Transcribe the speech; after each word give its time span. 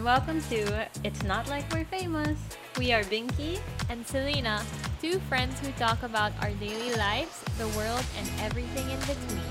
and 0.00 0.06
welcome 0.06 0.40
to 0.48 0.88
It's 1.04 1.22
Not 1.24 1.46
Like 1.48 1.70
We're 1.70 1.84
Famous. 1.84 2.38
We 2.78 2.90
are 2.94 3.02
Binky 3.04 3.60
and 3.90 4.06
Selena, 4.06 4.64
two 5.02 5.20
friends 5.28 5.60
who 5.60 5.70
talk 5.72 6.02
about 6.02 6.32
our 6.40 6.52
daily 6.52 6.94
lives, 6.94 7.44
the 7.58 7.68
world, 7.76 8.02
and 8.16 8.26
everything 8.40 8.88
in 8.88 8.98
between. 9.00 9.44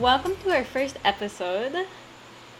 Welcome 0.00 0.34
to 0.42 0.50
our 0.50 0.64
first 0.64 0.98
episode. 1.04 1.86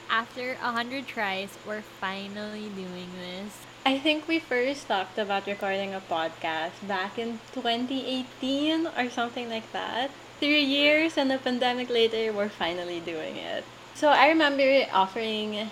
After 0.09 0.53
a 0.63 0.71
hundred 0.71 1.09
tries, 1.09 1.59
we're 1.67 1.83
finally 1.83 2.69
doing 2.77 3.11
this. 3.19 3.53
I 3.85 3.99
think 3.99 4.29
we 4.29 4.39
first 4.39 4.87
talked 4.87 5.19
about 5.19 5.49
recording 5.49 5.93
a 5.93 6.01
podcast 6.01 6.87
back 6.87 7.19
in 7.19 7.41
2018 7.53 8.87
or 8.97 9.11
something 9.11 9.51
like 9.51 9.73
that. 9.73 10.13
Three 10.41 10.63
years 10.63 11.19
and 11.19 11.33
a 11.33 11.39
pandemic 11.39 11.91
later, 11.91 12.33
we're 12.33 12.49
finally 12.49 13.01
doing 13.01 13.37
it. 13.37 13.65
So 13.95 14.11
I 14.11 14.29
remember 14.29 14.87
offering 14.93 15.69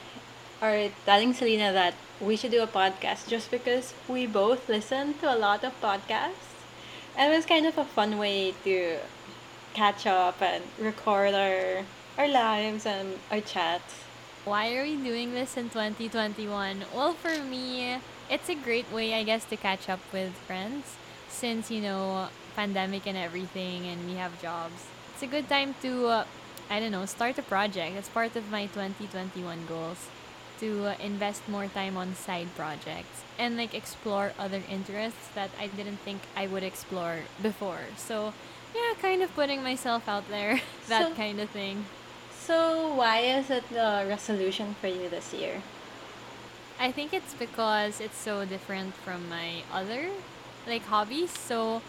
or 0.60 0.90
telling 1.04 1.34
Selena 1.34 1.72
that 1.72 1.94
we 2.20 2.34
should 2.34 2.50
do 2.50 2.62
a 2.62 2.66
podcast 2.66 3.28
just 3.28 3.52
because 3.52 3.94
we 4.08 4.26
both 4.26 4.68
listen 4.68 5.14
to 5.18 5.32
a 5.32 5.38
lot 5.38 5.62
of 5.62 5.80
podcasts. 5.80 6.50
And 7.16 7.32
it 7.32 7.36
was 7.36 7.46
kind 7.46 7.64
of 7.64 7.78
a 7.78 7.84
fun 7.84 8.18
way 8.18 8.54
to 8.64 8.98
catch 9.74 10.04
up 10.04 10.42
and 10.42 10.64
record 10.80 11.34
our, 11.34 11.84
our 12.18 12.26
lives 12.26 12.86
and 12.86 13.20
our 13.30 13.40
chats. 13.40 14.02
Why 14.44 14.74
are 14.74 14.82
we 14.82 14.96
doing 14.96 15.32
this 15.32 15.56
in 15.56 15.70
2021? 15.70 16.86
Well, 16.92 17.14
for 17.14 17.42
me, 17.44 17.98
it's 18.28 18.48
a 18.48 18.56
great 18.56 18.90
way, 18.90 19.14
I 19.14 19.22
guess, 19.22 19.44
to 19.44 19.56
catch 19.56 19.88
up 19.88 20.00
with 20.12 20.32
friends 20.32 20.96
since, 21.28 21.70
you 21.70 21.80
know, 21.80 22.28
pandemic 22.56 23.06
and 23.06 23.16
everything 23.16 23.86
and 23.86 24.04
we 24.08 24.14
have 24.14 24.40
jobs. 24.42 24.86
It's 25.12 25.22
a 25.22 25.26
good 25.26 25.48
time 25.48 25.74
to, 25.82 26.08
uh, 26.08 26.24
I 26.68 26.80
don't 26.80 26.90
know, 26.90 27.06
start 27.06 27.38
a 27.38 27.42
project. 27.42 27.96
It's 27.96 28.08
part 28.08 28.34
of 28.34 28.50
my 28.50 28.66
2021 28.66 29.66
goals 29.66 30.08
to 30.60 30.86
uh, 30.86 30.94
invest 31.00 31.46
more 31.48 31.66
time 31.66 31.96
on 31.96 32.14
side 32.14 32.48
projects 32.56 33.22
and 33.38 33.56
like 33.56 33.74
explore 33.74 34.32
other 34.38 34.62
interests 34.68 35.28
that 35.34 35.50
I 35.60 35.66
didn't 35.68 35.98
think 35.98 36.22
I 36.34 36.46
would 36.46 36.62
explore 36.62 37.20
before. 37.42 37.92
So, 37.96 38.32
yeah, 38.74 38.94
kind 39.00 39.22
of 39.22 39.34
putting 39.34 39.62
myself 39.62 40.08
out 40.08 40.28
there, 40.28 40.60
that 40.88 41.08
so, 41.08 41.14
kind 41.14 41.40
of 41.40 41.50
thing. 41.50 41.84
So, 42.32 42.94
why 42.94 43.20
is 43.20 43.50
it 43.50 43.68
the 43.70 44.06
resolution 44.08 44.74
for 44.80 44.86
you 44.88 45.08
this 45.08 45.34
year? 45.34 45.62
I 46.78 46.92
think 46.92 47.12
it's 47.12 47.34
because 47.34 48.00
it's 48.00 48.16
so 48.16 48.44
different 48.44 48.94
from 48.94 49.28
my 49.28 49.62
other 49.72 50.08
like 50.66 50.84
hobbies. 50.84 51.30
So, 51.30 51.82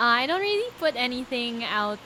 I 0.00 0.26
don't 0.26 0.40
really 0.40 0.70
put 0.78 0.94
anything 0.96 1.62
out 1.62 1.98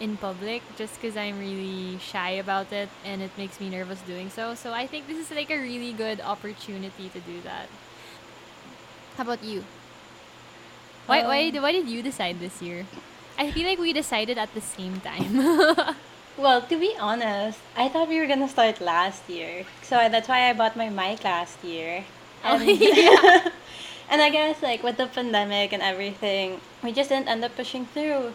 in 0.00 0.16
public 0.16 0.62
just 0.76 1.00
because 1.00 1.16
I'm 1.16 1.38
really 1.38 1.98
shy 1.98 2.30
about 2.30 2.72
it 2.72 2.88
and 3.04 3.22
it 3.22 3.30
makes 3.36 3.60
me 3.60 3.68
nervous 3.68 4.00
doing 4.02 4.30
so. 4.30 4.54
So, 4.54 4.72
I 4.72 4.86
think 4.86 5.06
this 5.08 5.18
is 5.18 5.34
like 5.34 5.50
a 5.50 5.58
really 5.58 5.92
good 5.92 6.20
opportunity 6.20 7.08
to 7.10 7.20
do 7.20 7.40
that. 7.42 7.68
How 9.16 9.24
about 9.24 9.42
you? 9.42 9.64
Why, 11.06 11.20
um, 11.20 11.28
why, 11.28 11.50
why 11.50 11.72
did 11.72 11.88
you 11.88 12.02
decide 12.02 12.40
this 12.40 12.62
year? 12.62 12.86
I 13.38 13.50
feel 13.50 13.66
like 13.66 13.78
we 13.78 13.92
decided 13.92 14.38
at 14.38 14.54
the 14.54 14.60
same 14.60 15.00
time. 15.00 15.96
Well, 16.36 16.62
to 16.62 16.76
be 16.76 16.96
honest, 16.98 17.60
I 17.76 17.88
thought 17.88 18.08
we 18.08 18.18
were 18.18 18.26
gonna 18.26 18.48
start 18.48 18.80
last 18.80 19.28
year, 19.30 19.64
so 19.82 19.96
that's 20.10 20.28
why 20.28 20.50
I 20.50 20.52
bought 20.52 20.76
my 20.76 20.88
mic 20.90 21.22
last 21.22 21.62
year. 21.62 22.04
Oh, 22.44 22.58
yeah. 22.60 23.50
and 24.14 24.22
I 24.22 24.30
guess 24.30 24.62
like 24.62 24.84
with 24.84 24.96
the 24.96 25.08
pandemic 25.08 25.72
and 25.72 25.82
everything, 25.82 26.60
we 26.84 26.92
just 26.92 27.10
didn't 27.10 27.26
end 27.26 27.42
up 27.44 27.56
pushing 27.56 27.84
through. 27.86 28.30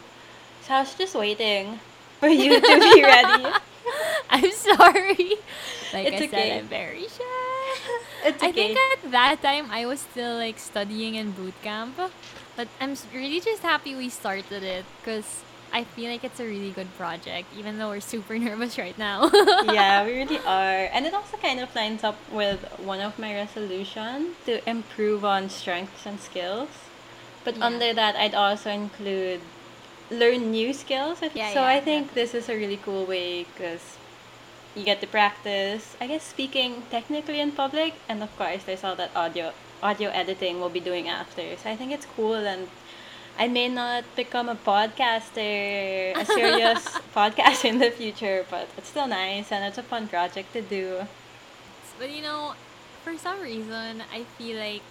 So 0.68 0.74
I 0.76 0.82
was 0.82 0.94
just 0.94 1.16
waiting 1.16 1.80
for 2.20 2.28
you 2.28 2.60
to 2.60 2.74
be 2.84 3.02
ready. 3.16 3.48
I'm 4.30 4.52
sorry. 4.52 5.40
Like 5.96 6.12
it's 6.12 6.20
I 6.20 6.26
okay. 6.28 6.28
said, 6.28 6.60
I'm 6.60 6.68
very 6.68 7.08
shy. 7.08 7.64
It's 8.28 8.44
okay. 8.44 8.48
I 8.48 8.52
think 8.52 8.78
at 8.78 9.12
that 9.12 9.42
time 9.42 9.72
I 9.72 9.86
was 9.86 10.02
still 10.02 10.36
like 10.36 10.60
studying 10.60 11.16
in 11.16 11.32
boot 11.32 11.56
camp, 11.64 11.96
but 12.58 12.68
I'm 12.82 12.96
really 13.16 13.40
just 13.40 13.62
happy 13.62 13.96
we 13.96 14.10
started 14.10 14.64
it 14.64 14.84
because 15.00 15.48
I 15.72 15.84
feel 15.84 16.12
like 16.12 16.24
it's 16.24 16.40
a 16.40 16.46
really 16.46 16.72
good 16.72 16.94
project, 16.98 17.48
even 17.58 17.78
though 17.78 17.90
we're 17.90 18.00
super 18.00 18.38
nervous 18.48 18.78
right 18.78 18.98
now. 18.98 19.30
yeah, 19.66 20.06
we 20.06 20.14
really 20.14 20.40
are. 20.46 20.90
And 20.92 21.06
it 21.06 21.14
also 21.14 21.38
kind 21.38 21.60
of 21.60 21.74
lines 21.76 22.04
up 22.04 22.18
with 22.32 22.60
one 22.80 23.02
of 23.02 23.18
my 23.20 23.34
resolutions 23.34 24.36
to 24.46 24.68
improve 24.70 25.24
on 25.24 25.50
strengths 25.50 26.06
and 26.06 26.20
skills. 26.20 26.70
But 27.44 27.58
yeah. 27.58 27.66
under 27.66 27.94
that, 27.94 28.16
I'd 28.16 28.36
also 28.36 28.70
include 28.70 29.42
learn 30.12 30.52
new 30.52 30.74
skills. 30.74 31.22
Yeah, 31.22 31.54
so 31.54 31.62
yeah, 31.62 31.68
I 31.68 31.80
think 31.80 32.14
this 32.14 32.34
is 32.34 32.50
a 32.50 32.56
really 32.56 32.78
cool 32.78 33.06
way 33.06 33.44
because 33.44 33.98
you 34.76 34.84
get 34.84 35.02
to 35.02 35.08
practice, 35.08 35.96
I 36.02 36.08
guess, 36.08 36.24
speaking 36.24 36.84
technically 36.90 37.40
in 37.40 37.52
public. 37.52 37.94
And 38.08 38.24
of 38.24 38.36
course, 38.38 38.64
there's 38.64 38.84
all 38.84 38.96
that 38.96 39.16
audio 39.16 39.54
audio 39.82 40.10
editing 40.10 40.60
we'll 40.60 40.70
be 40.70 40.80
doing 40.80 41.08
after. 41.08 41.56
So 41.58 41.70
I 41.70 41.76
think 41.76 41.92
it's 41.92 42.06
cool 42.06 42.36
and 42.36 42.68
I 43.40 43.48
may 43.48 43.70
not 43.70 44.04
become 44.18 44.50
a 44.50 44.56
podcaster, 44.56 46.14
a 46.16 46.26
serious 46.26 46.86
podcast 47.16 47.64
in 47.66 47.80
the 47.80 47.90
future, 47.90 48.46
but 48.52 48.68
it's 48.78 48.90
still 48.90 49.08
nice 49.08 49.52
and 49.52 49.64
it's 49.66 49.78
a 49.78 49.84
fun 49.84 50.08
project 50.10 50.54
to 50.54 50.62
do. 50.62 51.08
But 51.98 52.12
you 52.12 52.22
know, 52.22 52.54
for 53.04 53.18
some 53.18 53.42
reason, 53.42 54.04
I 54.14 54.24
feel 54.38 54.58
like 54.60 54.84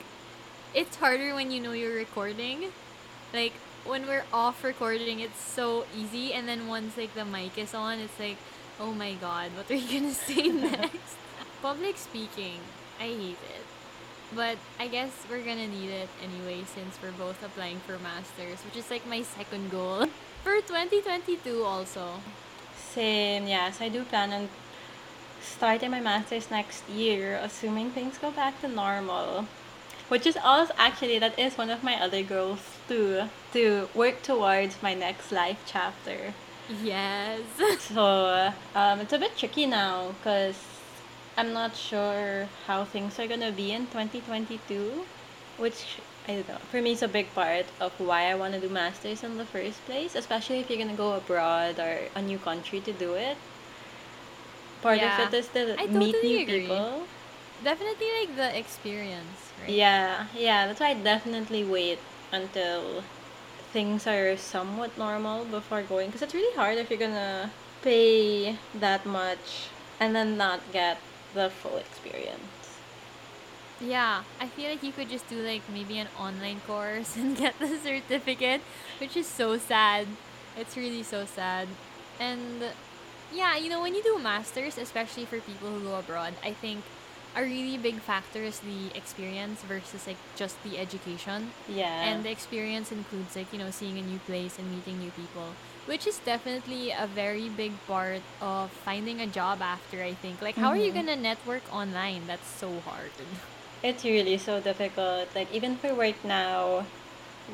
it's 0.75 0.97
harder 0.97 1.35
when 1.35 1.51
you 1.51 1.61
know 1.61 1.73
you're 1.73 1.95
recording. 1.95 2.73
Like 3.35 3.53
when 3.85 4.07
we're 4.07 4.25
off 4.33 4.65
recording, 4.65 5.21
it's 5.21 5.41
so 5.41 5.87
easy, 5.97 6.33
and 6.33 6.49
then 6.49 6.69
once 6.69 6.97
like 6.97 7.15
the 7.15 7.27
mic 7.27 7.59
is 7.59 7.75
on, 7.75 7.99
it's 8.01 8.19
like, 8.19 8.39
oh 8.81 8.93
my 8.95 9.13
god, 9.15 9.51
what 9.57 9.71
are 9.71 9.75
you 9.75 10.01
gonna 10.01 10.15
say 10.15 10.49
next? 10.73 11.17
Public 11.63 11.99
speaking, 11.99 12.61
I 12.99 13.09
hate 13.13 13.45
it. 13.57 13.68
But 14.35 14.59
I 14.79 14.89
guess 14.89 15.11
we're 15.31 15.43
gonna 15.43 15.67
need 15.67 15.91
it 15.91 16.09
anyway 16.23 16.65
since 16.75 16.99
we're 17.03 17.13
both 17.13 17.43
applying 17.43 17.79
for 17.81 17.99
masters, 17.99 18.59
which 18.65 18.77
is 18.77 18.91
like 18.91 19.07
my 19.07 19.23
second 19.23 19.71
goal 19.71 20.07
for 20.45 20.61
2022 20.61 21.63
also. 21.65 22.21
Same, 22.77 23.47
yes. 23.47 23.81
I 23.81 23.89
do 23.89 24.05
plan 24.05 24.33
on 24.33 24.49
starting 25.41 25.91
my 25.91 26.01
masters 26.01 26.51
next 26.51 26.89
year, 26.89 27.41
assuming 27.43 27.91
things 27.91 28.19
go 28.19 28.31
back 28.31 28.61
to 28.61 28.69
normal. 28.69 29.47
Which 30.09 30.27
is 30.27 30.39
also 30.43 30.73
actually 30.79 31.19
that 31.19 31.39
is 31.39 31.59
one 31.59 31.71
of 31.71 31.83
my 31.83 32.01
other 32.01 32.23
goals 32.23 32.61
too, 32.89 33.29
to 33.53 33.89
work 33.95 34.23
towards 34.23 34.83
my 34.83 34.95
next 34.95 35.33
life 35.33 35.61
chapter. 35.67 36.35
Yes. 36.83 37.41
so 37.79 38.53
um, 38.75 39.01
it's 39.01 39.13
a 39.13 39.19
bit 39.19 39.37
tricky 39.37 39.67
now 39.67 40.13
because 40.19 40.57
I'm 41.39 41.53
not 41.53 41.77
sure 41.77 42.49
how 42.67 42.85
things 42.85 43.21
are 43.21 43.29
gonna 43.29 43.53
be 43.53 43.71
in 43.71 43.87
2022, 43.95 45.07
which 45.57 46.03
I 46.27 46.33
don't 46.33 46.49
know. 46.49 46.59
For 46.73 46.83
me, 46.83 46.93
it's 46.93 47.03
a 47.03 47.07
big 47.07 47.33
part 47.33 47.65
of 47.81 47.93
why 47.99 48.27
I 48.27 48.35
want 48.35 48.55
to 48.55 48.61
do 48.61 48.69
masters 48.69 49.23
in 49.23 49.39
the 49.39 49.45
first 49.45 49.79
place, 49.87 50.17
especially 50.17 50.59
if 50.59 50.69
you're 50.69 50.83
gonna 50.83 50.99
go 50.99 51.15
abroad 51.15 51.79
or 51.79 52.11
a 52.17 52.23
new 52.23 52.39
country 52.39 52.81
to 52.81 52.93
do 52.93 53.15
it. 53.15 53.37
Part 54.83 54.99
yeah. 54.99 55.15
of 55.15 55.33
it 55.33 55.39
is 55.39 55.47
to 55.55 55.79
I 55.79 55.87
meet 55.87 56.13
totally 56.13 56.35
new 56.35 56.43
agree. 56.43 56.61
people. 56.63 57.07
Definitely 57.63 58.11
like 58.19 58.35
the 58.35 58.59
experience, 58.59 59.39
right? 59.63 59.71
Yeah, 59.71 60.27
yeah. 60.37 60.67
That's 60.67 60.81
why 60.81 60.91
I 60.91 60.95
definitely 60.95 61.63
wait 61.63 62.01
until 62.33 63.05
things 63.71 64.09
are 64.09 64.37
somewhat 64.37 64.99
normal 64.99 65.45
before 65.45 65.83
going, 65.83 66.09
because 66.09 66.23
it's 66.23 66.35
really 66.35 66.55
hard 66.57 66.79
if 66.79 66.91
you're 66.91 66.99
gonna 66.99 67.53
pay 67.83 68.57
that 68.75 69.07
much 69.07 69.71
and 70.01 70.17
then 70.17 70.37
not 70.37 70.61
get 70.73 70.99
the 71.35 71.51
full 71.51 71.77
experience. 71.77 72.79
Yeah, 73.81 74.23
I 74.41 74.49
feel 74.49 74.71
like 74.71 74.83
you 74.83 74.93
could 74.93 75.09
just 75.09 75.29
do 75.29 75.37
like 75.37 75.63
maybe 75.73 75.99
an 75.99 76.09
online 76.19 76.61
course 76.67 77.17
and 77.21 77.37
get 77.37 77.59
the 77.59 77.79
certificate, 77.79 78.61
which 78.99 79.17
is 79.17 79.27
so 79.27 79.57
sad. 79.57 80.07
It's 80.57 80.77
really 80.77 81.03
so 81.03 81.25
sad. 81.25 81.69
And 82.19 82.65
yeah, 83.33 83.57
you 83.57 83.71
know, 83.71 83.81
when 83.81 83.95
you 83.95 84.03
do 84.03 84.19
masters, 84.19 84.79
especially 84.79 85.25
for 85.27 85.39
people 85.41 85.69
who 85.69 85.81
go 85.81 85.97
abroad, 85.97 86.35
I 86.43 86.53
think 86.53 86.83
a 87.37 87.43
really 87.43 87.79
big 87.79 87.97
factor 88.01 88.43
is 88.43 88.61
the 88.61 88.97
experience 88.97 89.63
versus 89.63 90.07
like 90.07 90.17
just 90.37 90.63
the 90.63 90.79
education. 90.79 91.51
Yeah. 91.69 92.05
And 92.05 92.25
the 92.25 92.31
experience 92.31 92.93
includes 92.93 93.37
like, 93.37 93.53
you 93.53 93.59
know, 93.59 93.71
seeing 93.71 93.99
a 93.99 94.03
new 94.03 94.19
place 94.21 94.59
and 94.59 94.71
meeting 94.71 94.99
new 94.99 95.11
people 95.13 95.55
which 95.89 96.07
is 96.07 96.19
definitely 96.19 96.91
a 96.91 97.07
very 97.07 97.49
big 97.49 97.73
part 97.87 98.21
of 98.43 98.71
finding 98.85 99.23
a 99.23 99.27
job 99.27 99.63
after 99.63 100.03
i 100.03 100.13
think 100.13 100.41
like 100.43 100.55
how 100.55 100.69
mm-hmm. 100.69 100.73
are 100.73 100.77
you 100.77 100.93
mm-hmm. 100.93 101.07
gonna 101.09 101.17
network 101.17 101.65
online 101.75 102.23
that's 102.27 102.47
so 102.47 102.81
hard 102.81 103.11
it's 103.83 104.05
really 104.05 104.37
so 104.37 104.61
difficult 104.61 105.27
like 105.35 105.53
even 105.53 105.77
for 105.77 105.95
work 105.95 106.23
now 106.23 106.85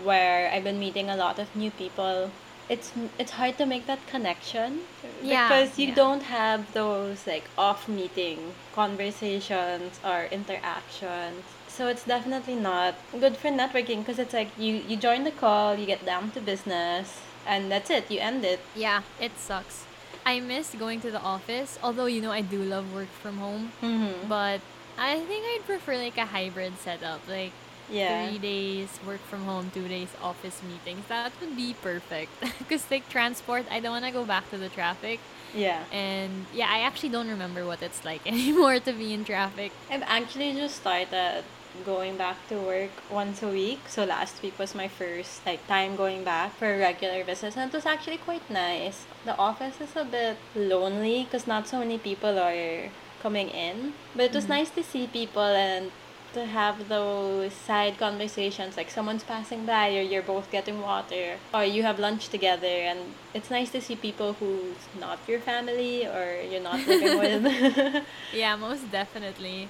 where 0.03 0.51
i've 0.51 0.65
been 0.65 0.81
meeting 0.81 1.09
a 1.09 1.17
lot 1.17 1.39
of 1.39 1.55
new 1.55 1.71
people 1.71 2.31
it's 2.69 2.93
it's 3.19 3.33
hard 3.33 3.59
to 3.59 3.67
make 3.67 3.87
that 3.87 4.05
connection 4.07 4.81
yeah, 5.23 5.49
because 5.49 5.79
you 5.79 5.89
yeah. 5.89 5.95
don't 5.95 6.23
have 6.23 6.73
those 6.73 7.27
like 7.27 7.45
off 7.59 7.89
meeting 7.89 8.39
conversations 8.75 10.01
or 10.05 10.25
interactions 10.31 11.43
so 11.69 11.89
it's 11.89 12.05
definitely 12.05 12.55
not 12.55 12.95
good 13.21 13.37
for 13.37 13.49
networking 13.49 13.99
because 13.99 14.19
it's 14.19 14.33
like 14.33 14.49
you 14.59 14.83
you 14.89 14.97
join 14.97 15.25
the 15.25 15.31
call 15.31 15.75
you 15.75 15.87
get 15.87 16.05
down 16.07 16.31
to 16.31 16.41
business 16.41 17.21
and 17.47 17.71
that's 17.71 17.91
it. 17.91 18.11
You 18.11 18.21
end 18.21 18.45
it. 18.45 18.61
Yeah, 18.75 19.03
it 19.21 19.39
sucks. 19.39 19.85
I 20.27 20.41
miss 20.41 20.75
going 20.75 21.01
to 21.03 21.11
the 21.11 21.21
office, 21.21 21.79
although 21.83 22.07
you 22.07 22.23
know 22.23 22.33
I 22.33 22.41
do 22.41 22.63
love 22.63 22.95
work 22.95 23.09
from 23.09 23.39
home. 23.39 23.73
Mm-hmm. 23.83 24.29
But 24.29 24.61
I 24.99 25.21
think 25.21 25.45
I'd 25.45 25.67
prefer 25.67 25.97
like 25.97 26.17
a 26.17 26.27
hybrid 26.27 26.79
setup, 26.79 27.21
like 27.29 27.53
Yeah. 27.91 28.29
three 28.29 28.39
days 28.39 28.89
work 29.07 29.21
from 29.29 29.45
home, 29.45 29.71
two 29.75 29.89
days 29.89 30.09
office 30.23 30.61
meetings. 30.63 31.05
That 31.09 31.33
would 31.41 31.57
be 31.57 31.75
perfect. 31.83 32.33
Because 32.59 32.85
like 32.91 33.09
transport, 33.09 33.65
I 33.71 33.81
don't 33.81 33.93
want 33.93 34.05
to 34.05 34.11
go 34.11 34.25
back 34.25 34.49
to 34.51 34.59
the 34.59 34.69
traffic. 34.69 35.21
Yeah. 35.55 35.85
And 35.93 36.47
yeah, 36.53 36.67
I 36.71 36.81
actually 36.81 37.11
don't 37.11 37.29
remember 37.29 37.65
what 37.67 37.83
it's 37.83 38.05
like 38.11 38.27
anymore 38.27 38.81
to 38.81 38.93
be 38.93 39.13
in 39.13 39.25
traffic. 39.25 39.73
I've 39.91 40.03
actually 40.07 40.53
just 40.55 40.77
started 40.77 41.45
going 41.85 42.17
back 42.17 42.37
to 42.49 42.57
work 42.57 42.91
once 43.11 43.43
a 43.43 43.49
week. 43.49 43.81
So 43.89 44.05
last 44.05 44.41
week 44.43 44.59
was 44.59 44.75
my 44.75 44.87
first 44.89 45.45
like 45.45 45.67
time 45.67 45.97
going 45.97 46.23
back 46.25 46.55
for 46.57 46.79
regular 46.79 47.23
visits, 47.25 47.57
and 47.57 47.69
it 47.71 47.75
was 47.75 47.85
actually 47.87 48.19
quite 48.19 48.49
nice. 48.49 49.07
The 49.25 49.37
office 49.37 49.81
is 49.81 49.95
a 49.97 50.05
bit 50.05 50.37
lonely 50.55 51.25
because 51.25 51.47
not 51.47 51.67
so 51.69 51.79
many 51.81 51.99
people 51.99 52.39
are 52.39 52.91
coming 53.23 53.49
in, 53.51 53.95
but 54.15 54.25
it 54.27 54.35
was 54.35 54.45
Mhm. 54.47 54.57
nice 54.59 54.71
to 54.71 54.83
see 54.85 55.07
people 55.07 55.43
and 55.43 55.91
to 56.35 56.45
have 56.47 56.89
those 56.89 57.53
side 57.53 57.97
conversations 57.99 58.77
like 58.77 58.91
someone's 58.91 59.25
passing 59.25 59.65
by 59.65 59.89
or 59.97 60.03
you're 60.03 60.23
both 60.23 60.51
getting 60.51 60.81
water 60.81 61.37
or 61.53 61.65
you 61.65 61.83
have 61.83 61.99
lunch 61.99 62.29
together 62.29 62.67
and 62.91 62.99
it's 63.33 63.51
nice 63.51 63.71
to 63.71 63.81
see 63.81 63.97
people 63.97 64.35
who's 64.35 64.77
not 65.01 65.19
your 65.27 65.41
family 65.41 66.07
or 66.07 66.43
you're 66.51 66.63
not 66.63 66.87
living 66.87 67.19
with 67.25 68.05
Yeah, 68.35 68.57
most 68.57 68.91
definitely. 68.91 69.69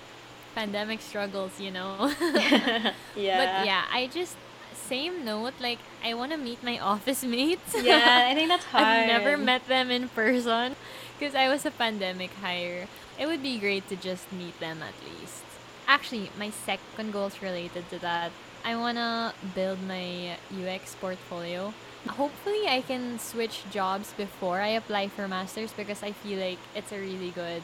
Pandemic 0.54 1.00
struggles, 1.00 1.60
you 1.60 1.70
know. 1.70 2.12
yeah. 2.36 2.92
But 3.40 3.66
yeah, 3.66 3.82
I 3.92 4.08
just 4.12 4.36
same 4.72 5.24
note, 5.24 5.54
like 5.60 5.78
I 6.04 6.14
want 6.14 6.32
to 6.32 6.38
meet 6.38 6.62
my 6.62 6.78
office 6.78 7.24
mates. 7.24 7.74
Yeah, 7.82 8.28
I 8.30 8.34
think 8.34 8.48
that's 8.48 8.64
hard. 8.66 8.84
I've 8.84 9.06
never 9.06 9.36
met 9.36 9.66
them 9.66 9.90
in 9.90 10.08
person 10.08 10.76
because 11.18 11.34
I 11.34 11.48
was 11.48 11.66
a 11.66 11.70
pandemic 11.70 12.30
hire. 12.40 12.86
It 13.18 13.26
would 13.26 13.42
be 13.42 13.58
great 13.58 13.88
to 13.88 13.96
just 13.96 14.30
meet 14.32 14.58
them 14.60 14.82
at 14.82 14.94
least. 15.02 15.42
Actually, 15.86 16.30
my 16.38 16.50
second 16.50 17.12
goal 17.12 17.26
is 17.26 17.42
related 17.42 17.88
to 17.90 17.98
that. 17.98 18.32
I 18.64 18.76
want 18.76 18.96
to 18.96 19.34
build 19.54 19.78
my 19.86 20.36
UX 20.50 20.94
portfolio. 20.94 21.74
Hopefully, 22.08 22.66
I 22.66 22.80
can 22.80 23.18
switch 23.18 23.62
jobs 23.70 24.12
before 24.14 24.60
I 24.60 24.68
apply 24.68 25.08
for 25.08 25.28
masters 25.28 25.72
because 25.72 26.02
I 26.02 26.12
feel 26.12 26.38
like 26.38 26.58
it's 26.74 26.92
a 26.92 26.98
really 26.98 27.30
good, 27.30 27.62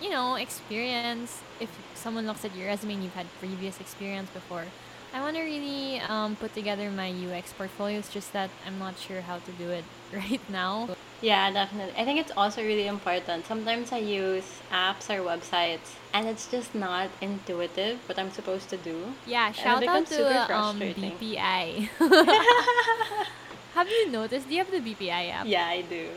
you 0.00 0.08
know, 0.08 0.36
experience. 0.36 1.42
If 1.60 1.70
someone 1.94 2.26
looks 2.26 2.44
at 2.44 2.56
your 2.56 2.68
resume 2.68 2.94
and 2.94 3.02
you've 3.04 3.14
had 3.14 3.26
previous 3.38 3.80
experience 3.80 4.30
before, 4.30 4.64
I 5.12 5.20
want 5.20 5.36
to 5.36 5.42
really 5.42 6.00
um, 6.00 6.36
put 6.36 6.54
together 6.54 6.90
my 6.90 7.12
UX 7.12 7.52
portfolio. 7.52 7.98
It's 7.98 8.12
just 8.12 8.32
that 8.32 8.48
I'm 8.66 8.78
not 8.78 8.98
sure 8.98 9.20
how 9.20 9.38
to 9.38 9.52
do 9.52 9.68
it 9.68 9.84
right 10.12 10.40
now. 10.48 10.96
Yeah, 11.22 11.50
definitely. 11.52 11.94
I 11.96 12.04
think 12.04 12.18
it's 12.18 12.32
also 12.36 12.62
really 12.62 12.88
important. 12.88 13.46
Sometimes 13.46 13.92
I 13.92 13.98
use 13.98 14.44
apps 14.72 15.08
or 15.08 15.22
websites 15.22 15.94
and 16.12 16.26
it's 16.26 16.48
just 16.48 16.74
not 16.74 17.08
intuitive 17.20 17.98
what 18.08 18.18
I'm 18.18 18.32
supposed 18.32 18.68
to 18.70 18.76
do. 18.76 19.14
Yeah, 19.26 19.52
shout 19.52 19.86
out 19.86 20.06
to 20.06 20.52
um. 20.52 20.80
BPI. 20.80 21.88
have 23.74 23.88
you 23.88 24.10
noticed? 24.10 24.48
Do 24.48 24.54
you 24.54 24.64
have 24.64 24.70
the 24.70 24.80
BPI 24.80 25.30
app? 25.30 25.46
Yeah, 25.46 25.66
I 25.66 25.82
do. 25.82 26.08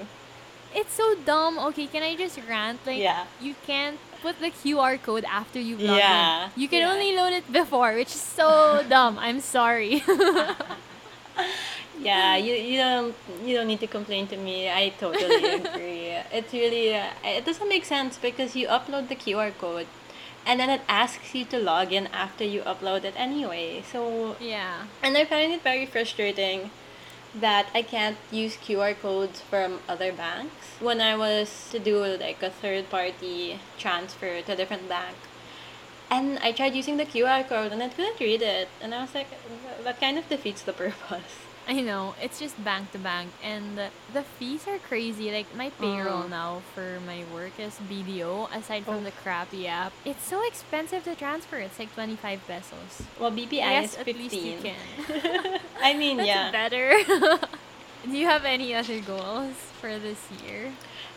It's 0.74 0.94
so 0.94 1.16
dumb. 1.24 1.58
Okay, 1.70 1.88
can 1.88 2.04
I 2.04 2.16
just 2.18 2.40
rant? 2.50 2.80
Like, 2.86 2.98
Yeah. 3.00 3.26
you 3.40 3.56
can't 3.66 3.98
put 4.22 4.40
the 4.42 4.50
QR 4.52 5.02
code 5.02 5.24
after 5.24 5.60
you 5.60 5.78
log 5.78 5.98
Yeah, 5.98 6.46
in. 6.46 6.52
You 6.58 6.68
can 6.68 6.82
yeah. 6.82 6.92
only 6.92 7.16
load 7.16 7.32
it 7.32 7.48
before, 7.54 7.94
which 7.94 8.10
is 8.10 8.20
so 8.22 8.84
dumb. 8.90 9.18
I'm 9.20 9.40
sorry. 9.40 10.04
Yeah, 12.00 12.36
you, 12.36 12.54
you 12.54 12.78
don't 12.78 13.16
you 13.44 13.56
don't 13.56 13.68
need 13.68 13.80
to 13.80 13.88
complain 13.88 14.28
to 14.28 14.38
me. 14.38 14.70
I 14.70 14.90
totally 15.00 15.54
agree. 15.64 16.18
It's 16.32 16.54
really 16.54 16.96
uh, 16.96 17.08
it 17.24 17.46
doesn't 17.46 17.70
make 17.70 17.86
sense 17.86 18.18
because 18.18 18.56
you 18.56 18.68
upload 18.68 19.08
the 19.08 19.16
QR 19.16 19.52
code 19.58 19.88
and 20.46 20.60
then 20.60 20.70
it 20.70 20.82
asks 20.88 21.34
you 21.34 21.46
to 21.46 21.58
log 21.58 21.92
in 21.92 22.08
after 22.08 22.44
you 22.44 22.62
upload 22.62 23.04
it 23.04 23.14
anyway. 23.18 23.84
So 23.92 24.36
yeah. 24.40 24.86
And 25.02 25.18
I 25.18 25.26
find 25.26 25.52
it 25.52 25.62
very 25.62 25.86
frustrating 25.86 26.72
that 27.34 27.68
I 27.74 27.82
can't 27.82 28.18
use 28.32 28.56
QR 28.56 28.96
codes 28.98 29.42
from 29.42 29.80
other 29.90 30.12
banks. 30.12 30.78
When 30.80 31.02
I 31.02 31.18
was 31.18 31.70
to 31.72 31.80
do 31.80 32.06
like 32.06 32.42
a 32.42 32.50
third 32.50 32.90
party 32.90 33.60
transfer 33.78 34.42
to 34.42 34.54
a 34.54 34.56
different 34.56 34.88
bank, 34.88 35.18
and 36.10 36.40
I 36.40 36.52
tried 36.52 36.76
using 36.76 36.98
the 36.98 37.06
QR 37.06 37.48
code 37.48 37.72
and 37.72 37.82
I 37.82 37.90
couldn't 37.90 38.20
read 38.20 38.42
it, 38.42 38.70
and 38.82 38.94
I 38.94 39.02
was 39.02 39.16
like, 39.16 39.28
that 39.84 40.00
kind 40.00 40.18
of 40.18 40.30
defeats 40.30 40.62
the 40.62 40.74
purpose. 40.74 41.45
I 41.68 41.82
know. 41.82 42.14
It's 42.22 42.40
just 42.40 42.64
bank 42.64 42.92
to 42.92 43.00
bank. 43.00 43.32
And 43.44 43.78
the- 44.14 44.24
fees 44.38 44.68
are 44.68 44.78
crazy. 44.78 45.32
Like, 45.32 45.54
my 45.56 45.70
payroll 45.82 46.24
Mm. 46.24 46.30
now 46.30 46.62
for 46.76 47.00
my 47.06 47.24
work 47.34 47.60
is 47.60 47.78
BDO, 47.90 48.48
aside 48.54 48.86
from 48.86 48.96
Oh. 49.02 49.04
the 49.04 49.12
crappy 49.12 49.68
app. 49.68 49.92
It's 50.06 50.24
so 50.26 50.46
expensive 50.46 51.04
to 51.06 51.16
transfer. 51.16 51.58
It's 51.58 51.80
like 51.80 51.94
25 51.96 52.46
pesos. 52.48 53.02
Well, 53.20 53.32
BPI 53.32 53.72
Yes, 53.82 53.94
is 53.94 53.98
at 54.00 54.06
least 54.08 54.36
you 54.36 54.58
can. 54.62 55.60
I 55.82 55.94
mean, 55.94 56.18
That's 56.18 56.28
yeah. 56.28 56.52
better. 56.52 56.94
Do 58.06 58.12
you 58.16 58.28
have 58.28 58.46
any 58.46 58.76
other 58.76 59.00
goals 59.00 59.56
for 59.82 59.98
this 59.98 60.22
year? 60.46 60.72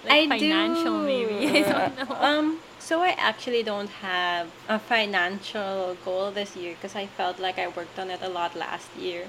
Like 0.04 0.12
I 0.32 0.38
financial, 0.38 1.00
do. 1.00 1.06
maybe. 1.06 1.64
I 1.64 1.88
don't 1.88 2.08
know. 2.08 2.16
Um, 2.16 2.60
so 2.78 3.02
I 3.02 3.10
actually 3.18 3.62
don't 3.62 3.90
have 4.00 4.46
a 4.68 4.78
financial 4.78 5.96
goal 6.04 6.30
this 6.30 6.56
year 6.56 6.74
because 6.74 6.94
I 6.96 7.06
felt 7.06 7.38
like 7.38 7.58
I 7.58 7.68
worked 7.68 7.98
on 7.98 8.08
it 8.10 8.20
a 8.22 8.28
lot 8.30 8.56
last 8.56 8.88
year. 8.96 9.28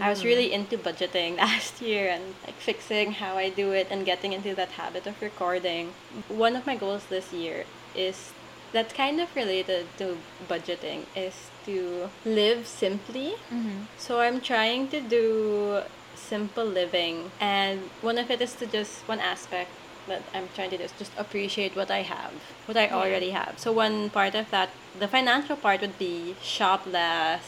I 0.00 0.10
was 0.10 0.24
really 0.24 0.52
into 0.52 0.76
budgeting 0.76 1.36
last 1.46 1.80
year 1.80 2.08
and 2.10 2.34
like 2.44 2.56
fixing 2.56 3.12
how 3.12 3.36
I 3.36 3.48
do 3.50 3.72
it 3.72 3.88
and 3.90 4.04
getting 4.04 4.32
into 4.32 4.54
that 4.54 4.70
habit 4.72 5.06
of 5.06 5.20
recording. 5.22 5.92
One 6.28 6.56
of 6.56 6.66
my 6.66 6.76
goals 6.76 7.04
this 7.06 7.32
year 7.32 7.64
is 7.94 8.32
that's 8.72 8.92
kind 8.92 9.20
of 9.20 9.28
related 9.36 9.86
to 9.98 10.18
budgeting 10.48 11.04
is 11.14 11.48
to 11.64 12.10
live 12.24 12.66
simply 12.66 13.34
Mhm. 13.52 13.86
so 13.96 14.18
I'm 14.20 14.40
trying 14.40 14.88
to 14.88 15.00
do 15.00 15.82
simple 16.16 16.64
living, 16.64 17.30
and 17.40 17.90
one 18.02 18.18
of 18.18 18.30
it 18.30 18.40
is 18.40 18.54
to 18.54 18.66
just 18.66 19.06
one 19.06 19.20
aspect 19.20 19.70
that 20.08 20.22
I'm 20.34 20.48
trying 20.56 20.70
to 20.70 20.78
do 20.78 20.84
is 20.84 20.92
just 20.98 21.12
appreciate 21.16 21.76
what 21.76 21.90
I 21.90 22.02
have, 22.02 22.32
what 22.66 22.76
I 22.76 22.86
Yeah. 22.86 22.96
already 22.96 23.30
have. 23.30 23.58
So 23.58 23.70
one 23.72 24.10
part 24.10 24.34
of 24.34 24.50
that, 24.50 24.70
the 24.98 25.06
financial 25.06 25.56
part 25.56 25.80
would 25.80 25.98
be 25.98 26.34
shop 26.42 26.82
less, 26.86 27.44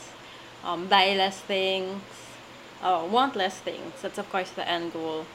um, 0.65 0.87
buy 0.87 1.15
less 1.17 1.39
things, 1.41 2.01
uh, 2.83 3.07
want 3.11 3.37
less 3.37 3.59
things. 3.59 4.03
That's 4.03 4.19
of 4.19 4.31
course 4.31 4.51
the 4.51 4.69
end 4.69 4.93
goal. 4.93 5.27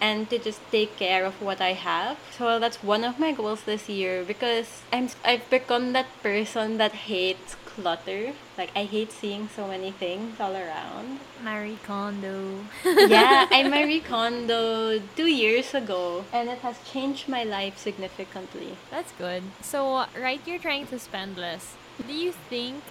And 0.00 0.28
to 0.30 0.38
just 0.38 0.60
take 0.72 0.96
care 0.96 1.24
of 1.24 1.40
what 1.40 1.60
I 1.60 1.72
have. 1.72 2.18
So 2.36 2.58
that's 2.58 2.82
one 2.82 3.04
of 3.04 3.18
my 3.18 3.32
goals 3.32 3.62
this 3.62 3.88
year 3.88 4.24
because 4.24 4.82
I'm 4.92 5.08
I've 5.24 5.48
become 5.50 5.92
that 5.92 6.06
person 6.22 6.78
that 6.78 6.92
hates 6.92 7.56
clutter. 7.74 8.32
Like 8.56 8.70
I 8.76 8.84
hate 8.84 9.12
seeing 9.12 9.48
so 9.48 9.66
many 9.66 9.90
things 9.90 10.38
all 10.40 10.54
around. 10.54 11.20
Marie 11.42 11.78
Kondo. 11.84 12.64
yeah, 12.84 13.46
I 13.50 13.68
Marie 13.68 14.00
Kondo'd 14.00 15.02
two 15.16 15.26
years 15.26 15.74
ago, 15.74 16.24
and 16.32 16.48
it 16.48 16.58
has 16.58 16.78
changed 16.84 17.28
my 17.28 17.44
life 17.44 17.78
significantly. 17.78 18.76
That's 18.90 19.12
good. 19.12 19.42
So, 19.60 20.06
right, 20.18 20.40
you're 20.46 20.58
trying 20.62 20.86
to 20.88 20.98
spend 20.98 21.36
less. 21.36 21.74
Do 22.06 22.12
you 22.14 22.32
think 22.32 22.82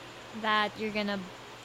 that 0.41 0.72
you're 0.77 0.91
gonna. 0.93 1.19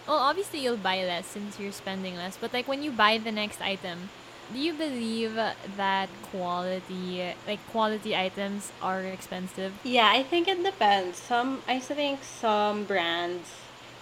Well, 0.09 0.21
obviously, 0.21 0.61
you'll 0.61 0.79
buy 0.79 1.05
less 1.05 1.27
since 1.27 1.61
you're 1.61 1.71
spending 1.71 2.17
less, 2.17 2.39
but 2.41 2.55
like 2.55 2.67
when 2.67 2.83
you 2.83 2.91
buy 2.91 3.19
the 3.19 3.31
next 3.31 3.61
item, 3.61 4.09
do 4.51 4.59
you 4.59 4.73
believe 4.73 5.35
that 5.35 6.09
quality, 6.31 7.35
like 7.47 7.61
quality 7.71 8.17
items 8.17 8.73
are 8.81 9.03
expensive? 9.03 9.75
Yeah, 9.85 10.09
I 10.09 10.23
think 10.23 10.49
it 10.49 10.65
depends. 10.65 11.19
Some 11.19 11.61
I 11.69 11.79
think 11.79 12.25
some 12.25 12.85
brands 12.85 13.51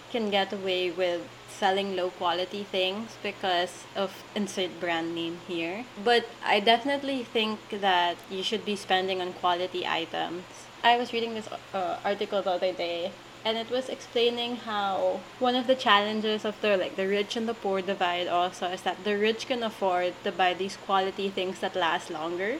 can 0.09 0.29
get 0.29 0.53
away 0.53 0.91
with 0.91 1.27
selling 1.49 1.97
low 1.97 2.11
quality 2.11 2.63
things 2.63 3.17
because 3.21 3.83
of 3.93 4.23
insert 4.33 4.79
brand 4.79 5.13
name 5.13 5.39
here. 5.45 5.83
But 6.01 6.29
I 6.45 6.61
definitely 6.61 7.25
think 7.25 7.59
that 7.81 8.15
you 8.29 8.43
should 8.43 8.63
be 8.63 8.77
spending 8.77 9.19
on 9.19 9.33
quality 9.33 9.85
items. 9.85 10.43
I 10.83 10.95
was 10.95 11.11
reading 11.11 11.33
this 11.33 11.49
uh, 11.73 11.97
article 12.05 12.41
the 12.41 12.51
other 12.51 12.71
day 12.71 13.11
and 13.45 13.57
it 13.57 13.69
was 13.69 13.87
explaining 13.89 14.57
how 14.57 15.19
one 15.39 15.55
of 15.55 15.67
the 15.67 15.75
challenges 15.75 16.43
of 16.45 16.59
the 16.61 16.75
like 16.77 16.95
the 16.95 17.07
rich 17.07 17.35
and 17.35 17.47
the 17.47 17.53
poor 17.53 17.81
divide 17.81 18.27
also 18.27 18.67
is 18.67 18.81
that 18.81 19.03
the 19.03 19.17
rich 19.17 19.47
can 19.47 19.63
afford 19.63 20.13
to 20.23 20.31
buy 20.31 20.53
these 20.53 20.75
quality 20.85 21.29
things 21.29 21.59
that 21.59 21.75
last 21.75 22.09
longer 22.09 22.59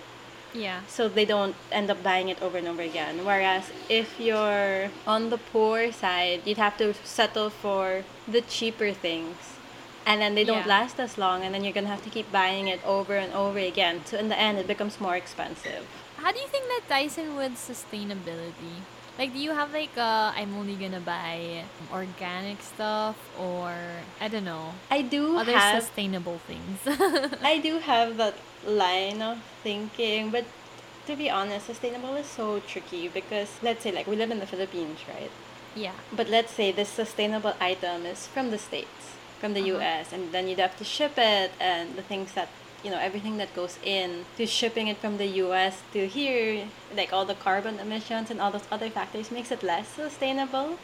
Yeah. 0.53 0.81
so 0.87 1.09
they 1.09 1.25
don't 1.25 1.55
end 1.71 1.91
up 1.91 2.01
buying 2.01 2.29
it 2.29 2.41
over 2.41 2.57
and 2.57 2.67
over 2.67 2.81
again. 2.81 3.25
Whereas 3.25 3.69
if 3.89 4.17
you're 4.19 4.89
on 5.05 5.29
the 5.29 5.37
poor 5.37 5.91
side, 5.91 6.41
you'd 6.45 6.57
have 6.57 6.77
to 6.77 6.93
settle 7.03 7.49
for 7.49 8.03
the 8.27 8.41
cheaper 8.41 8.91
things. 8.93 9.35
And 10.07 10.21
then 10.21 10.35
they 10.35 10.45
don't 10.45 10.63
Yeah. 10.65 10.79
last 10.79 10.99
as 11.03 11.17
long, 11.17 11.43
and 11.43 11.53
then 11.53 11.63
you're 11.65 11.73
gonna 11.75 11.91
have 11.91 12.03
to 12.07 12.09
keep 12.09 12.31
buying 12.31 12.69
it 12.69 12.79
over 12.85 13.15
and 13.19 13.33
over 13.33 13.59
again. 13.59 14.05
So 14.07 14.17
in 14.17 14.29
the 14.29 14.39
end, 14.39 14.57
it 14.57 14.65
becomes 14.65 15.01
more 15.03 15.17
expensive. 15.17 15.83
How 16.23 16.31
do 16.31 16.39
you 16.39 16.47
think 16.47 16.65
that 16.71 16.87
ties 16.87 17.17
in 17.19 17.35
with 17.35 17.53
sustainability? 17.59 18.87
Like, 19.17 19.33
do 19.33 19.39
you 19.39 19.51
have 19.51 19.73
like 19.73 19.97
uh, 19.97 20.31
I'm 20.35 20.53
only 20.55 20.75
gonna 20.75 20.99
buy 20.99 21.63
organic 21.91 22.61
stuff 22.61 23.17
or 23.39 23.73
I 24.21 24.27
don't 24.27 24.45
know 24.45 24.73
I 24.91 25.01
do 25.01 25.37
other 25.37 25.53
have 25.57 25.81
sustainable 25.83 26.39
things? 26.45 26.79
I 27.43 27.57
do 27.57 27.79
have 27.79 28.17
that 28.17 28.35
line 28.65 29.21
of 29.21 29.39
thinking, 29.63 30.29
but 30.29 30.45
to 31.07 31.15
be 31.15 31.29
honest, 31.29 31.65
sustainable 31.65 32.15
is 32.15 32.27
so 32.27 32.59
tricky 32.59 33.07
because 33.07 33.49
let's 33.63 33.83
say 33.83 33.91
like 33.91 34.05
we 34.07 34.15
live 34.15 34.29
in 34.31 34.39
the 34.39 34.45
Philippines, 34.45 34.99
right? 35.07 35.31
yeah. 35.75 35.93
But 36.15 36.29
let's 36.29 36.51
say 36.53 36.71
this 36.71 36.89
sustainable 36.89 37.53
item 37.59 38.05
is 38.05 38.27
from 38.27 38.51
the 38.51 38.57
States, 38.57 39.15
from 39.39 39.53
the 39.53 39.61
Uh-huh. 39.61 39.77
US, 39.81 40.13
and 40.13 40.31
then 40.31 40.47
you'd 40.47 40.59
have 40.59 40.77
to 40.77 40.83
ship 40.83 41.13
it 41.17 41.51
and 41.59 41.95
the 41.95 42.01
things 42.03 42.33
that 42.33 42.49
you 42.83 42.91
know, 42.91 42.99
everything 42.99 43.37
that 43.37 43.53
goes 43.55 43.77
in 43.83 44.25
to 44.37 44.45
shipping 44.45 44.87
it 44.87 44.97
from 44.97 45.17
the 45.17 45.27
US 45.43 45.81
to 45.93 46.07
here, 46.07 46.67
like 46.95 47.11
all 47.11 47.25
the 47.25 47.35
carbon 47.35 47.79
emissions 47.79 48.29
and 48.29 48.39
all 48.39 48.51
those 48.51 48.67
other 48.71 48.89
factors 48.89 49.31
makes 49.31 49.51
it 49.51 49.63
less 49.63 49.87
sustainable. 49.87 50.77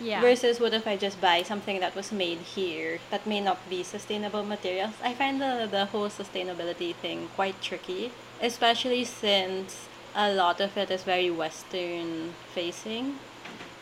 Yeah. 0.00 0.20
Versus 0.20 0.60
what 0.60 0.74
if 0.74 0.86
I 0.86 0.96
just 0.96 1.20
buy 1.20 1.42
something 1.42 1.80
that 1.80 1.96
was 1.96 2.12
made 2.12 2.38
here 2.38 3.00
that 3.10 3.26
may 3.26 3.40
not 3.40 3.58
be 3.68 3.82
sustainable 3.82 4.44
materials? 4.44 4.94
I 5.02 5.12
find 5.12 5.40
the, 5.40 5.66
the 5.68 5.86
whole 5.86 6.08
sustainability 6.08 6.94
thing 6.94 7.28
quite 7.34 7.60
tricky, 7.60 8.12
especially 8.40 9.04
since 9.04 9.88
a 10.14 10.32
lot 10.32 10.60
of 10.60 10.76
it 10.76 10.90
is 10.90 11.02
very 11.02 11.30
Western 11.30 12.34
facing. 12.54 13.18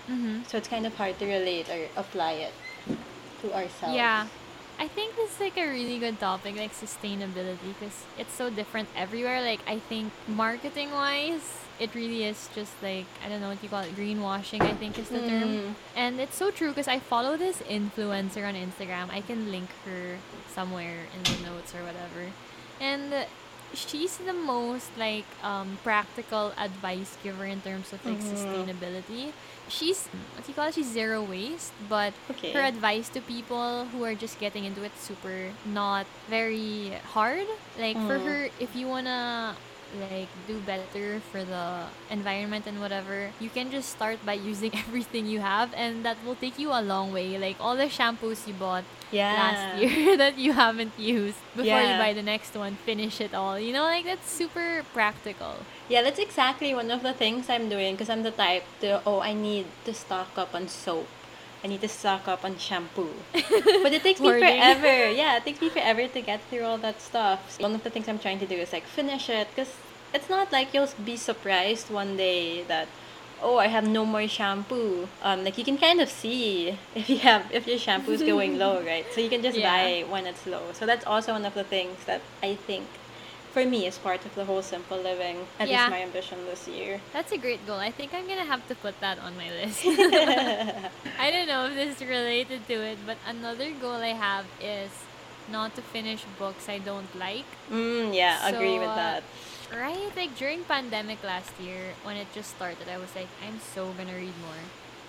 mm-hmm. 0.09 0.43
So 0.47 0.57
it's 0.57 0.69
kind 0.69 0.87
of 0.87 0.95
hard 0.97 1.19
to 1.19 1.27
relate 1.27 1.69
or 1.69 1.89
apply 1.97 2.33
it 2.33 2.55
to 3.43 3.53
ourselves. 3.53 3.95
Yeah. 3.95 4.27
I 4.79 4.89
think 4.89 5.17
this 5.17 5.33
is 5.35 5.41
like 5.41 5.57
a 5.57 5.67
really 5.67 5.99
good 5.99 6.21
topic, 6.21 6.57
like 6.57 6.73
sustainability, 6.75 7.73
because 7.79 8.05
it's 8.19 8.33
so 8.35 8.51
different 8.51 8.89
everywhere. 8.97 9.41
Like, 9.41 9.61
I 9.67 9.79
think 9.79 10.13
marketing 10.29 10.91
wise, 10.93 11.65
it 11.81 11.95
really 11.95 12.25
is 12.25 12.49
just 12.55 12.73
like, 12.83 13.07
I 13.25 13.29
don't 13.29 13.41
know 13.41 13.49
what 13.49 13.63
you 13.63 13.69
call 13.71 13.81
it, 13.81 13.97
greenwashing, 13.97 14.61
I 14.61 14.75
think 14.75 14.99
is 14.99 15.09
the 15.09 15.21
term. 15.21 15.49
Mm. 15.49 15.75
And 15.97 16.21
it's 16.21 16.37
so 16.37 16.51
true 16.51 16.69
because 16.69 16.89
I 16.89 16.99
follow 16.99 17.37
this 17.39 17.59
influencer 17.63 18.47
on 18.47 18.55
Instagram. 18.55 19.11
I 19.11 19.23
can 19.23 19.51
link 19.51 19.71
her 19.87 20.19
somewhere 20.53 21.07
in 21.17 21.23
the 21.25 21.51
notes 21.51 21.75
or 21.75 21.83
whatever. 21.83 22.33
And 22.81 23.27
she's 23.73 24.19
the 24.19 24.33
most 24.33 24.89
like 24.99 25.25
um, 25.43 25.79
practical 25.83 26.53
advice 26.59 27.17
giver 27.23 27.47
in 27.47 27.61
terms 27.63 27.93
of 27.93 28.05
like 28.05 28.21
Mhm. 28.21 28.33
sustainability. 28.37 29.33
She's 29.69 30.09
what 30.33 30.49
you 30.49 30.55
call 30.55 30.69
it? 30.69 30.75
She's 30.75 30.91
zero 30.93 31.23
waste, 31.23 31.75
but 31.79 32.15
Okay. 32.31 32.53
her 32.53 32.63
advice 32.63 33.09
to 33.11 33.23
people 33.23 33.89
who 33.89 34.03
are 34.05 34.15
just 34.15 34.39
getting 34.39 34.65
into 34.65 34.83
it 34.83 34.97
super 34.97 35.57
not 35.65 36.07
very 36.29 36.99
hard. 37.05 37.47
Like 37.77 38.01
for 38.01 38.19
Mm. 38.19 38.21
her, 38.21 38.51
if 38.59 38.75
you 38.75 38.89
wanna 38.89 39.59
like 39.93 40.31
do 40.47 40.61
better 40.61 41.21
for 41.21 41.45
the 41.45 41.93
environment 42.09 42.67
and 42.67 42.81
whatever, 42.81 43.35
you 43.39 43.51
can 43.51 43.71
just 43.71 43.91
start 43.91 44.25
by 44.25 44.35
using 44.35 44.75
everything 44.87 45.27
you 45.27 45.41
have, 45.41 45.73
and 45.75 46.05
that 46.05 46.23
will 46.23 46.37
take 46.37 46.59
you 46.59 46.71
a 46.73 46.83
long 46.83 47.11
way. 47.13 47.39
Like 47.39 47.57
all 47.61 47.77
the 47.77 47.87
shampoos 47.87 48.47
you 48.47 48.55
bought 48.55 48.87
yeah. 49.11 49.31
last 49.31 49.73
year 49.73 50.17
that 50.23 50.37
you 50.39 50.53
haven't 50.53 50.99
used 50.99 51.45
before 51.55 51.83
you 51.83 51.95
buy 51.95 52.13
the 52.15 52.23
next 52.23 52.55
one, 52.57 52.77
finish 52.77 53.21
it 53.21 53.35
all. 53.35 53.59
You 53.59 53.73
know, 53.73 53.85
like 53.85 54.05
that's 54.05 54.31
super 54.31 54.85
practical. 54.93 55.67
Yeah, 55.89 56.03
that's 56.03 56.19
exactly 56.19 56.75
one 56.75 56.91
of 56.91 57.03
the 57.03 57.13
things 57.13 57.49
I'm 57.49 57.69
doing 57.69 57.95
because 57.95 58.11
I'm 58.11 58.23
the 58.23 58.33
type 58.33 58.65
to, 58.81 59.01
oh, 59.07 59.21
I 59.21 59.33
need 59.33 59.67
to 59.85 59.95
stock 59.95 60.37
up 60.37 60.55
on 60.55 60.69
soap. 60.69 61.07
I 61.63 61.69
need 61.69 61.81
to 61.81 61.89
stock 61.89 62.29
up 62.29 62.45
on 62.45 62.59
shampoo. 62.59 63.11
but 63.33 63.93
it 63.93 64.03
takes 64.03 64.21
me 64.21 64.29
forever. 64.31 65.11
Yeah, 65.23 65.37
it 65.37 65.45
takes 65.45 65.61
me 65.61 65.69
forever 65.69 66.07
to 66.09 66.21
get 66.21 66.41
through 66.51 66.63
all 66.65 66.79
that 66.79 67.01
stuff. 67.01 67.59
One 67.61 67.75
of 67.75 67.83
the 67.85 67.91
things 67.91 68.09
I'm 68.09 68.19
trying 68.19 68.39
to 68.41 68.47
do 68.47 68.55
is 68.57 68.73
like 68.73 68.85
finish 68.85 69.29
it 69.31 69.49
because 69.55 69.75
it's 70.13 70.29
not 70.29 70.53
like 70.53 70.75
you'll 70.75 70.89
be 71.05 71.17
surprised 71.17 71.91
one 71.91 72.17
day 72.17 72.63
that 72.65 72.89
oh 73.43 73.59
I 73.59 73.67
have 73.69 73.87
no 73.87 74.05
more 74.05 74.27
shampoo. 74.29 75.09
Um, 75.23 75.45
like 75.45 75.59
you 75.59 75.65
can 75.65 75.79
kind 75.79 76.01
of 76.01 76.09
see 76.11 76.79
if 76.95 77.09
you 77.09 77.19
have 77.19 77.47
if 77.53 77.67
your 77.67 77.79
shampoo 77.79 78.13
is 78.13 78.23
going 78.23 78.59
low, 78.59 78.83
right? 78.83 79.07
So 79.13 79.21
you 79.21 79.29
can 79.29 79.43
just 79.43 79.59
Yeah. 79.59 79.71
buy 79.71 80.05
when 80.11 80.27
it's 80.27 80.47
low. 80.47 80.73
So 80.73 80.87
that's 80.87 81.07
also 81.07 81.33
one 81.33 81.45
of 81.45 81.55
the 81.55 81.65
things 81.65 82.05
that 82.07 82.23
I 82.43 82.55
think 82.55 82.87
for 83.57 83.65
me 83.65 83.87
is 83.87 83.97
part 83.97 84.21
of 84.29 84.35
the 84.35 84.45
whole 84.45 84.61
simple 84.61 84.99
living. 85.01 85.37
At 85.59 85.69
Yeah. 85.69 85.89
least 85.89 85.91
my 85.97 86.03
ambition 86.05 86.37
this 86.45 86.69
year. 86.69 87.01
That's 87.15 87.33
a 87.33 87.41
great 87.41 87.63
goal. 87.67 87.81
I 87.81 87.91
think 87.91 88.13
I'm 88.13 88.29
gonna 88.29 88.45
have 88.45 88.61
to 88.69 88.75
put 88.85 89.01
that 89.01 89.17
on 89.19 89.33
my 89.41 89.49
list. 89.49 89.81
I 91.25 91.31
don't 91.33 91.49
know 91.49 91.65
if 91.69 91.75
this 91.75 91.97
is 91.97 92.03
related 92.07 92.69
to 92.69 92.77
it, 92.93 92.99
but 93.09 93.17
another 93.27 93.73
goal 93.81 93.97
I 93.97 94.13
have 94.13 94.45
is 94.61 94.93
not 95.49 95.73
to 95.77 95.81
finish 95.81 96.21
books 96.39 96.69
I 96.69 96.85
don't 96.85 97.09
like. 97.17 97.49
mm, 97.73 98.13
yeah, 98.13 98.37
agree 98.45 98.77
with 98.79 98.93
So, 98.93 99.01
uh, 99.01 99.03
that. 99.03 99.23
Right? 99.73 100.13
Like 100.21 100.37
during 100.37 100.61
pandemic 100.69 101.25
last 101.25 101.53
year, 101.59 101.97
when 102.05 102.17
it 102.21 102.29
just 102.37 102.51
started, 102.61 102.93
I 102.93 102.99
was 103.01 103.09
like, 103.17 103.33
I'm 103.41 103.59
so 103.73 103.89
gonna 103.97 104.13
read 104.21 104.37
more. 104.45 104.63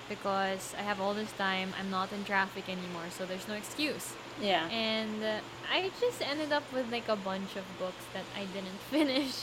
Because 0.10 0.74
I 0.78 0.82
have 0.84 1.02
all 1.02 1.14
this 1.14 1.32
time, 1.34 1.74
I'm 1.80 1.90
not 1.90 2.12
in 2.14 2.24
traffic 2.24 2.70
anymore, 2.70 3.08
so 3.10 3.26
there's 3.26 3.48
no 3.48 3.56
excuse. 3.56 4.14
Yeah. 4.42 4.68
And 4.70 5.24
uh, 5.24 5.40
I 5.72 5.92
just 6.00 6.22
ended 6.22 6.52
up 6.54 6.64
with 6.74 6.92
like 6.92 7.08
a 7.10 7.16
bunch 7.16 7.56
of 7.56 7.66
books 7.80 8.06
that 8.14 8.24
I 8.36 8.46
didn't 8.54 8.80
finish. 8.92 9.34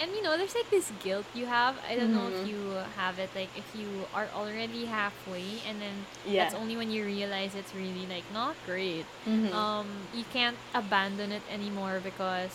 And 0.00 0.10
you 0.12 0.22
know, 0.22 0.36
there's 0.36 0.54
like 0.54 0.70
this 0.70 0.90
guilt 1.02 1.26
you 1.34 1.46
have. 1.46 1.76
I 1.88 1.94
don't 1.96 2.12
know 2.12 2.28
if 2.28 2.42
Mhm. 2.42 2.48
you 2.48 2.60
have 2.96 3.18
it. 3.18 3.30
Like 3.34 3.50
if 3.56 3.66
you 3.78 4.06
are 4.14 4.28
already 4.34 4.86
halfway, 4.86 5.62
and 5.68 5.80
then 5.82 6.06
Yeah. 6.26 6.44
that's 6.44 6.54
only 6.54 6.76
when 6.76 6.90
you 6.90 7.04
realize 7.04 7.54
it's 7.54 7.74
really 7.74 8.06
like 8.06 8.24
not 8.32 8.54
great. 8.66 9.06
Mhm. 9.26 9.52
Um, 9.52 9.86
you 10.14 10.24
can't 10.32 10.56
abandon 10.74 11.30
it 11.32 11.42
anymore 11.50 12.00
because 12.02 12.54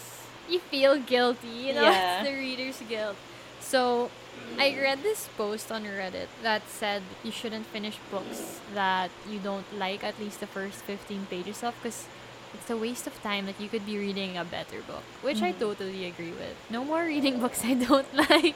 you 0.49 0.59
feel 0.59 0.97
guilty. 0.99 1.47
You 1.67 1.73
know, 1.75 1.83
Yeah. 1.91 2.19
it's 2.23 2.29
the 2.29 2.35
reader's 2.35 2.79
guilt. 2.87 3.15
So 3.63 4.11
I 4.59 4.75
read 4.79 5.01
this 5.03 5.27
post 5.37 5.71
on 5.71 5.83
Reddit 5.83 6.27
that 6.43 6.61
said 6.69 7.01
you 7.23 7.31
shouldn't 7.31 7.65
finish 7.67 7.97
books 8.11 8.59
that 8.75 9.09
you 9.29 9.39
don't 9.39 9.65
like 9.79 10.03
at 10.03 10.19
least 10.19 10.39
the 10.39 10.47
first 10.47 10.83
15 10.83 11.25
pages 11.29 11.63
of 11.63 11.73
because 11.81 12.05
it's 12.53 12.69
a 12.69 12.77
waste 12.77 13.07
of 13.07 13.15
time 13.23 13.47
that 13.47 13.59
you 13.59 13.67
could 13.67 13.85
be 13.85 13.97
reading 13.97 14.37
a 14.37 14.45
better 14.45 14.81
book, 14.85 15.01
which 15.23 15.41
I 15.41 15.53
Mhm. 15.53 15.59
totally 15.59 16.05
agree 16.05 16.31
with. 16.37 16.53
No 16.69 16.83
more 16.85 17.03
reading 17.05 17.39
books 17.43 17.65
I 17.65 17.73
don't 17.73 18.05
like. 18.29 18.55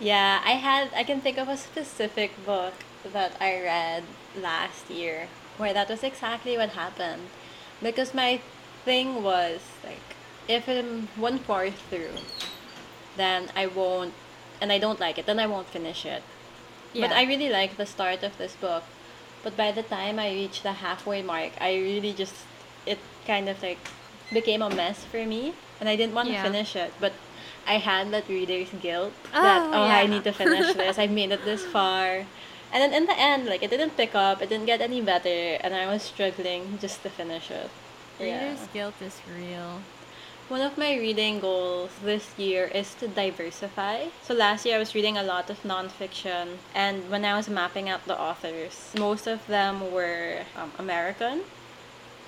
Yeah, 0.00 0.42
I 0.44 0.52
had 0.58 0.90
I 0.96 1.04
can 1.04 1.20
think 1.20 1.38
of 1.38 1.48
a 1.48 1.56
specific 1.56 2.34
book 2.44 2.74
that 3.12 3.36
I 3.40 3.60
read 3.62 4.02
last 4.34 4.90
year 4.90 5.28
where 5.58 5.72
that 5.72 5.88
was 5.88 6.02
exactly 6.02 6.58
what 6.58 6.70
happened. 6.74 7.30
Because 7.80 8.14
my 8.14 8.40
thing 8.84 9.22
was 9.22 9.60
like 9.86 10.16
if 10.48 10.66
I'm 10.68 11.06
one 11.14 11.38
fourth 11.38 11.78
through, 11.88 12.18
then 13.16 13.50
I 13.56 13.66
won't 13.66 14.14
and 14.60 14.72
I 14.72 14.78
don't 14.78 15.00
like 15.00 15.18
it, 15.18 15.26
then 15.26 15.38
I 15.38 15.46
won't 15.46 15.68
finish 15.68 16.06
it. 16.06 16.22
But 16.94 17.10
I 17.10 17.24
really 17.24 17.50
like 17.50 17.76
the 17.76 17.86
start 17.86 18.22
of 18.22 18.38
this 18.38 18.54
book. 18.54 18.84
But 19.42 19.56
by 19.56 19.72
the 19.72 19.82
time 19.82 20.18
I 20.18 20.30
reached 20.30 20.62
the 20.62 20.72
halfway 20.72 21.22
mark, 21.22 21.52
I 21.60 21.74
really 21.74 22.12
just 22.12 22.34
it 22.86 22.98
kind 23.26 23.48
of 23.48 23.62
like 23.62 23.78
became 24.32 24.62
a 24.62 24.70
mess 24.70 25.04
for 25.04 25.24
me 25.26 25.54
and 25.80 25.88
I 25.88 25.96
didn't 25.96 26.14
want 26.14 26.30
Yeah. 26.30 26.42
to 26.42 26.50
finish 26.50 26.76
it. 26.76 26.92
But 27.00 27.12
I 27.66 27.78
had 27.78 28.10
that 28.12 28.28
reader's 28.28 28.70
guilt 28.80 29.12
oh, 29.34 29.42
that 29.42 29.62
Oh, 29.62 29.72
oh 29.72 29.82
I 29.82 30.06
need 30.06 30.24
to 30.24 30.32
finish 30.42 30.72
this. 30.74 30.98
I've 30.98 31.10
made 31.10 31.32
it 31.32 31.44
this 31.44 31.64
far. 31.64 32.26
And 32.72 32.82
then 32.82 32.92
in 32.92 33.06
the 33.06 33.18
end, 33.18 33.46
like 33.46 33.62
it 33.62 33.70
didn't 33.70 33.96
pick 33.96 34.14
up, 34.14 34.42
it 34.42 34.48
didn't 34.48 34.66
get 34.66 34.80
any 34.80 35.00
better, 35.00 35.58
and 35.62 35.74
I 35.74 35.86
was 35.86 36.02
struggling 36.02 36.78
just 36.80 37.02
to 37.02 37.10
finish 37.10 37.50
it. 37.50 37.70
Reader's 38.18 38.66
guilt 38.72 38.94
is 39.00 39.20
real. 39.30 39.80
One 40.48 40.60
of 40.60 40.76
my 40.76 40.94
reading 40.96 41.40
goals 41.40 41.90
this 42.02 42.38
year 42.38 42.66
is 42.66 42.94
to 42.96 43.08
diversify. 43.08 44.08
So 44.22 44.34
last 44.34 44.66
year 44.66 44.76
I 44.76 44.78
was 44.78 44.94
reading 44.94 45.16
a 45.16 45.22
lot 45.22 45.48
of 45.48 45.62
nonfiction, 45.62 46.58
and 46.74 47.08
when 47.10 47.24
I 47.24 47.34
was 47.34 47.48
mapping 47.48 47.88
out 47.88 48.04
the 48.04 48.18
authors, 48.20 48.92
most 48.98 49.26
of 49.26 49.46
them 49.46 49.90
were 49.90 50.40
um, 50.54 50.70
American. 50.78 51.40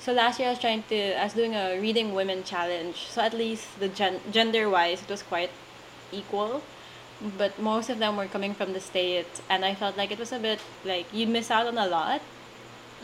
So 0.00 0.14
last 0.14 0.38
year 0.38 0.49
I 0.49 0.52
was 0.52 0.58
trying 0.58 0.85
to, 0.88 1.20
I 1.20 1.25
was 1.25 1.35
doing 1.35 1.54
a 1.54 1.78
reading 1.78 2.14
women 2.14 2.42
challenge. 2.42 3.06
So 3.11 3.20
at 3.20 3.35
least 3.35 3.78
the 3.80 3.88
gen- 3.88 4.20
gender 4.32 4.70
wise, 4.70 5.02
it 5.02 5.11
was 5.11 5.23
quite 5.23 5.50
equal. 6.11 6.62
But 7.37 7.58
most 7.58 7.90
of 7.90 7.99
them 7.99 8.16
were 8.16 8.26
coming 8.26 8.54
from 8.54 8.73
the 8.73 8.80
States, 8.80 9.42
and 9.50 9.62
I 9.62 9.75
felt 9.75 9.96
like 9.99 10.11
it 10.11 10.18
was 10.18 10.32
a 10.32 10.38
bit 10.38 10.61
like 10.87 11.06
you 11.12 11.26
miss 11.26 11.50
out 11.50 11.66
on 11.66 11.76
a 11.76 11.87
lot 11.87 12.23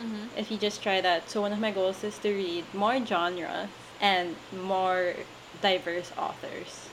Mm-hmm. 0.01 0.35
if 0.35 0.49
you 0.49 0.57
just 0.57 0.81
try 0.81 1.01
that. 1.01 1.29
So 1.29 1.39
one 1.39 1.53
of 1.53 1.59
my 1.59 1.69
goals 1.69 2.03
is 2.03 2.17
to 2.19 2.33
read 2.33 2.65
more 2.73 2.97
genres 3.05 3.69
and 4.01 4.35
more 4.55 5.13
diverse 5.61 6.11
authors. 6.17 6.89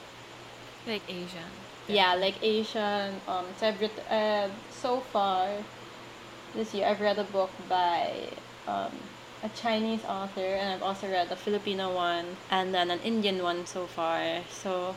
Like 0.87 1.03
Asian. 1.09 1.51
Yeah, 1.89 2.15
like 2.15 2.37
Asian. 2.43 3.21
Um, 3.27 3.47
so 3.59 3.69
I've 3.69 3.81
read, 3.81 3.91
uh, 4.11 4.49
so 4.71 5.01
far 5.01 5.49
this 6.55 6.75
year 6.75 6.87
I've 6.87 7.01
read 7.01 7.19
a 7.19 7.25
book 7.25 7.51
by 7.69 8.13
um, 8.67 8.93
a 9.43 9.49
Chinese 9.55 10.05
author, 10.05 10.41
and 10.41 10.75
I've 10.75 10.83
also 10.83 11.09
read 11.09 11.31
a 11.31 11.37
Filipino 11.37 11.95
one, 11.95 12.27
and 12.51 12.75
then 12.75 12.91
an 12.91 13.01
Indian 13.01 13.43
one 13.43 13.67
so 13.67 13.87
far. 13.87 14.43
So 14.51 14.95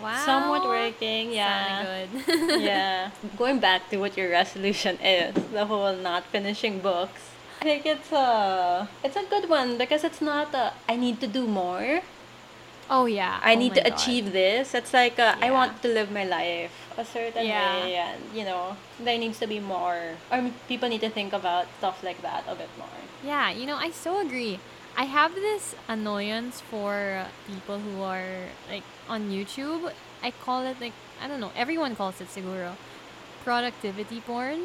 Wow. 0.00 0.16
somewhat 0.24 0.64
working. 0.64 1.30
Yeah. 1.32 1.84
Good. 1.84 2.60
yeah. 2.62 3.10
Going 3.36 3.58
back 3.60 3.90
to 3.90 3.98
what 3.98 4.16
your 4.16 4.30
resolution 4.30 4.96
is, 5.04 5.34
the 5.52 5.66
whole 5.66 5.94
not 5.94 6.24
finishing 6.24 6.78
books. 6.80 7.20
I 7.60 7.64
think 7.64 7.84
it's 7.84 8.10
a 8.12 8.88
it's 9.04 9.16
a 9.16 9.24
good 9.28 9.48
one 9.50 9.76
because 9.76 10.02
it's 10.04 10.20
not 10.20 10.54
a 10.54 10.72
I 10.88 10.96
need 10.96 11.20
to 11.20 11.26
do 11.26 11.46
more. 11.46 12.00
Oh 12.88 13.04
yeah. 13.06 13.38
I 13.44 13.54
Oh 13.54 13.58
need 13.58 13.74
to 13.74 13.82
God. 13.84 13.92
achieve 13.92 14.32
this. 14.32 14.74
It's 14.74 14.92
like 14.92 15.18
uh, 15.18 15.36
I 15.40 15.50
want 15.50 15.82
to 15.82 15.88
live 15.88 16.10
my 16.10 16.24
life 16.24 16.72
a 16.96 17.04
certain 17.04 17.46
Yeah. 17.46 17.84
way, 17.84 17.94
and 17.96 18.18
you 18.34 18.44
know 18.44 18.76
there 18.98 19.18
needs 19.18 19.38
to 19.40 19.46
be 19.46 19.60
more, 19.60 20.16
or 20.32 20.50
people 20.68 20.88
need 20.88 21.00
to 21.02 21.10
think 21.10 21.32
about 21.32 21.66
stuff 21.78 22.02
like 22.02 22.20
that 22.22 22.44
a 22.48 22.54
bit 22.56 22.70
more. 22.78 22.98
Yeah, 23.22 23.50
you 23.52 23.66
know, 23.66 23.76
I 23.76 23.90
so 23.90 24.18
agree. 24.20 24.58
I 24.96 25.04
have 25.04 25.34
this 25.34 25.74
annoyance 25.86 26.60
for 26.60 27.26
people 27.46 27.78
who 27.78 28.02
are 28.02 28.50
like 28.68 28.82
on 29.08 29.30
YouTube. 29.30 29.92
I 30.24 30.32
call 30.32 30.64
it 30.66 30.80
like 30.80 30.96
I 31.22 31.28
don't 31.28 31.40
know. 31.40 31.52
Everyone 31.54 31.94
calls 31.94 32.20
it 32.20 32.28
siguro 32.32 32.74
productivity 33.44 34.20
porn, 34.20 34.60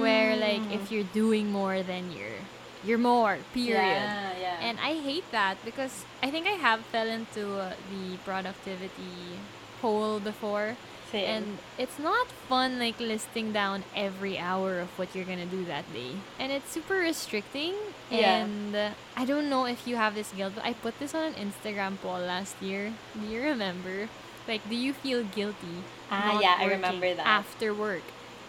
where 0.00 0.36
like 0.36 0.62
Mm. 0.62 0.74
if 0.76 0.90
you're 0.92 1.08
doing 1.14 1.50
more 1.52 1.82
than 1.82 2.12
you're 2.12 2.40
you're 2.82 2.98
more. 2.98 3.36
Period. 3.52 3.76
Yeah, 3.76 4.32
yeah. 4.40 4.56
And 4.68 4.80
I 4.80 4.94
hate 5.04 5.28
that 5.32 5.60
because 5.64 6.04
I 6.22 6.30
think 6.30 6.46
I 6.46 6.56
have 6.56 6.80
fell 6.88 7.08
into 7.08 7.58
uh, 7.60 7.74
the 7.92 8.16
productivity 8.24 9.36
hole 9.82 10.18
before. 10.18 10.76
Same. 11.12 11.26
And 11.28 11.46
it's 11.76 11.98
not 11.98 12.28
fun 12.48 12.78
like 12.78 12.98
listing 13.00 13.52
down 13.52 13.82
every 13.96 14.38
hour 14.38 14.78
of 14.80 14.88
what 14.96 15.12
you're 15.14 15.26
gonna 15.28 15.44
do 15.44 15.64
that 15.66 15.84
day. 15.92 16.12
And 16.38 16.52
it's 16.52 16.70
super 16.72 16.94
restricting. 17.02 17.74
Yeah. 18.08 18.46
And 18.46 18.72
uh, 18.74 18.90
I 19.16 19.24
don't 19.26 19.50
know 19.50 19.66
if 19.66 19.86
you 19.86 19.96
have 19.96 20.14
this 20.14 20.30
guilt, 20.32 20.54
but 20.54 20.64
I 20.64 20.72
put 20.72 20.96
this 21.00 21.12
on 21.14 21.34
an 21.34 21.34
Instagram 21.36 21.98
poll 22.00 22.20
last 22.22 22.54
year. 22.62 22.94
Do 23.18 23.26
you 23.26 23.42
remember? 23.42 24.08
Like, 24.50 24.68
do 24.68 24.74
you 24.74 24.92
feel 24.92 25.22
guilty? 25.22 25.86
Ah, 26.10 26.40
yeah, 26.40 26.56
I 26.58 26.66
remember 26.66 27.14
that. 27.14 27.24
After 27.24 27.72
work. 27.72 28.02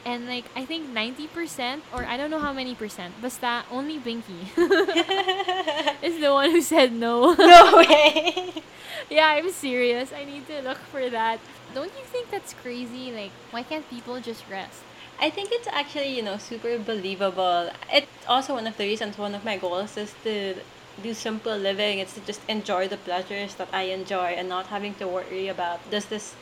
And 0.03 0.25
like, 0.25 0.46
I 0.55 0.65
think 0.65 0.89
90%, 0.89 1.81
or 1.93 2.05
I 2.05 2.17
don't 2.17 2.31
know 2.31 2.39
how 2.41 2.51
many 2.51 2.74
percent, 2.74 3.13
basta 3.22 3.62
only 3.70 4.00
Binky 4.00 4.50
is 6.01 6.20
the 6.20 6.34
one 6.34 6.50
who 6.50 6.62
said 6.62 6.91
no. 6.91 7.38
no 7.38 7.77
way. 7.86 8.50
Yeah, 9.12 9.27
I'm 9.38 9.51
serious. 9.51 10.12
I 10.12 10.25
need 10.25 10.48
to 10.48 10.65
look 10.65 10.81
for 10.89 11.08
that. 11.08 11.38
Don't 11.75 11.93
you 11.93 12.05
think 12.10 12.31
that's 12.31 12.58
crazy? 12.65 13.13
Like, 13.13 13.29
why 13.51 13.62
can't 13.62 13.88
people 13.88 14.20
just 14.20 14.41
rest? 14.50 14.81
I 15.22 15.29
think 15.29 15.50
it's 15.51 15.67
actually, 15.70 16.17
you 16.17 16.24
know, 16.24 16.38
super 16.38 16.79
believable. 16.79 17.70
It's 17.93 18.10
also 18.27 18.55
one 18.55 18.65
of 18.65 18.75
the 18.75 18.86
reasons, 18.86 19.20
one 19.20 19.36
of 19.36 19.46
my 19.46 19.58
goals 19.58 19.98
is 19.98 20.15
to 20.24 20.55
do 21.01 21.13
simple 21.13 21.55
living. 21.57 22.00
It's 22.00 22.13
to 22.13 22.21
just 22.21 22.41
enjoy 22.48 22.88
the 22.88 22.98
pleasures 22.98 23.55
that 23.55 23.69
I 23.74 23.83
enjoy 23.83 24.36
and 24.38 24.50
not 24.50 24.67
having 24.67 24.93
to 24.95 25.07
worry 25.07 25.48
about 25.48 25.79
does 25.91 26.05
this 26.05 26.36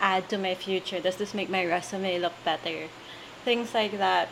add 0.00 0.28
to 0.30 0.38
my 0.38 0.54
future? 0.54 1.00
Does 1.00 1.16
this 1.16 1.34
make 1.34 1.48
my 1.50 1.64
resume 1.64 2.18
look 2.18 2.34
better? 2.44 2.88
Things 3.44 3.74
like 3.74 3.98
that. 3.98 4.28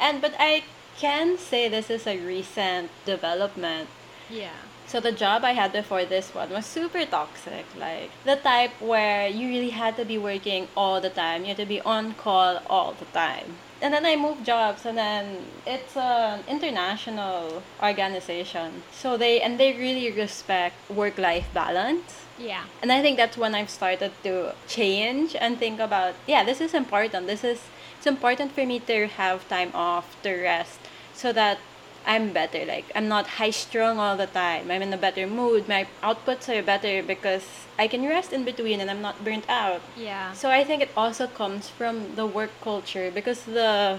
And 0.00 0.20
but 0.20 0.34
I 0.38 0.64
can 0.98 1.38
say 1.38 1.68
this 1.68 1.90
is 1.90 2.06
a 2.06 2.18
recent 2.18 2.90
development 3.04 3.88
Yeah. 4.30 4.56
so 4.86 5.00
the 5.00 5.12
job 5.12 5.44
I 5.44 5.52
had 5.52 5.72
before 5.72 6.04
this 6.04 6.34
one 6.34 6.50
was 6.50 6.66
super 6.66 7.04
toxic. 7.04 7.66
Like 7.76 8.10
the 8.24 8.36
type 8.36 8.72
where 8.80 9.28
you 9.28 9.48
really 9.48 9.70
had 9.70 9.96
to 9.96 10.04
be 10.04 10.18
working 10.18 10.68
all 10.76 11.00
the 11.00 11.10
time. 11.10 11.42
You 11.42 11.48
had 11.48 11.56
to 11.58 11.66
be 11.66 11.80
on 11.82 12.14
call 12.14 12.60
all 12.68 12.92
the 12.92 13.06
time. 13.06 13.56
And 13.82 13.92
then 13.92 14.06
I 14.06 14.16
moved 14.16 14.44
jobs 14.44 14.86
and 14.86 14.96
then 14.96 15.44
it's 15.66 15.96
an 15.96 16.44
international 16.48 17.62
organization. 17.82 18.82
So 18.92 19.16
they 19.16 19.40
and 19.40 19.60
they 19.60 19.72
really 19.72 20.10
respect 20.10 20.76
work 20.90 21.18
life 21.18 21.48
balance. 21.52 22.24
Yeah. 22.38 22.64
And 22.82 22.92
I 22.92 23.00
think 23.00 23.16
that's 23.16 23.36
when 23.36 23.54
I've 23.54 23.70
started 23.70 24.12
to 24.24 24.54
change 24.68 25.36
and 25.40 25.58
think 25.58 25.80
about, 25.80 26.14
yeah, 26.26 26.44
this 26.44 26.60
is 26.60 26.74
important. 26.74 27.26
This 27.26 27.44
is 27.44 27.60
it's 27.96 28.06
important 28.06 28.52
for 28.52 28.64
me 28.66 28.78
to 28.80 29.06
have 29.08 29.48
time 29.48 29.70
off, 29.74 30.16
to 30.22 30.30
rest, 30.30 30.78
so 31.14 31.32
that 31.32 31.58
I'm 32.06 32.32
better. 32.32 32.64
Like 32.64 32.86
I'm 32.94 33.08
not 33.08 33.26
high 33.26 33.50
strung 33.50 33.98
all 33.98 34.16
the 34.16 34.28
time. 34.28 34.70
I'm 34.70 34.80
in 34.80 34.92
a 34.92 34.96
better 34.96 35.26
mood. 35.26 35.68
My 35.68 35.86
outputs 36.02 36.48
are 36.48 36.62
better 36.62 37.02
because 37.02 37.44
I 37.78 37.88
can 37.88 38.06
rest 38.08 38.32
in 38.32 38.44
between 38.44 38.80
and 38.80 38.90
I'm 38.90 39.02
not 39.02 39.24
burnt 39.24 39.44
out. 39.48 39.80
Yeah. 39.96 40.32
So 40.32 40.48
I 40.50 40.62
think 40.62 40.82
it 40.82 40.90
also 40.96 41.26
comes 41.26 41.68
from 41.68 42.14
the 42.14 42.24
work 42.24 42.52
culture 42.62 43.10
because 43.10 43.42
the 43.44 43.98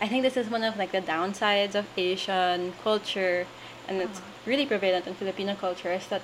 I 0.00 0.08
think 0.08 0.22
this 0.22 0.36
is 0.36 0.48
one 0.48 0.62
of 0.62 0.76
like 0.76 0.92
the 0.92 1.00
downsides 1.00 1.74
of 1.74 1.86
Asian 1.96 2.74
culture 2.84 3.46
and 3.88 4.02
it's 4.02 4.18
uh-huh. 4.18 4.50
really 4.50 4.66
prevalent 4.66 5.06
in 5.06 5.14
Filipino 5.14 5.54
culture 5.54 5.92
is 5.92 6.06
that 6.08 6.22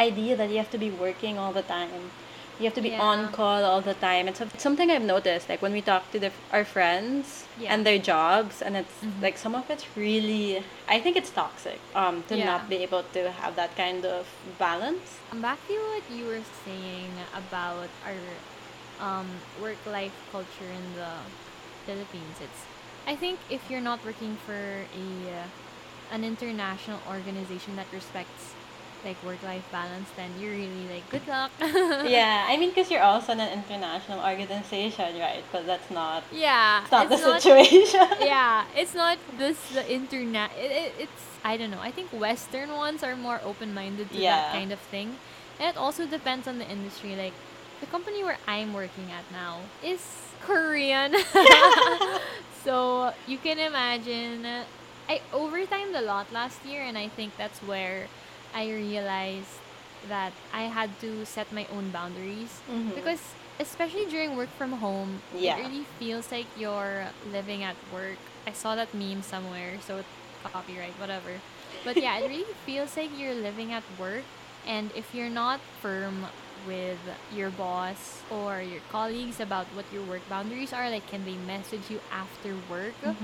idea 0.00 0.36
that 0.36 0.48
you 0.50 0.56
have 0.56 0.70
to 0.70 0.78
be 0.78 0.90
working 0.90 1.38
all 1.38 1.52
the 1.52 1.62
time. 1.62 2.10
You 2.58 2.64
have 2.64 2.74
to 2.74 2.80
be 2.80 2.90
Yeah. 2.90 3.02
on 3.02 3.32
call 3.32 3.64
all 3.64 3.82
the 3.82 3.94
time. 3.94 4.28
It's, 4.28 4.40
a, 4.40 4.44
it's 4.44 4.62
something 4.62 4.90
I've 4.90 5.02
noticed 5.04 5.48
like 5.50 5.60
when 5.60 5.72
we 5.72 5.82
talk 5.82 6.10
to 6.12 6.18
the, 6.18 6.30
our 6.52 6.64
friends 6.64 7.44
Yeah. 7.60 7.72
and 7.74 7.84
their 7.84 7.98
jobs 7.98 8.62
and 8.62 8.76
it's 8.76 8.96
Mhm. 9.04 9.20
like 9.20 9.36
some 9.36 9.54
of 9.54 9.68
it's 9.70 9.84
really 9.96 10.64
I 10.88 10.98
think 11.00 11.16
it's 11.20 11.30
toxic 11.30 11.80
um 11.94 12.22
to 12.28 12.34
Yeah. 12.36 12.46
not 12.52 12.68
be 12.72 12.76
able 12.86 13.02
to 13.16 13.20
have 13.42 13.56
that 13.56 13.72
kind 13.76 14.04
of 14.06 14.26
balance. 14.58 15.06
Back 15.48 15.58
to 15.68 15.74
what 15.92 16.04
you 16.16 16.24
were 16.32 16.44
saying 16.64 17.12
about 17.42 17.88
our 18.08 18.20
um, 19.06 19.28
work-life 19.60 20.16
culture 20.32 20.70
in 20.80 20.86
the 21.00 21.12
Philippines. 21.86 22.36
It's 22.40 22.60
I 23.06 23.14
think 23.16 23.38
if 23.50 23.60
you're 23.70 23.84
not 23.90 24.00
working 24.04 24.36
for 24.46 24.56
a 25.04 25.06
uh, 25.36 26.14
an 26.16 26.24
international 26.24 27.00
organization 27.08 27.76
that 27.76 27.86
respects 27.92 28.54
like 29.04 29.22
work-life 29.24 29.64
balance, 29.70 30.08
then 30.16 30.30
you're 30.40 30.52
really 30.52 30.86
like 30.92 31.08
good 31.10 31.26
luck. 31.28 31.50
yeah, 31.60 32.46
I 32.48 32.56
mean 32.56 32.70
because 32.70 32.90
you're 32.90 33.02
also 33.02 33.32
in 33.32 33.40
an 33.40 33.52
international 33.52 34.20
organization, 34.20 35.18
right? 35.18 35.44
But 35.52 35.66
that's 35.66 35.90
not 35.90 36.24
Yeah. 36.32 36.82
it's 36.82 36.90
not 36.92 37.10
it's 37.12 37.22
the 37.22 37.38
situation. 37.40 38.06
yeah, 38.20 38.64
it's 38.74 38.94
not 38.94 39.18
this 39.38 39.58
the 39.72 39.84
internet. 39.90 40.50
It, 40.58 40.70
it, 40.70 40.92
it's 40.98 41.22
I 41.44 41.56
don't 41.56 41.70
know. 41.70 41.80
I 41.80 41.90
think 41.92 42.10
Western 42.12 42.72
ones 42.74 43.02
are 43.02 43.14
more 43.16 43.40
open 43.44 43.72
minded 43.74 44.10
to 44.10 44.18
Yeah. 44.18 44.36
that 44.36 44.52
kind 44.52 44.72
of 44.72 44.80
thing, 44.90 45.16
and 45.60 45.68
it 45.70 45.76
also 45.76 46.06
depends 46.06 46.48
on 46.48 46.58
the 46.58 46.68
industry. 46.68 47.14
Like 47.16 47.34
the 47.80 47.86
company 47.86 48.24
where 48.24 48.38
I'm 48.48 48.72
working 48.74 49.12
at 49.12 49.24
now 49.30 49.60
is 49.84 50.00
Korean, 50.42 51.14
so 52.64 53.12
you 53.26 53.38
can 53.38 53.58
imagine. 53.58 54.46
I 55.08 55.20
overtimed 55.32 55.94
a 55.94 56.02
lot 56.02 56.32
last 56.32 56.64
year, 56.66 56.82
and 56.82 56.98
I 56.98 57.06
think 57.06 57.36
that's 57.38 57.60
where 57.62 58.08
I 58.54 58.70
realized 58.70 59.58
that 60.08 60.32
I 60.52 60.62
had 60.70 60.90
to 61.00 61.24
set 61.26 61.50
my 61.52 61.66
own 61.72 61.90
boundaries 61.90 62.60
Mhm. 62.70 62.94
because 62.94 63.20
especially 63.58 64.06
during 64.06 64.36
work 64.36 64.50
from 64.60 64.72
home 64.78 65.20
Yeah. 65.34 65.56
it 65.56 65.64
really 65.66 65.86
feels 65.98 66.30
like 66.30 66.46
you're 66.60 67.08
living 67.32 67.64
at 67.64 67.74
work 67.90 68.20
i 68.46 68.52
saw 68.52 68.76
that 68.76 68.92
meme 68.92 69.24
somewhere 69.24 69.80
so 69.80 70.04
copyright 70.44 70.92
whatever 71.00 71.40
but 71.82 71.96
yeah 71.96 72.20
it 72.20 72.28
really 72.28 72.44
feels 72.68 72.92
like 73.00 73.08
you're 73.16 73.34
living 73.34 73.72
at 73.72 73.82
work 73.98 74.22
and 74.68 74.92
if 74.94 75.14
you're 75.16 75.32
not 75.32 75.58
firm 75.80 76.28
with 76.66 76.98
your 77.34 77.50
boss 77.50 78.22
or 78.30 78.60
your 78.60 78.80
colleagues 78.90 79.38
about 79.40 79.66
what 79.74 79.84
your 79.92 80.02
work 80.04 80.22
boundaries 80.28 80.72
are 80.72 80.90
like 80.90 81.06
can 81.10 81.24
they 81.24 81.36
message 81.46 81.86
you 81.90 82.00
after 82.10 82.54
work 82.68 82.94
Mhm. 83.02 83.14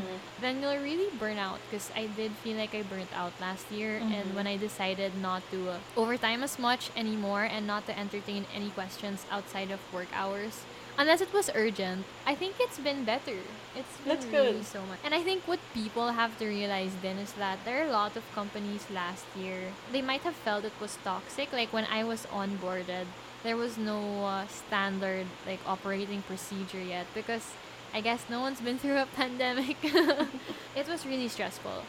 then 0.40 0.62
you'll 0.62 0.78
really 0.78 1.10
burn 1.18 1.38
out 1.38 1.58
because 1.68 1.90
I 1.96 2.06
did 2.06 2.32
feel 2.42 2.56
like 2.56 2.74
I 2.74 2.82
burnt 2.82 3.10
out 3.14 3.32
last 3.40 3.66
year 3.70 4.00
Mhm. 4.00 4.12
and 4.14 4.26
when 4.34 4.46
I 4.46 4.56
decided 4.56 5.12
not 5.20 5.42
to 5.50 5.70
uh, 5.70 5.78
overtime 5.96 6.42
as 6.42 6.58
much 6.58 6.90
anymore 6.96 7.42
and 7.44 7.66
not 7.66 7.86
to 7.86 7.98
entertain 7.98 8.46
any 8.54 8.70
questions 8.70 9.26
outside 9.30 9.70
of 9.70 9.80
work 9.92 10.08
hours 10.14 10.62
unless 10.98 11.20
it 11.24 11.32
was 11.32 11.48
urgent 11.54 12.04
I 12.26 12.34
think 12.36 12.54
it's 12.60 12.78
been 12.78 13.02
better 13.04 13.40
it's 13.74 13.96
been 14.04 14.12
That's 14.12 14.26
really 14.28 14.60
good. 14.60 14.66
so 14.68 14.80
much 14.84 15.00
and 15.02 15.14
I 15.16 15.22
think 15.24 15.48
what 15.48 15.58
people 15.72 16.12
have 16.12 16.36
to 16.38 16.44
realize 16.46 16.92
then 17.00 17.16
is 17.16 17.32
that 17.40 17.58
there 17.64 17.80
are 17.80 17.88
a 17.88 17.92
lot 17.92 18.12
of 18.14 18.22
companies 18.36 18.84
last 18.92 19.24
year 19.34 19.72
they 19.90 20.02
might 20.04 20.20
have 20.28 20.36
felt 20.44 20.64
it 20.68 20.76
was 20.80 20.98
toxic 21.02 21.48
like 21.52 21.72
when 21.72 21.86
I 21.88 22.04
was 22.04 22.26
onboarded 22.28 23.08
there 23.42 23.56
was 23.56 23.76
no 23.76 24.24
uh, 24.24 24.46
standard 24.46 25.26
like 25.46 25.60
operating 25.66 26.22
procedure 26.22 26.80
yet 26.82 27.06
because 27.14 27.46
I 27.94 28.00
guess 28.00 28.24
no 28.30 28.40
one's 28.40 28.60
been 28.60 28.78
through 28.82 28.98
a 28.98 29.06
pandemic. 29.16 29.76
it 30.76 30.88
was 30.88 31.06
really 31.06 31.28
stressful. 31.28 31.82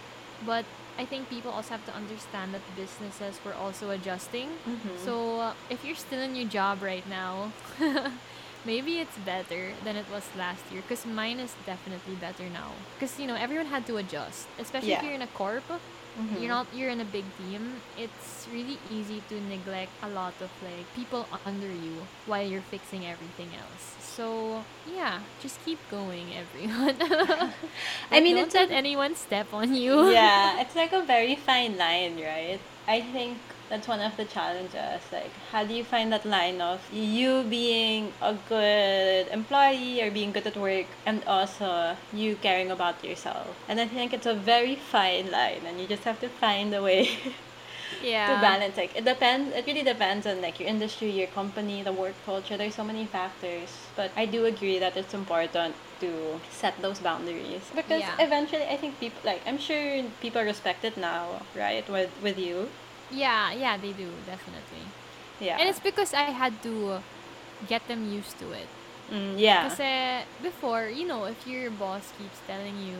But 0.45 0.65
I 0.99 1.05
think 1.05 1.29
people 1.29 1.51
also 1.51 1.69
have 1.71 1.85
to 1.85 1.93
understand 1.95 2.53
that 2.53 2.61
businesses 2.75 3.39
were 3.45 3.53
also 3.53 3.89
adjusting. 3.91 4.49
Mhm. 4.67 4.97
So 5.05 5.39
uh, 5.39 5.53
if 5.69 5.83
you're 5.85 5.95
still 5.95 6.21
in 6.21 6.35
your 6.35 6.47
job 6.49 6.81
right 6.83 7.05
now, 7.09 7.51
maybe 8.65 8.99
it's 8.99 9.17
better 9.25 9.71
than 9.83 9.95
it 9.95 10.05
was 10.11 10.23
last 10.37 10.63
year 10.71 10.81
because 10.81 11.05
mine 11.05 11.39
is 11.39 11.53
definitely 11.65 12.15
better 12.15 12.43
now. 12.49 12.71
Because 12.95 13.19
you 13.19 13.27
know 13.27 13.35
everyone 13.35 13.67
had 13.67 13.85
to 13.87 13.97
adjust, 13.97 14.47
especially 14.59 14.93
if 14.93 15.03
you're 15.03 15.13
in 15.13 15.21
a 15.21 15.31
corp. 15.37 15.63
Mhm. 16.13 16.41
You're 16.41 16.49
not 16.53 16.67
you're 16.73 16.89
in 16.93 17.01
a 17.01 17.05
big 17.09 17.25
team. 17.37 17.81
It's 17.97 18.45
really 18.53 18.77
easy 18.91 19.21
to 19.29 19.35
neglect 19.49 19.91
a 20.03 20.09
lot 20.09 20.33
of 20.41 20.51
like 20.61 20.85
people 20.95 21.25
under 21.45 21.67
you 21.67 22.05
while 22.25 22.45
you're 22.45 22.61
fixing 22.69 23.05
everything 23.05 23.49
else. 23.57 23.97
So 23.99 24.61
yeah, 24.85 25.19
just 25.41 25.57
keep 25.65 25.79
going, 25.89 26.27
everyone. 26.37 26.97
I 28.11 28.21
mean, 28.21 28.35
don't 28.35 28.45
it's 28.45 28.53
let 28.55 28.69
a- 28.69 28.73
anyone 28.73 29.15
step 29.15 29.53
on 29.53 29.73
you. 29.73 30.09
yeah, 30.11 30.57
it's 30.61 30.75
like 30.75 30.93
a 30.93 31.01
very 31.01 31.35
fine 31.35 31.77
line, 31.77 32.21
right? 32.21 32.59
I 32.87 33.01
think 33.01 33.37
that's 33.73 33.87
one 33.87 34.01
of 34.01 34.15
the 34.17 34.25
challenges. 34.25 35.01
Like, 35.11 35.33
how 35.51 35.63
do 35.63 35.73
you 35.73 35.83
find 35.83 36.13
that 36.13 36.25
line 36.25 36.61
of 36.61 36.79
you 36.93 37.43
being 37.49 38.13
a 38.21 38.35
good 38.47 39.27
employee 39.29 39.99
or 40.03 40.11
being 40.11 40.31
good 40.31 40.45
at 40.45 40.55
work 40.55 40.85
and 41.07 41.23
also 41.25 41.97
you 42.13 42.35
caring 42.35 42.69
about 42.69 43.03
yourself? 43.03 43.47
And 43.67 43.79
I 43.81 43.87
think 43.87 44.13
it's 44.13 44.27
a 44.27 44.35
very 44.35 44.75
fine 44.75 45.31
line, 45.31 45.63
and 45.65 45.81
you 45.81 45.87
just 45.87 46.03
have 46.03 46.19
to 46.19 46.29
find 46.29 46.71
a 46.75 46.83
way 46.83 47.09
Yeah. 48.03 48.35
to 48.35 48.41
balance 48.41 48.75
like 48.77 48.91
it 48.95 49.05
depends 49.05 49.55
it 49.55 49.65
really 49.65 49.83
depends 49.83 50.25
on 50.27 50.41
like 50.41 50.59
your 50.59 50.67
industry 50.67 51.09
your 51.09 51.27
company 51.27 51.83
the 51.83 51.91
work 51.93 52.15
culture 52.25 52.57
there's 52.57 52.75
so 52.75 52.83
many 52.83 53.05
factors 53.05 53.69
but 53.95 54.11
i 54.17 54.25
do 54.25 54.45
agree 54.45 54.77
that 54.79 54.95
it's 54.97 55.13
important 55.13 55.73
to 55.99 56.39
set 56.49 56.81
those 56.81 56.99
boundaries 56.99 57.71
because 57.75 58.01
Yeah. 58.01 58.15
eventually 58.19 58.63
i 58.69 58.77
think 58.77 58.99
people 58.99 59.21
like 59.23 59.41
i'm 59.45 59.57
sure 59.57 60.03
people 60.19 60.41
respect 60.43 60.83
it 60.83 60.97
now 60.97 61.41
right 61.55 61.87
with 61.89 62.11
with 62.21 62.37
you 62.37 62.69
Yeah, 63.13 63.53
yeah, 63.53 63.77
they 63.77 63.93
do, 63.93 64.09
definitely. 64.25 64.85
yeah 65.39 65.57
And 65.59 65.69
it's 65.69 65.79
because 65.79 66.13
I 66.13 66.31
had 66.31 66.53
to 66.63 67.01
get 67.67 67.85
them 67.87 68.11
used 68.11 68.37
to 68.39 68.51
it. 68.51 68.67
mm, 69.11 69.35
yeah 69.37 69.69
Kasi 69.69 70.23
before, 70.41 70.87
you 70.89 71.05
know, 71.07 71.25
if 71.25 71.45
your 71.47 71.69
boss 71.71 72.11
keeps 72.17 72.39
telling 72.47 72.75
you 72.81 72.97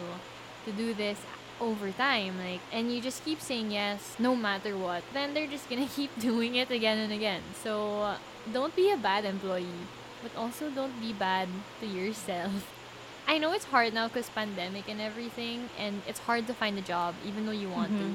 to 0.65 0.71
do 0.71 0.93
this 0.93 1.17
over 1.62 1.91
time, 1.91 2.38
like, 2.39 2.62
and 2.71 2.91
you 2.91 2.99
just 3.02 3.23
keep 3.26 3.39
saying 3.41 3.71
yes 3.71 4.15
no 4.19 4.36
matter 4.36 4.78
what, 4.78 5.04
then 5.13 5.34
they're 5.34 5.49
just 5.49 5.69
gonna 5.69 5.88
keep 5.97 6.12
doing 6.19 6.56
it 6.56 6.69
again 6.71 6.97
and 6.99 7.12
again. 7.13 7.41
So 7.63 8.15
don't 8.52 8.76
be 8.76 8.91
a 8.91 8.97
bad 8.97 9.26
employee, 9.26 9.88
but 10.21 10.36
also 10.36 10.69
don't 10.69 10.93
be 11.02 11.13
bad 11.13 11.47
to 11.82 11.86
yourself. 11.88 12.69
I 13.28 13.38
know 13.39 13.54
it's 13.54 13.65
hard 13.71 13.93
now 13.93 14.08
because 14.08 14.28
pandemic 14.30 14.89
and 14.89 14.99
everything, 14.99 15.69
and 15.80 16.02
it's 16.08 16.19
hard 16.28 16.45
to 16.47 16.54
find 16.54 16.78
a 16.78 16.84
job 16.86 17.15
even 17.26 17.45
though 17.45 17.56
you 17.56 17.69
want 17.69 17.95
Mhm. 17.95 17.99
to. 17.99 18.08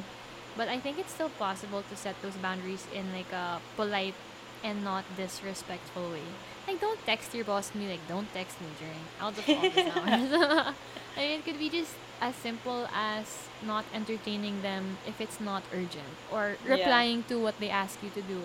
But 0.59 0.69
I 0.69 0.79
think 0.81 0.99
it's 0.99 1.13
still 1.15 1.31
possible 1.39 1.83
to 1.89 1.97
set 1.97 2.21
those 2.23 2.37
boundaries 2.37 2.85
in 2.95 3.07
like 3.15 3.33
a 3.33 3.61
polite 3.77 4.15
and 4.65 4.85
not 4.85 5.05
disrespectful 5.17 6.11
way. 6.11 6.29
Like 6.67 6.81
don't 6.81 7.01
text 7.07 7.35
your 7.35 7.45
boss 7.47 7.75
me 7.75 7.89
like, 7.89 8.05
don't 8.09 8.29
text 8.35 8.61
me 8.61 8.69
during 8.83 9.05
out 9.23 9.39
of 9.39 9.49
office 9.49 9.89
hours. 9.97 10.75
I 11.17 11.21
mean, 11.21 11.39
it 11.41 11.45
could 11.47 11.59
be 11.59 11.71
just 11.71 11.95
as 12.21 12.35
simple 12.37 12.89
as 12.95 13.49
not 13.65 13.85
entertaining 13.95 14.63
them 14.63 14.99
if 15.07 15.21
it's 15.21 15.41
not 15.41 15.63
urgent 15.73 16.13
or 16.31 16.59
Yeah. 16.67 16.75
replying 16.75 17.23
to 17.31 17.39
what 17.39 17.59
they 17.61 17.71
ask 17.71 18.03
you 18.03 18.11
to 18.11 18.23
do, 18.23 18.41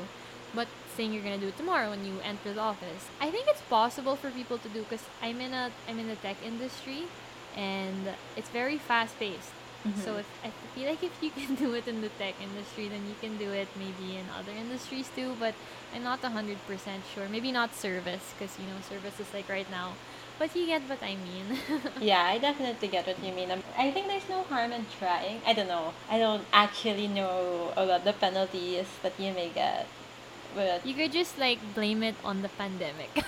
but 0.53 0.67
saying 0.95 1.13
you're 1.13 1.23
gonna 1.23 1.39
do 1.41 1.47
it 1.49 1.57
tomorrow 1.57 1.89
when 1.89 2.05
you 2.05 2.21
enter 2.23 2.53
the 2.53 2.61
office. 2.61 3.09
I 3.19 3.31
think 3.31 3.47
it's 3.49 3.61
possible 3.69 4.15
for 4.15 4.29
people 4.29 4.59
to 4.59 4.69
do 4.69 4.85
because 4.85 5.05
I'm 5.21 5.41
in 5.41 5.53
a 5.53 5.71
I'm 5.89 5.97
in 5.97 6.07
the 6.07 6.15
tech 6.21 6.37
industry, 6.45 7.09
and 7.57 8.13
it's 8.37 8.49
very 8.49 8.77
fast 8.77 9.17
paced. 9.19 9.49
So 9.83 10.15
Mhm. 10.15 10.19
if 10.23 10.27
I 10.47 10.49
feel 10.75 10.87
like 10.89 11.03
if 11.03 11.11
you 11.21 11.31
can 11.31 11.55
do 11.63 11.73
it 11.75 11.87
in 11.87 11.99
the 11.99 12.07
tech 12.15 12.35
industry, 12.39 12.87
then 12.87 13.03
you 13.03 13.15
can 13.19 13.35
do 13.37 13.51
it 13.51 13.67
maybe 13.75 14.15
in 14.15 14.23
other 14.31 14.55
industries 14.55 15.09
too. 15.15 15.35
But 15.39 15.53
I'm 15.93 16.03
not 16.03 16.19
hundred 16.23 16.57
percent 16.65 17.03
sure. 17.13 17.27
Maybe 17.27 17.51
not 17.51 17.75
service, 17.75 18.23
because 18.33 18.55
you 18.55 18.65
know 18.71 18.79
service 18.87 19.19
is 19.19 19.27
like 19.35 19.49
right 19.51 19.69
now. 19.69 19.91
But 20.39 20.55
you 20.55 20.65
get 20.65 20.81
what 20.87 21.03
I 21.03 21.15
mean. 21.19 21.59
yeah, 22.01 22.23
I 22.23 22.39
definitely 22.39 22.87
get 22.87 23.05
what 23.05 23.19
you 23.21 23.31
mean. 23.35 23.51
Um, 23.51 23.61
I 23.77 23.91
think 23.91 24.07
there's 24.07 24.27
no 24.29 24.43
harm 24.47 24.71
in 24.71 24.85
trying. 24.99 25.41
I 25.45 25.53
don't 25.53 25.67
know. 25.67 25.93
I 26.09 26.17
don't 26.17 26.47
actually 26.51 27.07
know 27.07 27.71
about 27.75 28.03
the 28.03 28.13
penalties 28.13 28.87
that 29.03 29.13
you 29.19 29.31
may 29.35 29.49
get. 29.49 29.85
But 30.55 30.85
you 30.85 30.93
could 30.93 31.11
just 31.11 31.37
like 31.37 31.59
blame 31.75 32.03
it 32.03 32.15
on 32.23 32.41
the 32.41 32.49
pandemic. 32.49 33.11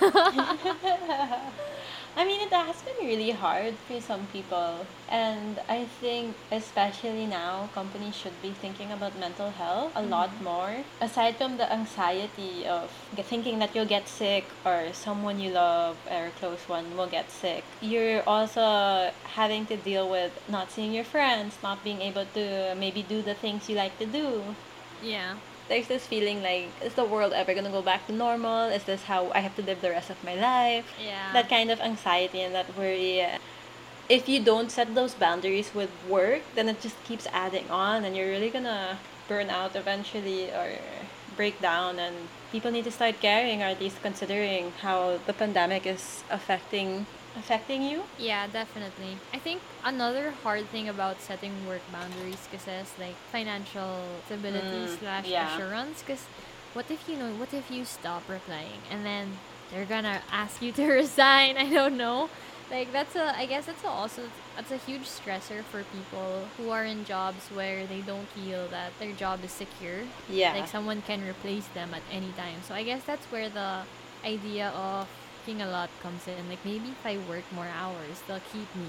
I 2.16 2.24
mean, 2.24 2.40
it 2.40 2.52
has 2.52 2.80
been 2.80 3.06
really 3.06 3.30
hard 3.30 3.74
for 3.86 4.00
some 4.00 4.26
people. 4.32 4.86
And 5.10 5.60
I 5.68 5.84
think, 6.00 6.34
especially 6.50 7.26
now, 7.26 7.68
companies 7.74 8.16
should 8.16 8.40
be 8.42 8.50
thinking 8.50 8.90
about 8.90 9.18
mental 9.20 9.50
health 9.50 9.92
a 9.94 10.02
lot 10.02 10.30
mm-hmm. 10.30 10.44
more. 10.44 10.76
Aside 11.02 11.36
from 11.36 11.58
the 11.58 11.70
anxiety 11.70 12.66
of 12.66 12.90
thinking 13.28 13.58
that 13.58 13.76
you'll 13.76 13.84
get 13.84 14.08
sick 14.08 14.44
or 14.64 14.88
someone 14.94 15.38
you 15.38 15.50
love 15.50 15.98
or 16.10 16.26
a 16.26 16.30
close 16.40 16.66
one 16.68 16.96
will 16.96 17.06
get 17.06 17.30
sick, 17.30 17.62
you're 17.82 18.22
also 18.26 19.12
having 19.24 19.66
to 19.66 19.76
deal 19.76 20.08
with 20.08 20.32
not 20.48 20.70
seeing 20.70 20.92
your 20.92 21.04
friends, 21.04 21.58
not 21.62 21.84
being 21.84 22.00
able 22.00 22.24
to 22.32 22.74
maybe 22.78 23.02
do 23.02 23.20
the 23.20 23.34
things 23.34 23.68
you 23.68 23.76
like 23.76 23.98
to 23.98 24.06
do 24.06 24.42
yeah. 25.02 25.34
There's 25.68 25.88
this 25.88 26.06
feeling 26.06 26.42
like 26.42 26.68
is 26.82 26.94
the 26.94 27.04
world 27.04 27.32
ever 27.32 27.54
gonna 27.54 27.70
go 27.70 27.82
back 27.82 28.06
to 28.06 28.12
normal? 28.12 28.64
Is 28.68 28.84
this 28.84 29.04
how 29.04 29.30
i 29.34 29.40
have 29.40 29.54
to 29.56 29.62
live 29.62 29.80
the 29.80 29.90
rest 29.90 30.10
of 30.10 30.22
my 30.24 30.34
life? 30.34 30.86
Yeah. 31.02 31.32
that 31.32 31.48
kind 31.48 31.70
of 31.70 31.80
anxiety 31.80 32.40
and 32.40 32.54
that 32.54 32.76
worry. 32.76 33.26
If 34.08 34.28
you 34.28 34.38
don't 34.38 34.70
set 34.70 34.94
those 34.94 35.14
boundaries 35.14 35.74
with 35.74 35.90
work 36.08 36.42
then 36.54 36.68
it 36.68 36.80
just 36.80 37.02
keeps 37.04 37.26
adding 37.32 37.68
on 37.70 38.04
and 38.04 38.16
you're 38.16 38.28
really 38.28 38.50
gonna 38.50 38.98
burn 39.28 39.50
out 39.50 39.74
eventually 39.74 40.50
or 40.50 40.78
break 41.36 41.60
down 41.60 41.98
and 41.98 42.14
people 42.52 42.70
need 42.70 42.84
to 42.84 42.90
start 42.90 43.20
caring 43.20 43.62
or 43.62 43.66
at 43.66 43.80
least 43.80 44.00
considering 44.02 44.72
how 44.80 45.18
the 45.26 45.32
pandemic 45.32 45.84
is 45.86 46.22
affecting 46.30 47.06
affecting 47.36 47.82
you 47.82 48.02
Yeah, 48.18 48.46
definitely. 48.46 49.16
I 49.32 49.38
think 49.38 49.60
another 49.84 50.30
hard 50.42 50.64
thing 50.70 50.88
about 50.88 51.20
setting 51.20 51.52
work 51.68 51.82
boundaries 51.92 52.46
because 52.50 52.66
is 52.66 52.92
like 52.98 53.14
financial 53.32 54.00
stability 54.26 54.86
Mm, 54.86 54.98
slash 54.98 55.28
yeah. 55.30 55.54
assurance. 55.54 56.02
Because 56.02 56.24
what 56.74 56.86
if 56.90 57.08
you 57.08 57.16
know? 57.16 57.30
What 57.40 57.52
if 57.54 57.70
you 57.70 57.84
stop 57.84 58.22
replying 58.28 58.80
and 58.90 59.04
then 59.04 59.26
they're 59.70 59.84
gonna 59.84 60.20
ask 60.32 60.62
you 60.62 60.72
to 60.72 60.84
resign? 61.02 61.56
I 61.56 61.68
don't 61.70 61.96
know. 61.96 62.28
Like 62.70 62.92
that's 62.92 63.14
a. 63.14 63.36
I 63.36 63.46
guess 63.46 63.66
that's 63.66 63.84
a 63.84 63.88
also 63.88 64.22
that's 64.56 64.72
a 64.72 64.76
huge 64.78 65.06
stressor 65.06 65.62
for 65.70 65.84
people 65.94 66.44
who 66.56 66.70
are 66.70 66.84
in 66.84 67.04
jobs 67.04 67.44
where 67.54 67.86
they 67.86 68.00
don't 68.00 68.26
feel 68.34 68.66
that 68.68 68.90
their 68.98 69.12
job 69.12 69.38
is 69.44 69.52
secure 69.52 70.00
yeah 70.30 70.52
like 70.54 70.66
someone 70.66 71.00
can 71.06 71.20
replace 71.28 71.66
them 71.68 71.90
at 71.94 72.02
any 72.10 72.32
time 72.32 72.56
so 72.66 72.74
i 72.74 72.82
guess 72.82 73.02
that's 73.04 73.26
where 73.26 73.48
the 73.50 73.82
idea 74.24 74.70
of 74.70 75.06
working 75.46 75.62
a 75.62 75.70
lot 75.70 75.88
comes 76.02 76.26
in 76.26 76.48
like 76.48 76.58
maybe 76.64 76.88
if 76.88 77.06
i 77.06 77.16
work 77.30 77.44
more 77.54 77.68
hours 77.78 78.20
they'll 78.26 78.40
keep 78.52 78.66
me 78.74 78.88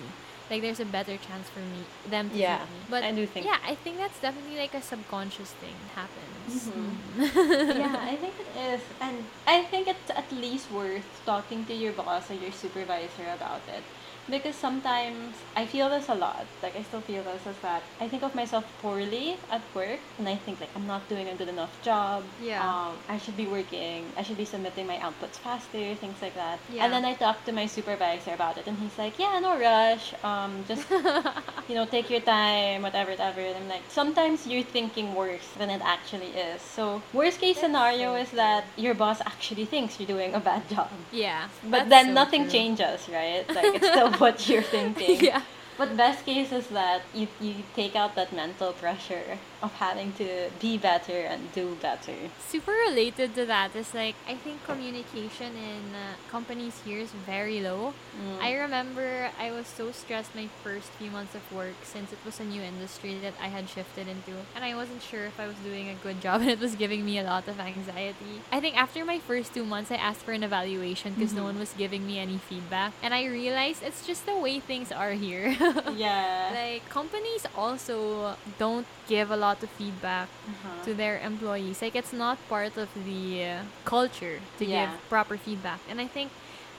like 0.49 0.61
there's 0.61 0.79
a 0.79 0.85
better 0.85 1.15
chance 1.17 1.47
for 1.49 1.59
me 1.59 1.81
them 2.09 2.29
to 2.29 2.35
Yeah, 2.37 2.57
keep 2.59 2.69
me 2.69 2.77
but 2.89 3.03
I 3.03 3.11
do 3.11 3.25
think- 3.27 3.45
yeah 3.45 3.57
i 3.65 3.75
think 3.75 3.97
that's 3.97 4.19
definitely 4.19 4.57
like 4.57 4.73
a 4.73 4.81
subconscious 4.81 5.51
thing 5.61 5.75
happens 5.93 6.69
Mhm. 6.69 6.95
Mm. 7.17 7.77
yeah, 7.77 7.95
I 8.11 8.15
think 8.21 8.33
it 8.39 8.49
is. 8.73 8.81
And 9.01 9.17
I 9.45 9.63
think 9.63 9.87
it's 9.87 10.09
at 10.09 10.31
least 10.31 10.71
worth 10.71 11.05
talking 11.25 11.65
to 11.65 11.73
your 11.73 11.91
boss 11.91 12.31
or 12.31 12.35
your 12.35 12.51
supervisor 12.53 13.27
about 13.35 13.61
it. 13.67 13.83
Because 14.29 14.55
sometimes 14.55 15.35
I 15.55 15.65
feel 15.65 15.89
this 15.89 16.09
a 16.09 16.15
lot. 16.15 16.45
Like 16.61 16.75
I 16.75 16.83
still 16.83 17.01
feel 17.01 17.23
this 17.23 17.45
is 17.47 17.57
that 17.61 17.81
I 18.01 18.07
think 18.07 18.23
of 18.23 18.35
myself 18.35 18.65
poorly 18.81 19.37
at 19.51 19.61
work 19.73 19.99
and 20.19 20.27
I 20.27 20.35
think 20.35 20.59
like 20.59 20.69
I'm 20.75 20.85
not 20.87 21.07
doing 21.09 21.27
a 21.29 21.35
good 21.35 21.47
enough 21.49 21.71
job. 21.83 22.23
Yeah. 22.43 22.61
Um, 22.61 22.95
I 23.07 23.17
should 23.17 23.37
be 23.37 23.47
working. 23.47 24.05
I 24.17 24.23
should 24.23 24.37
be 24.37 24.45
submitting 24.45 24.85
my 24.87 24.97
outputs 24.97 25.37
faster, 25.39 25.95
things 25.95 26.21
like 26.21 26.35
that. 26.35 26.59
Yeah. 26.73 26.83
And 26.83 26.93
then 26.93 27.05
I 27.05 27.13
talked 27.13 27.45
to 27.45 27.51
my 27.51 27.65
supervisor 27.67 28.33
about 28.33 28.57
it 28.57 28.67
and 28.67 28.77
he's 28.77 28.97
like, 28.97 29.17
Yeah, 29.17 29.39
no 29.39 29.57
rush. 29.59 30.13
Um 30.23 30.63
just 30.67 30.89
you 31.69 31.75
know, 31.75 31.85
take 31.85 32.09
your 32.09 32.21
time, 32.21 32.81
whatever, 32.81 33.11
whatever. 33.11 33.41
And 33.41 33.55
I'm 33.57 33.69
like, 33.69 33.83
sometimes 33.89 34.45
you're 34.47 34.63
thinking 34.63 35.13
worse 35.15 35.47
than 35.57 35.69
it 35.69 35.81
actually 35.83 36.31
is. 36.35 36.61
So, 36.61 37.01
worst 37.13 37.39
case 37.39 37.55
That's 37.55 37.67
scenario 37.67 38.13
so 38.13 38.21
is 38.23 38.31
that 38.31 38.65
your 38.75 38.93
boss 38.93 39.21
actually 39.21 39.65
thinks 39.65 39.99
you're 39.99 40.07
doing 40.07 40.33
a 40.33 40.39
bad 40.39 40.67
job. 40.69 40.89
yeah 41.11 41.47
But 41.63 41.89
then 41.89 42.07
so 42.07 42.11
nothing 42.13 42.43
true. 42.43 42.51
changes, 42.51 43.07
right? 43.09 43.45
Like, 43.53 43.75
it's 43.75 43.87
still 43.87 44.11
what 44.19 44.47
you're 44.49 44.62
thinking. 44.62 45.19
yeah 45.30 45.41
But 45.77 45.95
best 45.95 46.25
case 46.25 46.51
is 46.51 46.67
that 46.69 47.01
you, 47.13 47.27
you 47.39 47.56
take 47.75 47.95
out 47.95 48.15
that 48.15 48.34
mental 48.34 48.73
pressure 48.73 49.38
of 49.61 49.73
having 49.73 50.13
to 50.13 50.49
be 50.59 50.77
better 50.77 51.19
and 51.31 51.51
do 51.53 51.75
better. 51.81 52.13
super 52.47 52.71
related 52.87 53.33
to 53.35 53.43
that 53.45 53.75
is 53.75 53.93
like 53.93 54.15
I 54.27 54.35
think 54.35 54.63
communication 54.65 55.51
in 55.57 55.83
uh, 55.95 56.13
companies 56.29 56.75
here 56.85 56.99
is 56.99 57.11
very 57.25 57.59
low. 57.61 57.93
Mm. 58.15 58.41
I 58.41 58.53
remember 58.53 59.29
I 59.39 59.51
was 59.51 59.65
so 59.67 59.91
stressed 59.91 60.33
my 60.35 60.47
first 60.63 60.87
few 60.99 61.09
months 61.11 61.33
of 61.35 61.41
work 61.51 61.75
since 61.83 62.13
it 62.13 62.19
was 62.25 62.39
a 62.39 62.43
new 62.45 62.61
industry 62.61 63.17
that 63.25 63.33
I 63.41 63.47
had 63.47 63.65
shifted 63.69 64.07
into 64.07 64.33
and 64.55 64.63
I 64.63 64.75
wasn't 64.75 65.01
sure 65.01 65.25
if 65.25 65.39
I 65.39 65.47
was 65.47 65.57
doing 65.65 65.89
a 65.89 65.95
good 66.05 66.21
job 66.21 66.41
and 66.45 66.49
it 66.49 66.59
was 66.59 66.75
giving 66.75 67.05
me 67.05 67.17
a 67.19 67.23
lot 67.23 67.47
of 67.47 67.59
anxiety. 67.59 68.41
I 68.51 68.59
think 68.59 68.77
after 68.77 69.03
my 69.05 69.19
first 69.19 69.53
2 69.53 69.65
months 69.65 69.89
I 69.91 69.95
asked 69.97 70.21
for 70.27 70.33
an 70.33 70.43
evaluation 70.43 71.13
because 71.13 71.33
no 71.33 71.41
Mhm. 71.41 71.49
one 71.51 71.57
was 71.65 71.73
giving 71.77 72.05
me 72.05 72.19
any 72.19 72.37
feedback 72.37 72.93
and 73.01 73.13
I 73.13 73.25
realized 73.25 73.81
it's 73.81 74.05
just 74.05 74.25
the 74.25 74.37
way 74.37 74.59
things 74.59 74.91
are 74.91 75.13
here. 75.17 75.47
yeah. 75.97 76.53
like 76.53 76.83
companies 76.89 77.43
also 77.55 78.35
don't 78.59 78.85
give 79.07 79.31
a 79.31 79.37
lot 79.37 79.46
of 79.63 79.69
feedback 79.79 80.27
Uh-huh. 80.47 80.83
to 80.86 80.89
their 80.93 81.15
employees. 81.19 81.81
Like 81.81 81.95
it's 81.95 82.12
not 82.13 82.38
part 82.47 82.75
of 82.77 82.89
the 82.93 83.21
uh, 83.43 83.63
culture 83.86 84.38
to 84.60 84.63
Yeah. 84.65 84.75
give 84.75 84.91
proper 85.10 85.36
feedback. 85.38 85.79
And 85.89 85.99
I 85.99 86.07
think 86.07 86.29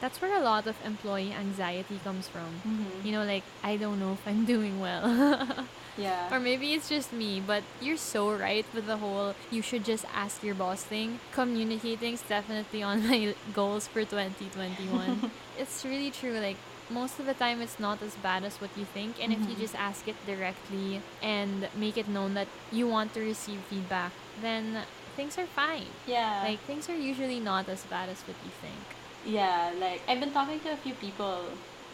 that's 0.00 0.20
where 0.20 0.34
a 0.36 0.44
lot 0.44 0.66
of 0.66 0.76
employee 0.84 1.32
anxiety 1.32 1.98
comes 2.04 2.28
from. 2.28 2.50
Mhm. 2.64 3.04
You 3.04 3.10
know, 3.14 3.24
like 3.24 3.44
I 3.64 3.76
don't 3.82 3.98
know 3.98 4.12
if 4.12 4.22
I'm 4.30 4.44
doing 4.54 4.74
well. 4.80 5.04
yeah. 5.98 6.30
or 6.30 6.38
maybe 6.38 6.72
it's 6.76 6.88
just 6.88 7.10
me, 7.12 7.40
but 7.40 7.62
you're 7.80 7.98
so 7.98 8.30
right 8.30 8.64
with 8.74 8.86
the 8.86 8.96
whole 9.02 9.34
you 9.50 9.60
should 9.62 9.84
just 9.84 10.04
ask 10.14 10.42
your 10.46 10.54
boss 10.54 10.80
thing. 10.84 11.18
Communicating 11.34 12.14
is 12.14 12.22
definitely 12.22 12.82
on 12.82 13.02
my 13.08 13.34
goals 13.58 13.88
for 13.88 14.04
2021. 14.04 15.32
it's 15.58 15.84
really 15.84 16.10
true. 16.10 16.38
Like 16.38 16.56
most 16.90 17.18
of 17.20 17.26
the 17.26 17.34
time, 17.34 17.60
it's 17.60 17.78
not 17.78 18.02
as 18.02 18.14
bad 18.16 18.44
as 18.44 18.56
what 18.60 18.70
you 18.76 18.84
think. 18.84 19.16
And 19.22 19.32
if 19.32 19.40
you 19.48 19.54
Mhm. 19.54 19.60
just 19.60 19.74
ask 19.74 20.06
it 20.08 20.16
directly 20.26 21.02
and 21.22 21.68
make 21.76 21.96
it 21.96 22.08
known 22.08 22.34
that 22.34 22.48
you 22.72 22.88
want 22.88 23.12
to 23.14 23.20
receive 23.20 23.60
feedback, 23.68 24.12
then 24.40 24.84
things 25.16 25.36
are 25.38 25.46
fine. 25.46 25.86
yeah. 26.06 26.42
Like 26.44 26.60
things 26.64 26.88
are 26.88 26.96
usually 26.96 27.40
not 27.40 27.68
as 27.68 27.84
bad 27.86 28.08
as 28.08 28.22
what 28.22 28.36
you 28.44 28.52
think. 28.62 28.80
Yeah, 29.26 29.72
like 29.78 30.00
I've 30.08 30.20
been 30.20 30.32
talking 30.32 30.60
to 30.60 30.72
a 30.72 30.76
few 30.76 30.94
people 30.94 31.44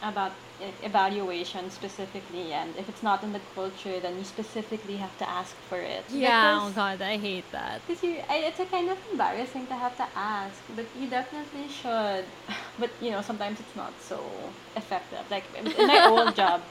about 0.02 0.32
evaluation 0.60 1.70
specifically, 1.70 2.52
and 2.52 2.76
if 2.76 2.88
it's 2.88 3.02
not 3.02 3.22
in 3.24 3.32
the 3.32 3.40
culture, 3.40 4.00
then 4.00 4.18
you 4.18 4.24
specifically 4.24 4.96
have 4.96 5.16
to 5.18 5.28
ask 5.28 5.60
for 5.62 5.80
it. 5.80 6.06
Yeah, 6.10 6.60
oh 6.62 6.70
god, 6.70 7.02
I 7.02 7.16
hate 7.18 7.50
that. 7.52 7.82
Because 7.86 8.02
you, 8.02 8.22
it's 8.30 8.60
a 8.60 8.66
kind 8.66 8.90
of 8.90 8.98
embarrassing 9.12 9.66
to 9.68 9.74
have 9.74 9.96
to 9.96 10.08
ask, 10.14 10.64
but 10.68 10.94
you 10.96 11.08
definitely 11.10 11.68
should. 11.68 12.32
But 12.78 13.00
you 13.00 13.10
know, 13.10 13.20
sometimes 13.22 13.60
it's 13.60 13.76
not 13.76 14.00
so 14.02 14.56
effective. 14.76 15.26
Like 15.30 15.50
in 15.54 15.72
in 15.72 15.86
my 15.86 16.00
old 16.02 16.34
job, 16.40 16.62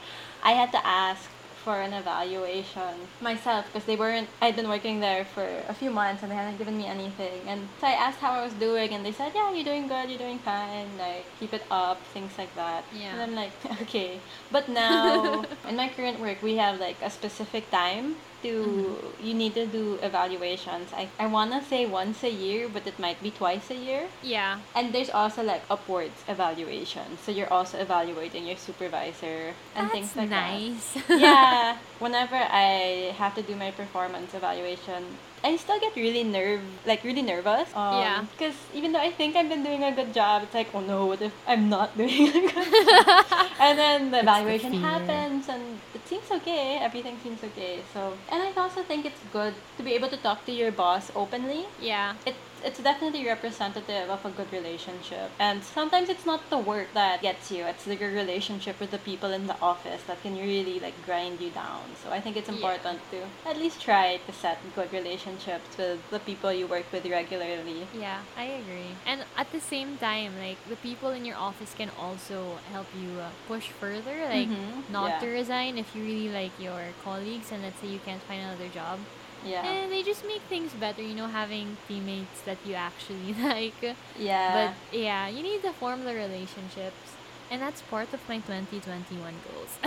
I 0.42 0.52
had 0.52 0.70
to 0.72 0.86
ask 0.86 1.33
for 1.64 1.80
an 1.80 1.94
evaluation 1.94 2.94
myself 3.20 3.64
because 3.66 3.86
they 3.86 3.96
weren't. 3.96 4.28
I'd 4.42 4.54
been 4.54 4.68
working 4.68 5.00
there 5.00 5.24
for 5.24 5.48
a 5.68 5.74
few 5.74 5.90
months 5.90 6.22
and 6.22 6.30
they 6.30 6.36
hadn't 6.36 6.58
given 6.58 6.76
me 6.76 6.86
anything. 6.86 7.40
And 7.48 7.66
so 7.80 7.86
I 7.86 7.92
asked 7.92 8.20
how 8.20 8.32
I 8.32 8.44
was 8.44 8.52
doing, 8.54 8.92
and 8.92 9.04
they 9.04 9.12
said, 9.12 9.32
"Yeah, 9.34 9.52
you're 9.52 9.64
doing 9.64 9.88
good. 9.88 10.10
You're 10.10 10.18
doing 10.26 10.38
fine. 10.38 10.86
Like 10.98 11.24
keep 11.40 11.52
it 11.54 11.64
up, 11.70 11.98
things 12.12 12.32
like 12.36 12.54
that." 12.54 12.84
Yeah. 12.92 13.12
And 13.14 13.22
I'm 13.22 13.34
like, 13.34 13.52
okay. 13.82 14.20
But 14.52 14.68
now 14.68 15.44
in 15.68 15.76
my 15.76 15.88
current 15.88 16.20
work, 16.20 16.42
we 16.42 16.56
have 16.56 16.78
like 16.78 17.00
a 17.02 17.10
specific 17.10 17.70
time 17.70 18.16
you 18.48 19.34
need 19.34 19.54
to 19.54 19.66
do 19.66 19.98
evaluations. 20.02 20.92
I, 20.92 21.08
I 21.18 21.26
want 21.26 21.52
to 21.52 21.62
say 21.68 21.86
once 21.86 22.22
a 22.22 22.30
year, 22.30 22.68
but 22.68 22.86
it 22.86 22.98
might 22.98 23.22
be 23.22 23.30
twice 23.30 23.70
a 23.70 23.74
year. 23.76 24.08
Yeah. 24.22 24.60
And 24.74 24.92
there's 24.92 25.10
also 25.10 25.42
like 25.42 25.62
upwards 25.70 26.24
evaluation. 26.28 27.18
So 27.22 27.32
you're 27.32 27.52
also 27.52 27.78
evaluating 27.78 28.46
your 28.46 28.56
supervisor 28.56 29.54
and 29.74 29.86
That's 29.86 29.92
things 29.92 30.16
like 30.16 30.30
nice. 30.30 30.94
that. 30.94 31.18
Yeah. 31.20 31.78
Whenever 31.98 32.36
I 32.36 33.14
have 33.16 33.34
to 33.36 33.42
do 33.42 33.56
my 33.56 33.70
performance 33.70 34.34
evaluation, 34.34 35.04
I 35.44 35.56
still 35.56 35.78
get 35.78 35.94
really 35.94 36.24
nerve 36.24 36.62
like 36.86 37.04
really 37.04 37.22
nervous. 37.22 37.68
Um, 37.76 38.00
Yeah. 38.00 38.24
Because 38.32 38.56
even 38.72 38.92
though 38.92 39.04
I 39.04 39.10
think 39.12 39.36
I've 39.36 39.48
been 39.48 39.62
doing 39.62 39.84
a 39.84 39.92
good 39.92 40.14
job, 40.14 40.42
it's 40.42 40.54
like, 40.54 40.68
oh 40.74 40.80
no, 40.80 41.06
what 41.06 41.20
if 41.20 41.32
I'm 41.46 41.68
not 41.68 41.96
doing 42.00 42.28
a 42.28 42.32
good 42.32 42.54
job? 42.54 43.26
and 43.60 43.78
then 43.78 44.10
the 44.10 44.20
evaluation 44.20 44.72
fear. 44.72 44.80
happens 44.80 45.48
and 45.48 45.78
it 45.94 46.08
seems 46.08 46.30
okay. 46.30 46.78
Everything 46.80 47.18
seems 47.22 47.44
okay. 47.44 47.80
So 47.92 48.16
and 48.32 48.42
I 48.42 48.50
also 48.56 48.82
think 48.82 49.04
it's 49.04 49.20
good 49.32 49.54
to 49.76 49.82
be 49.82 49.92
able 49.92 50.08
to 50.08 50.16
talk 50.16 50.44
to 50.46 50.52
your 50.52 50.72
boss 50.72 51.12
openly 51.14 51.66
yeah. 51.80 52.14
it, 52.24 52.34
it's 52.64 52.80
definitely 52.80 53.26
representative 53.26 54.08
of 54.08 54.24
a 54.24 54.30
good 54.30 54.50
relationship. 54.52 55.30
And 55.38 55.62
sometimes 55.62 56.08
it's 56.08 56.24
not 56.24 56.48
the 56.50 56.58
work 56.58 56.88
that 56.94 57.20
gets 57.20 57.50
you, 57.50 57.64
it's 57.64 57.84
the 57.84 57.96
relationship 57.96 58.80
with 58.80 58.90
the 58.90 58.98
people 58.98 59.30
in 59.32 59.46
the 59.46 59.56
office 59.60 60.02
that 60.04 60.22
can 60.22 60.34
really 60.36 60.80
like 60.80 60.94
grind 61.04 61.40
you 61.40 61.50
down. 61.50 61.82
So 62.02 62.10
I 62.10 62.20
think 62.20 62.36
it's 62.36 62.48
Yeah. 62.48 62.54
important 62.56 63.00
to 63.12 63.18
at 63.50 63.56
least 63.58 63.80
try 63.82 64.18
to 64.26 64.32
set 64.32 64.58
good 64.74 64.90
relationships 64.92 65.76
with 65.76 66.00
the 66.10 66.18
people 66.20 66.52
you 66.52 66.66
work 66.66 66.86
with 66.90 67.04
regularly. 67.06 67.86
Yeah, 67.92 68.20
I 68.36 68.44
agree. 68.60 68.96
And 69.06 69.24
at 69.36 69.52
the 69.52 69.60
same 69.60 69.98
time, 69.98 70.32
like 70.40 70.56
the 70.68 70.76
people 70.76 71.10
in 71.10 71.24
your 71.24 71.36
office 71.36 71.74
can 71.76 71.90
also 72.00 72.58
help 72.72 72.86
you 72.96 73.20
uh, 73.20 73.28
push 73.46 73.68
further, 73.68 74.16
like 74.32 74.48
Mhm, 74.48 74.88
not 74.88 75.08
yeah. 75.10 75.20
to 75.20 75.26
resign 75.28 75.76
if 75.76 75.94
you 75.94 76.02
really 76.02 76.30
like 76.32 76.52
your 76.58 76.80
colleagues 77.04 77.52
and 77.52 77.62
let's 77.62 77.78
say 77.80 77.88
you 77.88 78.00
can't 78.04 78.22
find 78.22 78.40
another 78.40 78.68
job. 78.72 78.98
Yeah. 79.44 79.64
And 79.66 79.92
they 79.92 80.02
just 80.02 80.24
make 80.26 80.42
things 80.42 80.72
better, 80.72 81.02
you 81.02 81.14
know, 81.14 81.26
having 81.26 81.76
teammates 81.86 82.40
that 82.42 82.58
you 82.64 82.74
actually 82.74 83.34
like. 83.42 83.96
yeah. 84.18 84.72
But 84.90 84.98
yeah, 84.98 85.28
you 85.28 85.42
need 85.42 85.62
to 85.62 85.72
form 85.72 86.04
the 86.04 86.14
relationships. 86.14 87.12
And 87.50 87.60
that's 87.60 87.82
part 87.82 88.12
of 88.14 88.26
my 88.28 88.36
2021 88.38 89.20
goals. 89.44 89.78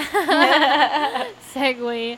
Segue. 1.54 2.18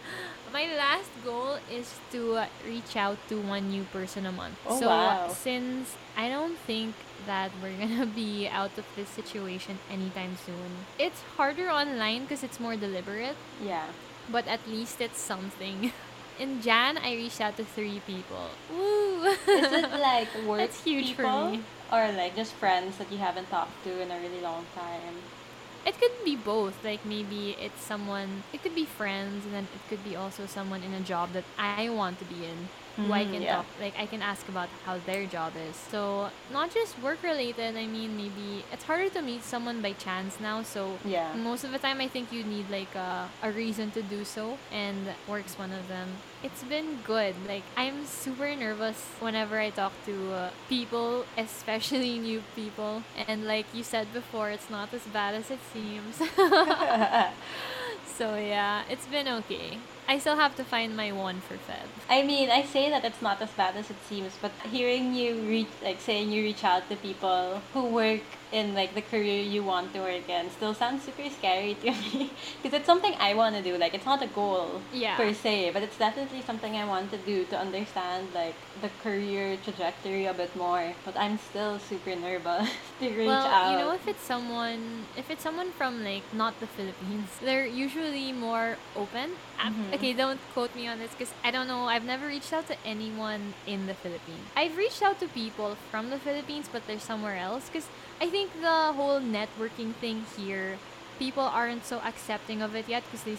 My 0.52 0.66
last 0.76 1.10
goal 1.24 1.58
is 1.72 1.94
to 2.12 2.44
reach 2.66 2.96
out 2.98 3.18
to 3.30 3.40
one 3.40 3.70
new 3.70 3.84
person 3.94 4.26
a 4.26 4.32
month. 4.32 4.58
Oh, 4.68 4.80
so 4.80 4.88
wow. 4.88 5.28
since 5.30 5.96
I 6.18 6.28
don't 6.28 6.58
think 6.58 6.96
that 7.26 7.52
we're 7.62 7.78
gonna 7.80 8.06
be 8.08 8.48
out 8.48 8.76
of 8.78 8.86
this 8.96 9.10
situation 9.10 9.78
anytime 9.92 10.38
soon, 10.46 10.86
it's 10.98 11.22
harder 11.38 11.70
online 11.70 12.24
because 12.24 12.44
it's 12.44 12.60
more 12.60 12.76
deliberate. 12.76 13.38
yeah. 13.64 13.86
But 14.32 14.46
at 14.48 14.60
least 14.68 15.02
it's 15.02 15.20
something. 15.20 15.92
In 16.40 16.62
Jan, 16.62 16.98
I 16.98 17.14
reached 17.16 17.42
out 17.42 17.58
to 17.58 17.66
three 17.66 18.02
people. 18.08 18.50
Woo! 18.72 19.26
Is 19.26 19.38
it 19.48 19.92
like 20.00 20.30
work 20.48 20.60
That's 20.60 20.82
huge 20.84 21.12
for 21.14 21.24
people 21.24 21.52
me. 21.52 21.64
or 21.92 22.12
like 22.14 22.36
just 22.36 22.54
friends 22.54 22.98
that 22.98 23.12
you 23.12 23.18
haven't 23.18 23.50
talked 23.50 23.84
to 23.84 24.02
in 24.02 24.10
a 24.10 24.20
really 24.20 24.40
long 24.42 24.66
time? 24.74 25.16
It 25.86 26.00
could 26.00 26.12
be 26.24 26.36
both. 26.38 26.82
Like 26.84 27.06
maybe 27.06 27.58
it's 27.60 27.82
someone. 27.84 28.44
It 28.54 28.64
could 28.64 28.76
be 28.76 28.86
friends, 28.86 29.46
and 29.46 29.54
then 29.54 29.68
it 29.76 29.82
could 29.90 30.04
be 30.04 30.16
also 30.16 30.46
someone 30.46 30.82
in 30.84 30.94
a 30.94 31.02
job 31.02 31.34
that 31.34 31.44
I 31.58 31.90
want 31.90 32.20
to 32.20 32.26
be 32.26 32.46
in, 32.46 32.70
who 33.06 33.14
I 33.14 33.26
can 33.26 33.42
yeah. 33.42 33.56
talk. 33.58 33.66
Like 33.80 33.94
I 33.98 34.06
can 34.06 34.22
ask 34.22 34.48
about 34.50 34.70
how 34.86 34.98
their 35.06 35.26
job 35.26 35.54
is. 35.70 35.76
So 35.76 36.30
not 36.52 36.74
just 36.74 37.00
work 37.02 37.22
related. 37.24 37.76
I 37.78 37.86
mean, 37.88 38.18
maybe 38.18 38.64
it's 38.74 38.84
harder 38.84 39.10
to 39.10 39.22
meet 39.22 39.44
someone 39.44 39.82
by 39.82 39.94
chance 39.94 40.40
now. 40.40 40.64
So 40.64 40.98
Yeah. 41.06 41.34
most 41.36 41.64
of 41.64 41.72
the 41.72 41.80
time, 41.80 42.02
I 42.02 42.08
think 42.08 42.32
you 42.32 42.44
need 42.44 42.70
like 42.70 42.94
a, 42.96 43.30
a 43.44 43.52
reason 43.52 43.92
to 43.92 44.02
do 44.02 44.24
so, 44.26 44.58
and 44.72 44.98
work's 45.28 45.58
one 45.58 45.72
of 45.72 45.88
them. 45.88 46.08
It's 46.44 46.64
been 46.64 47.00
good. 47.06 47.36
Like 47.48 47.64
I'm 47.76 48.06
super 48.06 48.56
nervous 48.56 49.00
whenever 49.20 49.60
I 49.60 49.70
talk 49.72 49.94
to 50.06 50.34
uh, 50.34 50.50
people, 50.70 51.26
especially 51.38 52.20
new 52.20 52.42
people. 52.56 53.04
And 53.28 53.46
like 53.46 53.66
you 53.74 53.84
said 53.84 54.12
before, 54.14 54.50
it's 54.50 54.70
not 54.70 54.94
as 54.94 55.04
bad 55.14 55.36
as 55.36 55.52
it 55.52 55.60
seems. 55.74 56.18
so 58.18 58.36
yeah, 58.36 58.84
it's 58.90 59.06
been 59.08 59.28
okay. 59.28 59.78
I 60.10 60.18
still 60.18 60.38
have 60.38 60.56
to 60.56 60.64
find 60.64 60.98
my 60.98 61.12
one 61.12 61.40
for 61.40 61.54
Feb. 61.54 61.86
I 62.10 62.24
mean, 62.24 62.50
I 62.50 62.64
say 62.64 62.90
that 62.90 63.06
it's 63.06 63.22
not 63.22 63.40
as 63.44 63.52
bad 63.52 63.78
as 63.78 63.92
it 63.92 63.96
seems, 64.10 64.34
but 64.42 64.52
hearing 64.72 65.14
you 65.14 65.36
reach, 65.48 65.70
like 65.84 66.02
saying 66.02 66.32
you 66.32 66.42
reach 66.42 66.64
out 66.64 66.90
to 66.90 66.96
people 66.96 67.62
who 67.74 67.86
work 67.86 68.22
in 68.52 68.74
like 68.74 68.96
the 68.96 69.02
career 69.02 69.42
you 69.44 69.64
want 69.64 69.94
to 69.94 70.00
work 70.00 70.28
in 70.30 70.50
still 70.50 70.74
sounds 70.74 71.04
super 71.04 71.30
scary 71.30 71.76
to 71.76 71.92
me 72.02 72.32
because 72.62 72.78
it's 72.78 72.86
something 72.86 73.14
I 73.20 73.34
want 73.34 73.56
to 73.56 73.62
do. 73.62 73.78
Like 73.78 73.94
it's 73.94 74.06
not 74.06 74.22
a 74.24 74.28
goal 74.28 74.82
Yeah. 74.94 75.16
per 75.18 75.34
se, 75.34 75.72
but 75.72 75.84
it's 75.84 75.98
definitely 75.98 76.42
something 76.42 76.76
I 76.76 76.86
want 76.86 77.12
to 77.12 77.18
do 77.18 77.46
to 77.46 77.58
understand 77.58 78.28
like 78.34 78.56
the 78.82 78.90
career 79.04 79.58
trajectory 79.64 80.26
a 80.26 80.34
bit 80.34 80.56
more. 80.56 80.94
But 81.06 81.18
I'm 81.18 81.38
still 81.38 81.80
super 81.80 82.16
nervous 82.16 82.70
to 83.00 83.10
reach 83.10 83.28
well, 83.28 83.46
out. 83.48 83.72
you 83.72 83.78
know, 83.78 83.94
if 83.94 84.08
it's 84.08 84.24
someone, 84.24 85.06
if 85.18 85.30
it's 85.30 85.44
someone 85.44 85.72
from 85.72 86.04
like 86.04 86.24
not 86.34 86.60
the 86.60 86.68
Philippines, 86.68 87.30
they're 87.42 87.68
usually 87.68 88.32
more 88.34 88.78
open. 88.96 89.32
Mhm. 89.60 89.94
Okay, 89.94 90.14
don't 90.14 90.40
quote 90.54 90.74
me 90.74 90.88
on 90.88 91.00
this 91.00 91.12
because 91.12 91.34
I 91.44 91.52
don't 91.52 91.68
know. 91.68 91.84
I've 91.86 92.06
never 92.06 92.28
reached 92.28 92.54
out 92.54 92.66
to 92.68 92.76
anyone 92.86 93.54
in 93.68 93.88
the 93.88 93.94
Philippines. 93.94 94.48
I've 94.56 94.78
reached 94.78 95.04
out 95.04 95.20
to 95.20 95.28
people 95.28 95.76
from 95.92 96.10
the 96.10 96.18
Philippines, 96.18 96.70
but 96.72 96.88
they're 96.88 97.00
somewhere 97.00 97.36
else 97.36 97.68
because 97.68 97.86
I 98.22 98.30
think 98.30 98.52
the 98.62 98.94
whole 98.94 99.22
networking 99.22 99.94
thing 99.96 100.26
here, 100.38 100.78
people 101.18 101.44
aren't 101.44 101.86
so 101.86 102.00
accepting 102.00 102.62
of 102.62 102.76
it 102.76 102.90
yet 102.90 103.04
because 103.04 103.24
they. 103.24 103.38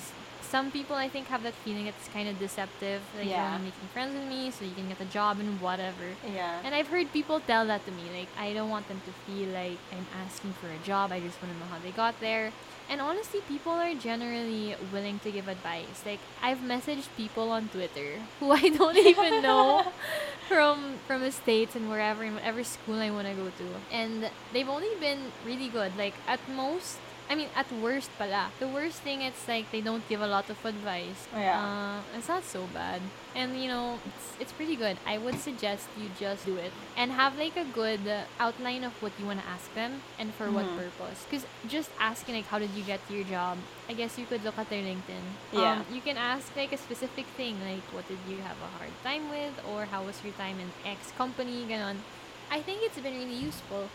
Some 0.50 0.70
people 0.72 0.96
I 0.96 1.08
think 1.08 1.28
have 1.28 1.42
that 1.44 1.54
feeling 1.64 1.86
it's 1.86 2.08
kind 2.12 2.28
of 2.28 2.34
deceptive, 2.40 3.00
like 3.16 3.26
you're 3.26 3.34
Yeah. 3.38 3.54
only 3.54 3.70
making 3.70 3.88
friends 3.94 4.12
with 4.18 4.26
me 4.28 4.50
so 4.50 4.64
you 4.64 4.74
can 4.74 4.88
get 4.88 5.00
a 5.00 5.10
job 5.18 5.38
and 5.38 5.60
whatever. 5.60 6.08
yeah. 6.26 6.58
And 6.64 6.74
I've 6.74 6.88
heard 6.88 7.12
people 7.12 7.38
tell 7.38 7.64
that 7.70 7.86
to 7.86 7.92
me. 7.92 8.02
Like, 8.18 8.28
I 8.36 8.52
don't 8.52 8.68
want 8.68 8.88
them 8.88 9.00
to 9.06 9.12
feel 9.26 9.48
like 9.54 9.78
I'm 9.94 10.06
asking 10.26 10.52
for 10.60 10.66
a 10.66 10.80
job. 10.84 11.12
I 11.12 11.20
just 11.20 11.38
want 11.40 11.54
to 11.54 11.58
know 11.60 11.70
how 11.70 11.78
they 11.78 11.92
got 12.04 12.18
there. 12.18 12.50
And 12.90 13.00
honestly, 13.00 13.40
people 13.46 13.70
are 13.70 13.94
generally 13.94 14.74
willing 14.92 15.20
to 15.22 15.30
give 15.30 15.46
advice. 15.46 16.02
Like, 16.04 16.18
I've 16.42 16.58
messaged 16.58 17.06
people 17.16 17.50
on 17.54 17.68
Twitter 17.68 18.18
who 18.40 18.50
I 18.50 18.66
don't 18.74 18.96
even 18.98 19.42
know 19.46 19.86
from 20.50 20.98
from 21.06 21.20
the 21.22 21.30
states 21.30 21.76
and 21.78 21.88
wherever 21.88 22.24
in 22.24 22.34
whatever 22.34 22.64
school 22.64 22.98
I 22.98 23.10
want 23.14 23.28
to 23.30 23.34
go 23.34 23.46
to. 23.62 23.66
And 23.94 24.28
they've 24.52 24.68
only 24.68 24.90
been 24.98 25.30
really 25.46 25.68
good. 25.68 25.94
Like, 25.96 26.14
at 26.26 26.40
most, 26.50 26.98
I 27.30 27.36
mean, 27.36 27.46
at 27.54 27.70
worst 27.78 28.10
pala. 28.18 28.50
The 28.58 28.66
worst 28.66 29.06
thing 29.06 29.22
it's 29.22 29.46
like 29.46 29.70
they 29.70 29.80
don't 29.80 30.02
give 30.08 30.20
a 30.20 30.26
lot 30.26 30.50
of 30.50 30.58
advice. 30.66 31.28
Yeah. 31.32 31.62
Uh, 31.62 32.18
it's 32.18 32.26
not 32.26 32.42
so 32.42 32.66
bad. 32.74 33.00
And 33.36 33.54
you 33.62 33.68
know, 33.68 34.00
it's, 34.04 34.26
it's 34.40 34.52
pretty 34.52 34.74
good. 34.74 34.96
I 35.06 35.16
would 35.16 35.38
suggest 35.38 35.86
you 35.96 36.10
just 36.18 36.44
do 36.44 36.56
it 36.56 36.72
and 36.96 37.12
have 37.12 37.38
like 37.38 37.56
a 37.56 37.62
good 37.64 38.00
outline 38.40 38.82
of 38.82 38.92
what 39.00 39.12
you 39.20 39.26
want 39.26 39.38
to 39.40 39.46
ask 39.46 39.72
them 39.74 40.02
and 40.18 40.34
for 40.34 40.50
what 40.50 40.66
Mhm. 40.66 40.76
purpose. 40.82 41.22
Because 41.30 41.46
just 41.70 41.90
asking 42.00 42.34
like, 42.34 42.46
how 42.50 42.58
did 42.58 42.70
you 42.74 42.82
get 42.82 42.98
to 43.06 43.14
your 43.14 43.24
job? 43.30 43.58
I 43.88 43.94
guess 43.94 44.18
you 44.18 44.26
could 44.26 44.42
look 44.42 44.58
at 44.58 44.68
their 44.68 44.82
LinkedIn. 44.82 45.24
Yeah. 45.52 45.78
Um, 45.78 45.86
you 45.94 46.00
can 46.02 46.16
ask 46.18 46.50
like 46.56 46.72
a 46.72 46.78
specific 46.82 47.26
thing, 47.38 47.54
like 47.62 47.86
what 47.94 48.08
did 48.10 48.18
you 48.28 48.38
have 48.42 48.58
a 48.58 48.70
hard 48.76 48.90
time 49.06 49.30
with, 49.30 49.54
or 49.70 49.84
how 49.86 50.02
was 50.02 50.18
your 50.26 50.34
time 50.34 50.58
in 50.58 50.70
X 50.84 51.12
company, 51.16 51.62
ganon. 51.70 52.02
I 52.50 52.58
think 52.58 52.82
it's 52.82 52.98
been 52.98 53.14
really 53.14 53.38
useful, 53.38 53.86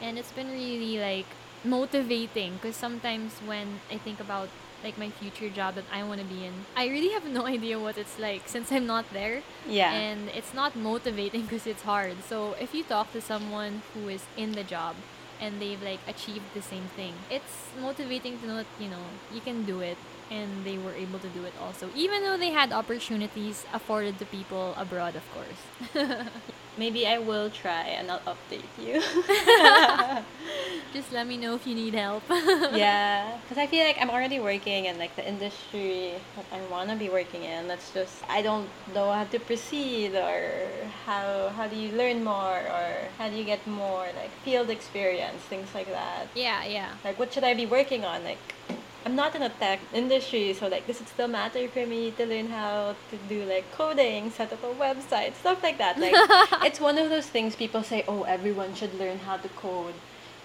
and 0.00 0.14
it's 0.16 0.30
been 0.30 0.46
really 0.46 1.02
like 1.02 1.26
motivating 1.64 2.54
because 2.54 2.76
sometimes 2.76 3.32
when 3.46 3.80
I 3.90 3.96
think 3.98 4.20
about 4.20 4.48
like 4.82 4.98
my 4.98 5.08
future 5.08 5.48
job 5.48 5.76
that 5.76 5.84
I 5.90 6.02
want 6.02 6.20
to 6.20 6.26
be 6.26 6.44
in, 6.44 6.52
I 6.76 6.88
really 6.88 7.10
have 7.14 7.24
no 7.26 7.46
idea 7.56 7.78
what 7.78 7.96
it's 7.96 8.18
like 8.18 8.42
since 8.48 8.70
I'm 8.70 8.86
not 8.86 9.06
there. 9.12 9.42
yeah. 9.66 9.92
And 9.92 10.28
it's 10.30 10.52
not 10.54 10.76
motivating 10.76 11.42
because 11.42 11.66
it's 11.66 11.82
hard. 11.82 12.16
So 12.28 12.54
if 12.60 12.74
you 12.74 12.84
talk 12.84 13.12
to 13.12 13.20
someone 13.20 13.82
who 13.94 14.08
is 14.08 14.24
in 14.36 14.52
the 14.52 14.62
job 14.64 14.94
and 15.40 15.60
they've 15.60 15.82
like 15.82 16.00
achieved 16.06 16.44
the 16.54 16.62
same 16.62 16.84
thing, 16.96 17.14
it's 17.30 17.70
motivating 17.80 18.38
to 18.40 18.46
know 18.46 18.56
that, 18.56 18.66
you 18.78 18.88
know, 18.88 19.04
you 19.32 19.40
can 19.40 19.64
do 19.64 19.80
it 19.80 19.96
and 20.30 20.64
they 20.64 20.78
were 20.78 20.92
able 20.94 21.18
to 21.18 21.28
do 21.28 21.44
it 21.44 21.52
also. 21.60 21.88
Even 21.94 22.22
though 22.22 22.36
they 22.36 22.50
had 22.50 22.72
opportunities 22.72 23.64
afforded 23.72 24.18
to 24.18 24.26
people 24.26 24.74
abroad, 24.76 25.16
of 25.16 25.24
course. 25.32 25.60
maybe 26.76 27.06
I 27.06 27.18
will 27.18 27.50
try 27.50 27.82
and 27.82 28.10
I'll 28.10 28.20
update 28.20 28.70
you. 28.78 29.02
Just 30.92 31.12
let 31.12 31.26
me 31.26 31.36
know 31.36 31.56
if 31.56 31.66
you 31.66 31.74
need 31.74 31.94
help. 31.94 32.22
yeah, 32.30 33.36
because 33.42 33.58
I 33.58 33.66
feel 33.66 33.84
like 33.84 33.96
I'm 34.00 34.10
already 34.10 34.38
working 34.38 34.84
in 34.84 34.96
like 34.98 35.16
the 35.16 35.26
industry 35.26 36.14
that 36.36 36.46
I 36.52 36.60
want 36.70 36.90
to 36.90 36.96
be 36.96 37.08
working 37.08 37.42
in. 37.42 37.66
That's 37.66 37.90
just 37.90 38.22
I 38.28 38.42
don't 38.42 38.68
know 38.94 39.10
how 39.10 39.24
to 39.24 39.38
proceed 39.40 40.14
or 40.14 40.68
how 41.04 41.48
how 41.56 41.66
do 41.66 41.74
you 41.74 41.90
learn 41.96 42.22
more 42.22 42.58
or 42.58 42.90
how 43.18 43.28
do 43.28 43.34
you 43.34 43.44
get 43.44 43.66
more 43.66 44.06
like 44.14 44.30
field 44.44 44.70
experience, 44.70 45.42
things 45.50 45.74
like 45.74 45.90
that. 45.90 46.28
Yeah, 46.34 46.64
yeah. 46.64 46.90
Like 47.02 47.18
what 47.18 47.32
should 47.32 47.44
I 47.44 47.54
be 47.54 47.66
working 47.66 48.04
on? 48.04 48.22
Like 48.22 48.38
I'm 49.06 49.14
not 49.14 49.34
in 49.34 49.42
a 49.42 49.50
tech 49.50 49.80
industry, 49.92 50.54
so 50.54 50.66
like 50.68 50.86
this 50.86 50.98
would 50.98 51.08
still 51.08 51.28
matter 51.28 51.68
for 51.68 51.84
me 51.86 52.10
to 52.12 52.24
learn 52.26 52.48
how 52.48 52.96
to 53.10 53.16
do 53.28 53.44
like 53.44 53.70
coding, 53.72 54.30
set 54.30 54.52
up 54.52 54.62
a 54.64 54.72
website, 54.74 55.34
stuff 55.34 55.62
like 55.62 55.78
that. 55.78 55.98
Like 55.98 56.14
it's 56.64 56.80
one 56.80 56.96
of 56.98 57.10
those 57.10 57.26
things 57.26 57.54
people 57.54 57.82
say, 57.82 58.04
oh, 58.08 58.22
everyone 58.24 58.74
should 58.74 58.94
learn 58.98 59.18
how 59.18 59.36
to 59.36 59.48
code 59.50 59.94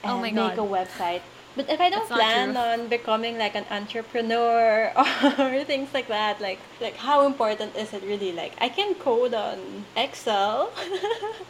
oh 0.03 0.09
and 0.09 0.11
Oh 0.19 0.21
make 0.21 0.35
God. 0.35 0.57
a 0.57 0.61
website. 0.61 1.21
But 1.55 1.69
if 1.69 1.81
I 1.81 1.89
don't 1.89 2.07
That's 2.07 2.11
plan 2.19 2.55
on 2.55 2.87
becoming 2.87 3.37
like 3.37 3.55
an 3.55 3.65
entrepreneur 3.71 4.91
or 5.39 5.63
things 5.63 5.93
like 5.93 6.07
that, 6.07 6.39
like 6.39 6.59
like 6.79 6.95
how 6.97 7.25
important 7.25 7.75
is 7.75 7.93
it 7.93 8.03
really? 8.03 8.31
Like 8.31 8.53
I 8.59 8.69
can 8.69 8.93
code 8.95 9.33
on 9.33 9.85
Excel 9.95 10.71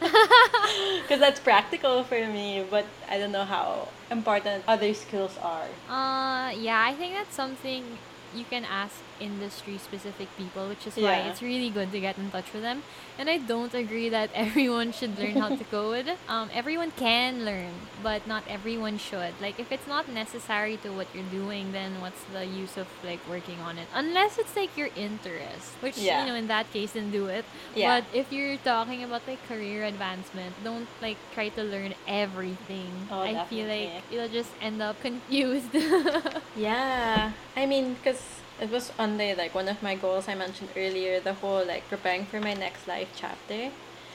because 0.00 1.20
that's 1.20 1.40
practical 1.40 2.02
for 2.04 2.26
me, 2.26 2.64
but 2.70 2.86
I 3.08 3.18
don't 3.18 3.32
know 3.32 3.44
how 3.44 3.88
important 4.10 4.64
other 4.66 4.92
skills 4.94 5.38
are. 5.42 5.68
Uh, 5.88 6.50
yeah, 6.50 6.82
I 6.84 6.94
think 6.94 7.14
that's 7.14 7.34
something 7.34 7.84
you 8.34 8.44
can 8.44 8.64
ask 8.64 8.94
industry 9.20 9.78
specific 9.78 10.28
people, 10.36 10.68
which 10.68 10.86
is 10.86 10.96
why 10.96 11.16
it's 11.28 11.42
really 11.42 11.70
good 11.70 11.92
to 11.92 12.00
get 12.00 12.16
in 12.18 12.30
touch 12.30 12.52
with 12.52 12.62
them. 12.62 12.82
And 13.18 13.28
I 13.28 13.36
don't 13.38 13.72
agree 13.74 14.08
that 14.08 14.30
everyone 14.34 14.92
should 14.92 15.18
learn 15.18 15.36
how 15.36 15.54
to 15.54 15.64
code. 15.70 16.08
Um, 16.28 16.48
everyone 16.54 16.90
can 16.92 17.44
learn, 17.44 17.72
but 18.02 18.26
not 18.26 18.42
everyone 18.48 18.96
should. 18.98 19.34
Like, 19.40 19.60
if 19.60 19.70
it's 19.70 19.86
not 19.86 20.08
necessary 20.08 20.78
to 20.78 20.88
what 20.90 21.06
you're 21.14 21.28
doing, 21.30 21.72
then 21.72 22.00
what's 22.00 22.22
the 22.32 22.46
use 22.46 22.76
of 22.76 22.86
like 23.04 23.20
working 23.28 23.60
on 23.60 23.76
it? 23.78 23.86
Unless 23.94 24.38
it's 24.38 24.56
like 24.56 24.74
your 24.76 24.88
interest, 24.96 25.72
which 25.80 25.98
Yeah. 25.98 26.24
you 26.24 26.28
know, 26.32 26.34
in 26.36 26.48
that 26.48 26.72
case, 26.72 26.92
then 26.92 27.10
do 27.10 27.26
it. 27.26 27.44
Yeah. 27.74 28.00
But 28.00 28.04
if 28.16 28.32
you're 28.32 28.56
talking 28.58 29.04
about 29.04 29.22
like 29.28 29.40
career 29.46 29.84
advancement, 29.84 30.54
don't 30.64 30.88
like 31.02 31.18
try 31.34 31.50
to 31.50 31.62
learn 31.62 31.94
everything. 32.08 32.90
Oh, 33.10 33.20
I 33.20 33.44
feel 33.44 33.68
like 33.68 34.02
you'll 34.10 34.28
just 34.32 34.50
end 34.62 34.80
up 34.80 34.96
confused. 35.04 35.68
Yeah, 36.56 37.32
I 37.56 37.66
mean, 37.66 37.94
because 37.94 38.20
it 38.60 38.70
was 38.70 38.92
under 38.98 39.34
like 39.34 39.54
one 39.54 39.68
of 39.68 39.82
my 39.82 39.94
goals 39.94 40.28
I 40.28 40.34
mentioned 40.34 40.70
earlier, 40.76 41.18
the 41.18 41.34
whole 41.34 41.64
like 41.64 41.88
preparing 41.88 42.26
for 42.26 42.40
my 42.40 42.54
next 42.54 42.86
life 42.86 43.08
chapter. 43.16 43.70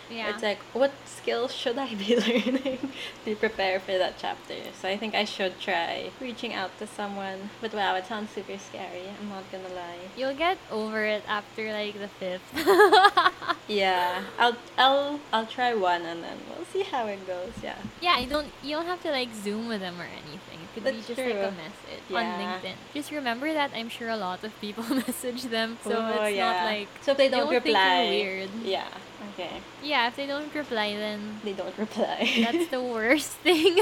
Yeah. 0.09 0.29
It's 0.29 0.43
like, 0.43 0.59
what 0.73 0.91
skills 1.05 1.53
should 1.53 1.77
I 1.77 1.93
be 1.95 2.15
learning 2.19 2.79
to 3.25 3.35
prepare 3.35 3.79
for 3.79 3.97
that 3.97 4.15
chapter? 4.17 4.55
So 4.81 4.87
I 4.87 4.97
think 4.97 5.15
I 5.15 5.25
should 5.25 5.59
try 5.59 6.11
reaching 6.21 6.53
out 6.53 6.77
to 6.79 6.87
someone. 6.87 7.49
But 7.61 7.73
wow, 7.73 7.95
it 7.95 8.05
sounds 8.05 8.29
super 8.31 8.57
scary. 8.57 9.03
I'm 9.19 9.29
not 9.29 9.43
gonna 9.51 9.73
lie. 9.73 10.09
You'll 10.17 10.35
get 10.35 10.57
over 10.71 11.03
it 11.05 11.23
after 11.27 11.71
like 11.71 11.97
the 11.99 12.07
fifth. 12.07 12.45
Yeah, 13.67 14.21
I'll 14.37 14.55
I'll 14.77 15.19
I'll 15.33 15.47
try 15.47 15.73
one 15.73 16.03
and 16.03 16.23
then 16.23 16.37
we'll 16.47 16.65
see 16.65 16.83
how 16.83 17.07
it 17.07 17.25
goes. 17.25 17.51
Yeah. 17.63 17.73
yeah, 17.99 18.19
you 18.19 18.27
don't 18.29 18.45
you 18.61 18.75
don't 18.75 18.85
have 18.85 19.01
to 19.01 19.09
like 19.09 19.33
zoom 19.33 19.67
with 19.67 19.81
them 19.81 19.99
or 19.99 20.03
anything. 20.05 20.59
It 20.61 20.69
could 20.75 20.83
be 20.83 20.91
That's 20.91 21.07
just 21.07 21.19
like 21.19 21.33
a 21.33 21.51
message 21.51 22.03
Yeah. 22.07 22.17
on 22.19 22.39
LinkedIn. 22.61 22.75
Just 22.93 23.09
remember 23.11 23.51
that 23.51 23.71
I'm 23.73 23.89
sure 23.89 24.09
a 24.09 24.17
lot 24.17 24.43
of 24.43 24.53
people 24.61 24.83
message 25.07 25.43
them, 25.43 25.79
so 25.83 25.93
Oh, 25.97 26.23
it's 26.25 26.35
yeah. 26.35 26.51
not 26.51 26.65
like 26.65 26.87
So 27.01 27.11
if 27.13 27.17
they 27.17 27.27
don't, 27.29 27.49
they 27.49 27.53
won't 27.55 27.63
think 27.63 27.75
you're 27.75 28.35
weird. 28.37 28.49
Yeah. 28.63 28.87
Okay. 29.33 29.61
yeah. 29.83 30.07
If 30.07 30.15
they 30.15 30.27
don't 30.27 30.53
reply, 30.53 30.95
then 30.95 31.39
They 31.43 31.53
don't 31.53 31.77
reply. 31.77 32.29
that's 32.43 32.67
the 32.67 32.81
worst 32.95 33.31
thing. 33.43 33.79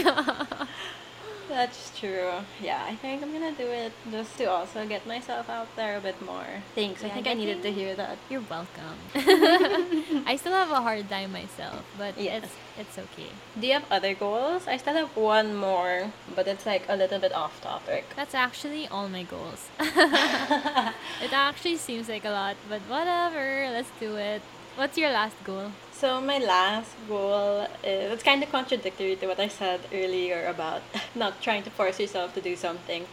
That's 1.49 1.91
true. 1.99 2.31
Yeah, 2.61 2.81
I 2.87 2.95
think 2.95 3.21
I'm 3.21 3.31
gonna 3.31 3.51
do 3.51 3.67
it 3.67 3.91
just 4.09 4.37
to 4.37 4.45
also 4.45 4.87
get 4.87 5.05
myself 5.05 5.49
out 5.49 5.67
there 5.75 5.97
a 5.97 5.99
bit 6.01 6.19
more. 6.25 6.63
Thanks. 6.73 7.03
I 7.03 7.09
think 7.09 7.27
I 7.27 7.33
needed 7.33 7.61
to 7.63 7.71
hear 7.71 7.93
that. 7.95 8.17
You're 8.29 8.41
welcome. 8.49 8.97
I 10.25 10.37
still 10.39 10.53
have 10.53 10.71
a 10.71 10.81
hard 10.81 11.09
time 11.09 11.33
myself, 11.33 11.83
but 11.97 12.17
Yes. 12.17 12.43
it's 12.45 12.53
it's 12.79 12.97
okay. 12.97 13.29
Do 13.59 13.67
you 13.67 13.73
have 13.73 13.85
other 13.91 14.13
goals? 14.15 14.67
I 14.67 14.77
still 14.77 14.95
have 14.95 15.15
one 15.17 15.53
more, 15.53 16.13
but 16.33 16.47
it's 16.47 16.65
like 16.65 16.83
a 16.89 16.95
little 16.95 17.19
bit 17.19 17.33
off 17.33 17.61
topic. 17.61 18.05
That's 18.15 18.33
actually 18.33 18.87
all 18.87 19.09
my 19.09 19.23
goals. 19.23 19.67
it 19.79 21.33
actually 21.33 21.75
seems 21.77 22.07
like 22.09 22.25
a 22.25 22.31
lot, 22.31 22.55
but 22.69 22.81
whatever. 22.87 23.67
Let's 23.69 23.91
do 23.99 24.15
it. 24.15 24.41
What's 24.75 24.97
your 24.97 25.11
last 25.11 25.35
goal? 25.43 25.71
So 25.91 26.19
my 26.19 26.39
last 26.39 26.89
goal 27.07 27.67
eh, 27.83 28.05
is 28.05 28.11
it's 28.11 28.23
kind 28.23 28.41
of 28.41 28.51
contradictory 28.51 29.15
to 29.17 29.27
what 29.27 29.39
I 29.39 29.47
said 29.47 29.81
earlier 29.93 30.47
about 30.47 30.81
not 31.15 31.43
trying 31.43 31.61
to 31.63 31.69
force 31.69 31.99
yourself 31.99 32.33
to 32.33 32.41
do 32.41 32.55
something. 32.55 33.05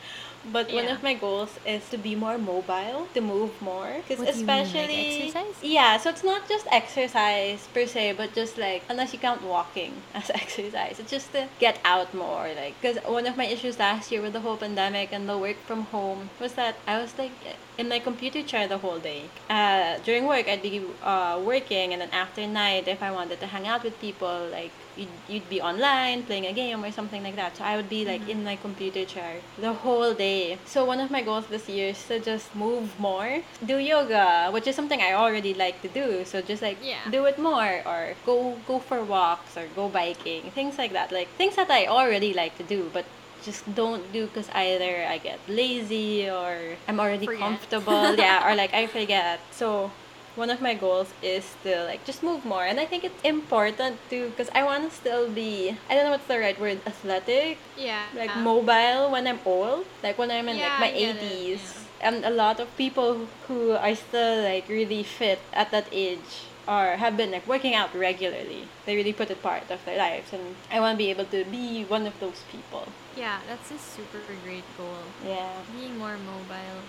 But 0.44 0.72
one 0.72 0.88
of 0.88 1.03
my 1.03 1.14
goals 1.14 1.59
is 1.66 1.88
to 1.90 1.98
be 1.98 2.14
more 2.14 2.38
mobile, 2.38 3.09
to 3.14 3.20
move 3.20 3.61
more, 3.61 4.00
because 4.00 4.18
you 4.18 4.46
mean, 4.46 4.46
like 4.46 4.66
especially 4.66 5.26
exercise? 5.29 5.55
yeah. 5.62 5.98
So 5.98 6.11
it's 6.11 6.24
not 6.24 6.48
just 6.48 6.66
exercise 6.72 7.68
per 7.74 7.87
se, 7.87 8.14
but 8.16 8.35
just 8.35 8.57
like 8.57 8.83
unless 8.88 9.12
you 9.12 9.18
count 9.18 9.42
walking 9.42 10.03
as 10.14 10.31
exercise, 10.31 10.98
it's 10.98 11.11
just 11.11 11.33
to 11.33 11.48
get 11.59 11.79
out 11.85 12.14
more. 12.14 12.48
Like 12.57 12.74
because 12.81 12.96
one 13.05 13.26
of 13.26 13.37
my 13.37 13.46
issues 13.46 13.79
last 13.79 14.11
year 14.11 14.22
with 14.22 14.33
the 14.33 14.40
whole 14.40 14.57
pandemic 14.57 15.12
and 15.12 15.29
the 15.29 15.37
work 15.37 15.57
from 15.66 15.83
home 15.85 16.31
was 16.40 16.55
that 16.55 16.76
I 16.87 16.98
was 16.98 17.16
like 17.18 17.33
in 17.76 17.88
my 17.88 17.98
computer 17.98 18.42
chair 18.42 18.66
the 18.66 18.79
whole 18.79 18.98
day. 18.98 19.24
Uh, 19.48 19.98
during 20.05 20.26
work, 20.26 20.48
I'd 20.48 20.62
be 20.62 20.83
uh, 21.03 21.40
working, 21.44 21.92
and 21.92 22.00
then 22.00 22.11
after 22.12 22.46
night, 22.46 22.88
if 22.88 23.03
I 23.03 23.11
wanted 23.11 23.40
to 23.40 23.46
hang 23.46 23.66
out 23.66 23.85
with 23.85 24.00
people, 24.00 24.48
like 24.50 24.72
you'd, 25.00 25.08
you'd 25.28 25.48
be 25.48 25.60
online 25.60 26.22
playing 26.22 26.46
a 26.46 26.52
game 26.52 26.84
or 26.84 26.92
something 26.92 27.22
like 27.22 27.36
that. 27.36 27.56
So 27.56 27.64
I 27.64 27.76
would 27.76 27.88
be 27.88 28.04
like 28.04 28.22
in 28.28 28.38
mm-hmm. 28.38 28.44
my 28.44 28.56
computer 28.56 29.04
chair 29.04 29.40
the 29.58 29.72
whole 29.72 30.14
day. 30.14 30.58
So 30.66 30.84
one 30.84 31.00
of 31.00 31.10
my 31.10 31.22
goals 31.22 31.46
this 31.46 31.68
year 31.68 31.90
is 31.90 32.06
to 32.08 32.20
just 32.20 32.54
move 32.54 32.98
more, 32.98 33.42
do 33.64 33.78
yoga, 33.78 34.50
which 34.50 34.66
is 34.66 34.76
something 34.76 35.00
I 35.00 35.14
already 35.14 35.54
like 35.54 35.80
to 35.82 35.88
do. 35.88 36.24
So 36.24 36.42
just 36.42 36.62
like 36.62 36.78
Yeah. 36.82 37.10
do 37.10 37.24
it 37.24 37.38
more, 37.38 37.82
or 37.86 38.14
go 38.26 38.58
go 38.66 38.78
for 38.78 39.02
walks, 39.02 39.56
or 39.56 39.66
go 39.74 39.88
biking, 39.88 40.50
things 40.52 40.78
like 40.78 40.92
that. 40.92 41.10
Like 41.12 41.28
things 41.40 41.56
that 41.56 41.70
I 41.70 41.86
already 41.86 42.32
like 42.34 42.56
to 42.58 42.64
do, 42.64 42.90
but 42.92 43.04
just 43.42 43.64
don't 43.74 44.04
do 44.12 44.26
because 44.26 44.48
either 44.52 45.06
I 45.08 45.16
get 45.18 45.40
lazy 45.48 46.28
or 46.28 46.76
I'm 46.86 47.00
already 47.00 47.26
Forget. 47.26 47.40
comfortable, 47.40 48.14
yeah, 48.16 48.46
or 48.46 48.54
like 48.62 48.74
I 48.74 48.86
forget. 48.86 49.40
So 49.50 49.90
one 50.36 50.50
of 50.50 50.60
my 50.60 50.74
goals 50.74 51.12
is 51.22 51.44
to 51.64 51.84
like 51.84 52.04
just 52.04 52.22
move 52.22 52.44
more, 52.44 52.64
and 52.64 52.78
I 52.80 52.86
think 52.86 53.04
it's 53.04 53.20
important 53.24 53.98
too 54.08 54.30
because 54.30 54.50
I 54.54 54.62
want 54.64 54.88
to 54.88 54.94
still 54.94 55.28
be 55.28 55.76
I 55.88 55.94
don't 55.94 56.04
know 56.04 56.10
what's 56.12 56.26
the 56.26 56.38
right 56.38 56.58
word 56.60 56.80
athletic, 56.86 57.58
Yeah. 57.76 58.04
like 58.14 58.36
uh, 58.36 58.40
mobile 58.40 59.10
when 59.10 59.26
I'm 59.26 59.40
old, 59.44 59.86
like 60.02 60.18
when 60.18 60.30
I'm 60.30 60.48
in 60.48 60.56
Yeah, 60.56 60.68
like 60.70 60.80
my 60.80 60.86
I 60.86 60.92
get 60.92 61.16
it, 61.16 61.22
eighties. 61.22 61.60
yeah. 61.62 62.08
And 62.08 62.24
a 62.24 62.30
lot 62.30 62.60
of 62.60 62.68
people 62.76 63.26
who 63.46 63.72
are 63.72 63.94
still 63.94 64.42
like 64.42 64.68
really 64.68 65.02
fit 65.02 65.38
at 65.52 65.70
that 65.70 65.86
age 65.92 66.48
or 66.66 66.96
have 66.96 67.16
been 67.16 67.30
like 67.32 67.46
working 67.46 67.74
out 67.74 67.94
regularly. 67.94 68.68
They 68.86 68.96
really 68.96 69.12
put 69.12 69.30
it 69.30 69.42
part 69.42 69.70
of 69.70 69.84
their 69.84 69.98
lives, 69.98 70.32
and 70.32 70.54
I 70.70 70.80
want 70.80 70.94
to 70.94 70.98
be 71.04 71.10
able 71.10 71.26
to 71.26 71.44
be 71.44 71.84
one 71.84 72.06
of 72.06 72.14
those 72.20 72.40
people. 72.50 72.86
Yeah, 73.16 73.40
that's 73.48 73.70
a 73.70 73.78
super 73.78 74.22
great 74.44 74.64
goal. 74.78 75.02
Yeah, 75.26 75.50
Being 75.76 75.98
more 75.98 76.16
mobile. 76.16 76.80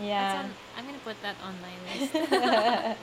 Yeah. 0.00 0.42
on, 0.44 0.50
I'm 0.76 0.84
gonna 0.86 0.98
put 1.04 1.16
that 1.22 1.36
on 1.42 1.54
my 1.62 1.74
list. 1.86 2.12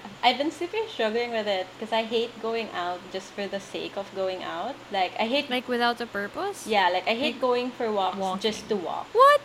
I've 0.23 0.37
been 0.37 0.51
super 0.51 0.77
struggling 0.87 1.31
with 1.31 1.47
it 1.47 1.67
because 1.73 1.91
I 1.93 2.03
hate 2.03 2.31
going 2.41 2.69
out 2.75 2.99
just 3.11 3.31
for 3.33 3.47
the 3.47 3.59
sake 3.59 3.97
of 3.97 4.09
going 4.15 4.43
out. 4.43 4.75
Like 4.91 5.13
I 5.19 5.25
hate 5.27 5.49
like 5.49 5.67
without 5.67 5.99
a 6.01 6.05
purpose? 6.05 6.67
yeah, 6.67 6.89
like 6.89 7.07
I 7.07 7.15
hate 7.15 7.33
like 7.35 7.41
going 7.41 7.71
for 7.71 7.91
walks 7.91 8.17
walking. 8.17 8.41
just 8.41 8.69
to 8.69 8.75
walk. 8.75 9.07
What? 9.13 9.41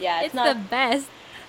Yeah, 0.00 0.18
it's, 0.24 0.26
it's 0.26 0.34
not 0.34 0.56
the 0.56 0.62
best. 0.68 1.06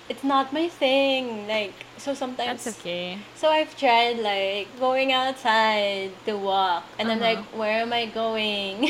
it's 0.08 0.24
not 0.24 0.52
my 0.52 0.68
thing. 0.68 1.46
Like 1.48 1.74
so 1.96 2.14
sometimes 2.14 2.64
That's 2.64 2.78
okay. 2.80 3.18
So 3.36 3.48
I've 3.48 3.76
tried 3.76 4.18
like 4.20 4.68
going 4.78 5.12
outside 5.12 6.10
to 6.26 6.36
walk 6.36 6.84
and 6.98 7.10
I'm 7.10 7.22
Uh-huh. 7.22 7.34
like, 7.40 7.44
where 7.56 7.80
am 7.80 7.92
I 7.92 8.06
going? 8.06 8.88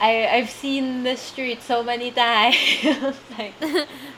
I 0.00 0.28
I've 0.30 0.50
seen 0.50 1.02
the 1.02 1.16
street 1.16 1.62
so 1.62 1.82
many 1.82 2.10
times. 2.10 2.56
like 3.38 3.54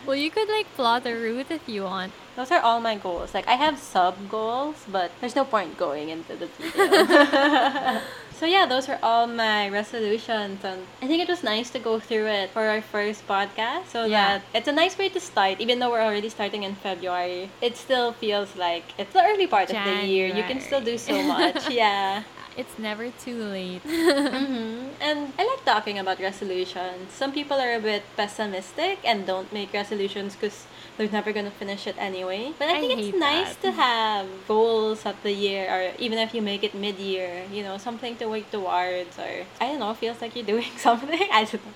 well, 0.06 0.16
you 0.16 0.30
could 0.30 0.48
like 0.48 0.66
plot 0.74 1.06
a 1.06 1.14
route 1.14 1.50
if 1.50 1.68
you 1.68 1.84
want. 1.84 2.12
those 2.36 2.50
are 2.50 2.60
all 2.60 2.80
my 2.80 2.96
goals. 2.96 3.34
Like 3.34 3.46
I 3.48 3.54
have 3.54 3.78
sub 3.78 4.16
goals, 4.30 4.76
but 4.90 5.10
there's 5.20 5.36
no 5.36 5.44
point 5.44 5.76
going 5.76 6.08
into 6.08 6.36
the 6.36 6.46
detail. 6.58 8.00
so 8.32 8.46
yeah, 8.46 8.64
those 8.66 8.88
are 8.88 8.98
all 9.02 9.26
my 9.26 9.68
resolutions, 9.68 10.64
and 10.64 10.80
I 11.02 11.06
think 11.06 11.20
it 11.22 11.28
was 11.28 11.42
nice 11.44 11.68
to 11.70 11.78
go 11.78 12.00
through 12.00 12.27
it 12.27 12.48
for 12.50 12.64
our 12.68 12.81
first 12.81 13.27
podcast. 13.29 13.87
So 13.92 14.04
Yeah. 14.06 14.38
that 14.38 14.42
it's 14.54 14.68
a 14.68 14.72
nice 14.72 14.96
way 14.96 15.08
to 15.10 15.20
start, 15.20 15.60
even 15.60 15.79
though 15.81 15.90
we're 15.90 16.00
already 16.06 16.31
starting 16.31 16.62
in 16.62 16.75
February. 16.77 17.50
It 17.60 17.77
still 17.77 18.12
feels 18.12 18.56
like 18.56 18.85
it's 18.96 19.12
the 19.12 19.22
early 19.22 19.46
part 19.46 19.68
of 19.68 19.77
the 19.85 20.06
year. 20.06 20.27
You 20.29 20.44
can 20.44 20.60
still 20.60 20.81
do 20.81 20.96
so 20.96 21.22
much. 21.22 21.68
Yeah. 21.83 22.22
It's 22.57 22.79
never 22.79 23.11
too 23.11 23.42
late. 23.44 23.83
hmm 23.83 24.88
And 25.01 25.33
I 25.38 25.42
like 25.48 25.65
talking 25.65 25.98
about 25.98 26.21
resolutions. 26.21 27.13
Some 27.13 27.33
people 27.33 27.57
are 27.59 27.73
a 27.75 27.81
bit 27.81 28.03
pessimistic 28.17 28.98
and 29.05 29.27
don't 29.27 29.51
make 29.53 29.73
resolutions 29.73 30.37
because 30.37 30.67
they're 30.98 31.09
never 31.09 31.33
gonna 31.33 31.51
finish 31.51 31.87
it 31.87 31.96
anyway. 31.98 32.53
But 32.59 32.69
I, 32.69 32.77
I 32.77 32.81
think 32.81 33.01
it's 33.01 33.19
nice 33.19 33.57
that. 33.57 33.63
to 33.63 33.71
have 33.73 34.27
goals 34.46 35.07
at 35.07 35.17
the 35.23 35.33
year, 35.33 35.65
or 35.73 35.92
even 35.98 36.19
if 36.19 36.35
you 36.35 36.42
make 36.42 36.63
it 36.63 36.75
mid-year, 36.75 37.44
you 37.51 37.63
know, 37.63 37.79
something 37.79 38.17
to 38.21 38.27
work 38.29 38.51
towards, 38.51 39.17
or 39.19 39.46
I 39.61 39.73
don't 39.73 39.81
know, 39.81 39.94
feels 39.94 40.21
like 40.21 40.37
you're 40.37 40.44
doing 40.55 40.69
something. 40.77 41.25
I 41.33 41.44
don't 41.48 41.65
know. 41.65 41.73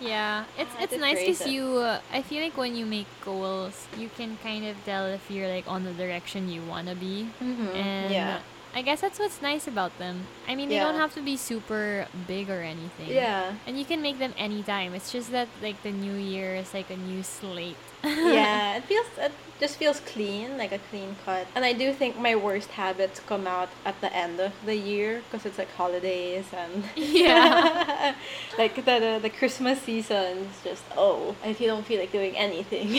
Yeah, 0.00 0.44
it's 0.56 0.70
Ah, 0.78 0.82
it's 0.86 0.94
to 0.94 1.00
nice 1.02 1.18
because 1.18 1.46
you. 1.50 1.82
Uh, 1.82 1.98
I 2.14 2.22
feel 2.22 2.40
like 2.46 2.56
when 2.56 2.76
you 2.78 2.86
make 2.86 3.10
goals, 3.24 3.88
you 3.98 4.08
can 4.16 4.38
kind 4.44 4.62
of 4.64 4.76
tell 4.86 5.06
if 5.10 5.26
you're 5.28 5.50
like 5.50 5.66
on 5.66 5.82
the 5.82 5.90
direction 5.92 6.46
you 6.48 6.62
wanna 6.62 6.94
be, 6.94 7.26
Mm-hmm. 7.42 7.74
and 7.74 8.12
yeah. 8.14 8.38
I 8.78 8.82
guess 8.82 9.00
that's 9.00 9.18
what's 9.18 9.42
nice 9.42 9.66
about 9.66 9.98
them. 9.98 10.28
I 10.46 10.54
mean, 10.54 10.68
they 10.68 10.78
don't 10.78 10.94
have 10.94 11.12
to 11.14 11.20
be 11.20 11.36
super 11.36 12.06
big 12.28 12.48
or 12.48 12.62
anything. 12.62 13.08
Yeah. 13.08 13.54
And 13.66 13.76
you 13.76 13.84
can 13.84 14.00
make 14.00 14.20
them 14.20 14.32
anytime. 14.38 14.94
It's 14.94 15.10
just 15.10 15.32
that 15.32 15.48
like 15.60 15.82
the 15.82 15.90
new 15.90 16.14
year 16.14 16.54
is 16.54 16.72
like 16.72 16.88
a 16.88 16.96
new 16.96 17.24
slate. 17.24 17.74
yeah, 18.04 18.76
it 18.76 18.84
feels 18.84 19.06
it 19.18 19.32
just 19.58 19.78
feels 19.78 19.98
clean, 19.98 20.56
like 20.56 20.70
a 20.70 20.78
clean 20.90 21.16
cut. 21.24 21.48
And 21.56 21.64
I 21.64 21.72
do 21.72 21.92
think 21.92 22.20
my 22.20 22.36
worst 22.36 22.70
habits 22.70 23.18
come 23.18 23.48
out 23.48 23.68
at 23.84 24.00
the 24.00 24.14
end 24.14 24.38
of 24.38 24.52
the 24.64 24.76
year 24.76 25.22
because 25.26 25.44
it's 25.44 25.58
like 25.58 25.72
holidays 25.74 26.46
and 26.54 26.84
Yeah. 26.94 28.14
like 28.58 28.76
the, 28.76 28.94
the 29.04 29.18
the 29.22 29.30
Christmas 29.30 29.82
season 29.82 30.46
is 30.46 30.62
just 30.62 30.84
oh, 30.96 31.34
if 31.44 31.60
you 31.60 31.66
don't 31.66 31.84
feel 31.84 31.98
like 31.98 32.12
doing 32.12 32.36
anything. 32.36 32.94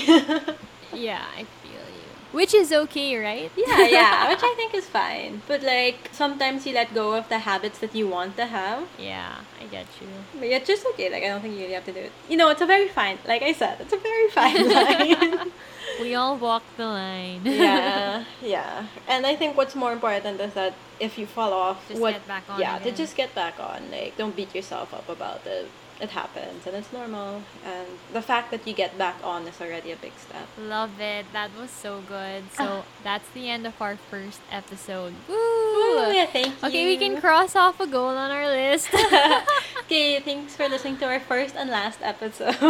yeah, 0.91 1.23
I 1.39 1.47
feel 1.63 1.87
you. 1.95 1.98
Which 2.31 2.53
is 2.53 2.71
okay, 2.71 3.17
right? 3.17 3.51
yeah, 3.57 3.85
yeah, 3.99 4.29
which 4.29 4.39
I 4.43 4.53
think 4.55 4.73
is 4.75 4.85
fine. 4.85 5.41
But 5.47 5.63
like 5.63 6.09
sometimes 6.11 6.65
you 6.67 6.73
let 6.73 6.93
go 6.93 7.13
of 7.15 7.27
the 7.29 7.39
habits 7.39 7.79
that 7.79 7.95
you 7.95 8.07
want 8.07 8.37
to 8.37 8.45
have. 8.45 8.87
yeah, 8.99 9.35
I 9.59 9.65
get 9.65 9.87
you. 9.99 10.07
But 10.39 10.47
yeah, 10.49 10.57
it's 10.57 10.67
just 10.67 10.85
okay. 10.93 11.09
Like 11.09 11.23
I 11.23 11.29
don't 11.29 11.41
think 11.41 11.55
you 11.55 11.61
really 11.61 11.73
have 11.73 11.85
to 11.85 11.91
do 11.91 11.99
it. 12.01 12.11
You 12.29 12.37
know, 12.37 12.49
it's 12.49 12.61
a 12.61 12.67
very 12.67 12.87
fine. 12.87 13.17
Like 13.27 13.41
I 13.41 13.53
said, 13.53 13.81
it's 13.81 13.93
a 13.93 13.97
very 13.97 14.29
fine 14.29 14.69
line. 14.75 15.51
We 15.99 16.13
all 16.15 16.37
walk 16.37 16.61
the 16.77 16.85
line. 16.85 17.41
yeah, 17.43 18.23
yeah. 18.43 18.85
And 19.07 19.25
I 19.25 19.35
think 19.35 19.57
what's 19.57 19.75
more 19.75 19.91
important 19.91 20.39
is 20.39 20.53
that 20.53 20.73
if 20.99 21.17
you 21.17 21.25
fall 21.25 21.51
off, 21.51 21.85
Just 21.89 21.99
what, 21.99 22.13
get 22.13 22.27
back 22.27 22.43
on 22.47 22.59
Yeah, 22.61 22.77
to 22.79 22.91
just 22.91 23.17
get 23.17 23.33
back 23.33 23.59
on. 23.59 23.89
Like, 23.91 24.15
don't 24.15 24.35
beat 24.35 24.53
yourself 24.53 24.93
up 24.93 25.09
about 25.09 25.41
it. 25.47 25.67
It 25.99 26.09
happens, 26.11 26.65
and 26.65 26.75
it's 26.75 26.93
normal. 26.93 27.43
And 27.65 27.87
the 28.13 28.21
fact 28.21 28.51
that 28.51 28.65
you 28.65 28.73
get 28.73 28.97
back 28.97 29.15
on 29.21 29.45
is 29.47 29.59
already 29.59 29.91
a 29.91 29.97
big 29.97 30.13
step. 30.17 30.47
Love 30.57 30.99
it. 31.01 31.25
That 31.33 31.51
was 31.59 31.69
so 31.69 32.01
good. 32.07 32.43
Ah. 32.53 32.55
So 32.57 32.85
that's 33.03 33.27
the 33.31 33.49
end 33.49 33.67
of 33.67 33.81
our 33.81 33.97
first 33.97 34.39
episode. 34.49 35.13
Woo! 35.27 35.35
Woo, 35.35 36.11
yeah, 36.13 36.25
thank 36.25 36.47
you. 36.47 36.67
Okay, 36.67 36.85
we 36.85 36.97
can 36.97 37.19
cross 37.19 37.55
off 37.55 37.79
a 37.79 37.87
goal 37.87 38.15
on 38.15 38.31
our 38.31 38.47
list. 38.47 38.89
okay, 39.83 40.19
thanks 40.21 40.55
for 40.55 40.69
listening 40.69 40.97
to 40.97 41.05
our 41.05 41.19
first 41.19 41.55
and 41.55 41.69
last 41.69 41.99
episode. 42.01 42.55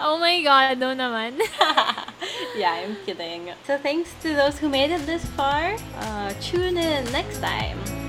oh 0.00 0.16
my 0.18 0.42
god, 0.42 0.78
no 0.78 0.94
naman. 0.94 1.36
yeah, 2.56 2.80
I'm 2.80 2.96
kidding. 3.04 3.52
So 3.66 3.76
thanks 3.76 4.14
to 4.22 4.34
those 4.34 4.58
who 4.58 4.68
made 4.68 4.90
it 4.90 5.04
this 5.04 5.24
far. 5.36 5.76
Uh, 5.96 6.32
tune 6.40 6.78
in 6.78 7.04
next 7.12 7.40
time. 7.40 8.03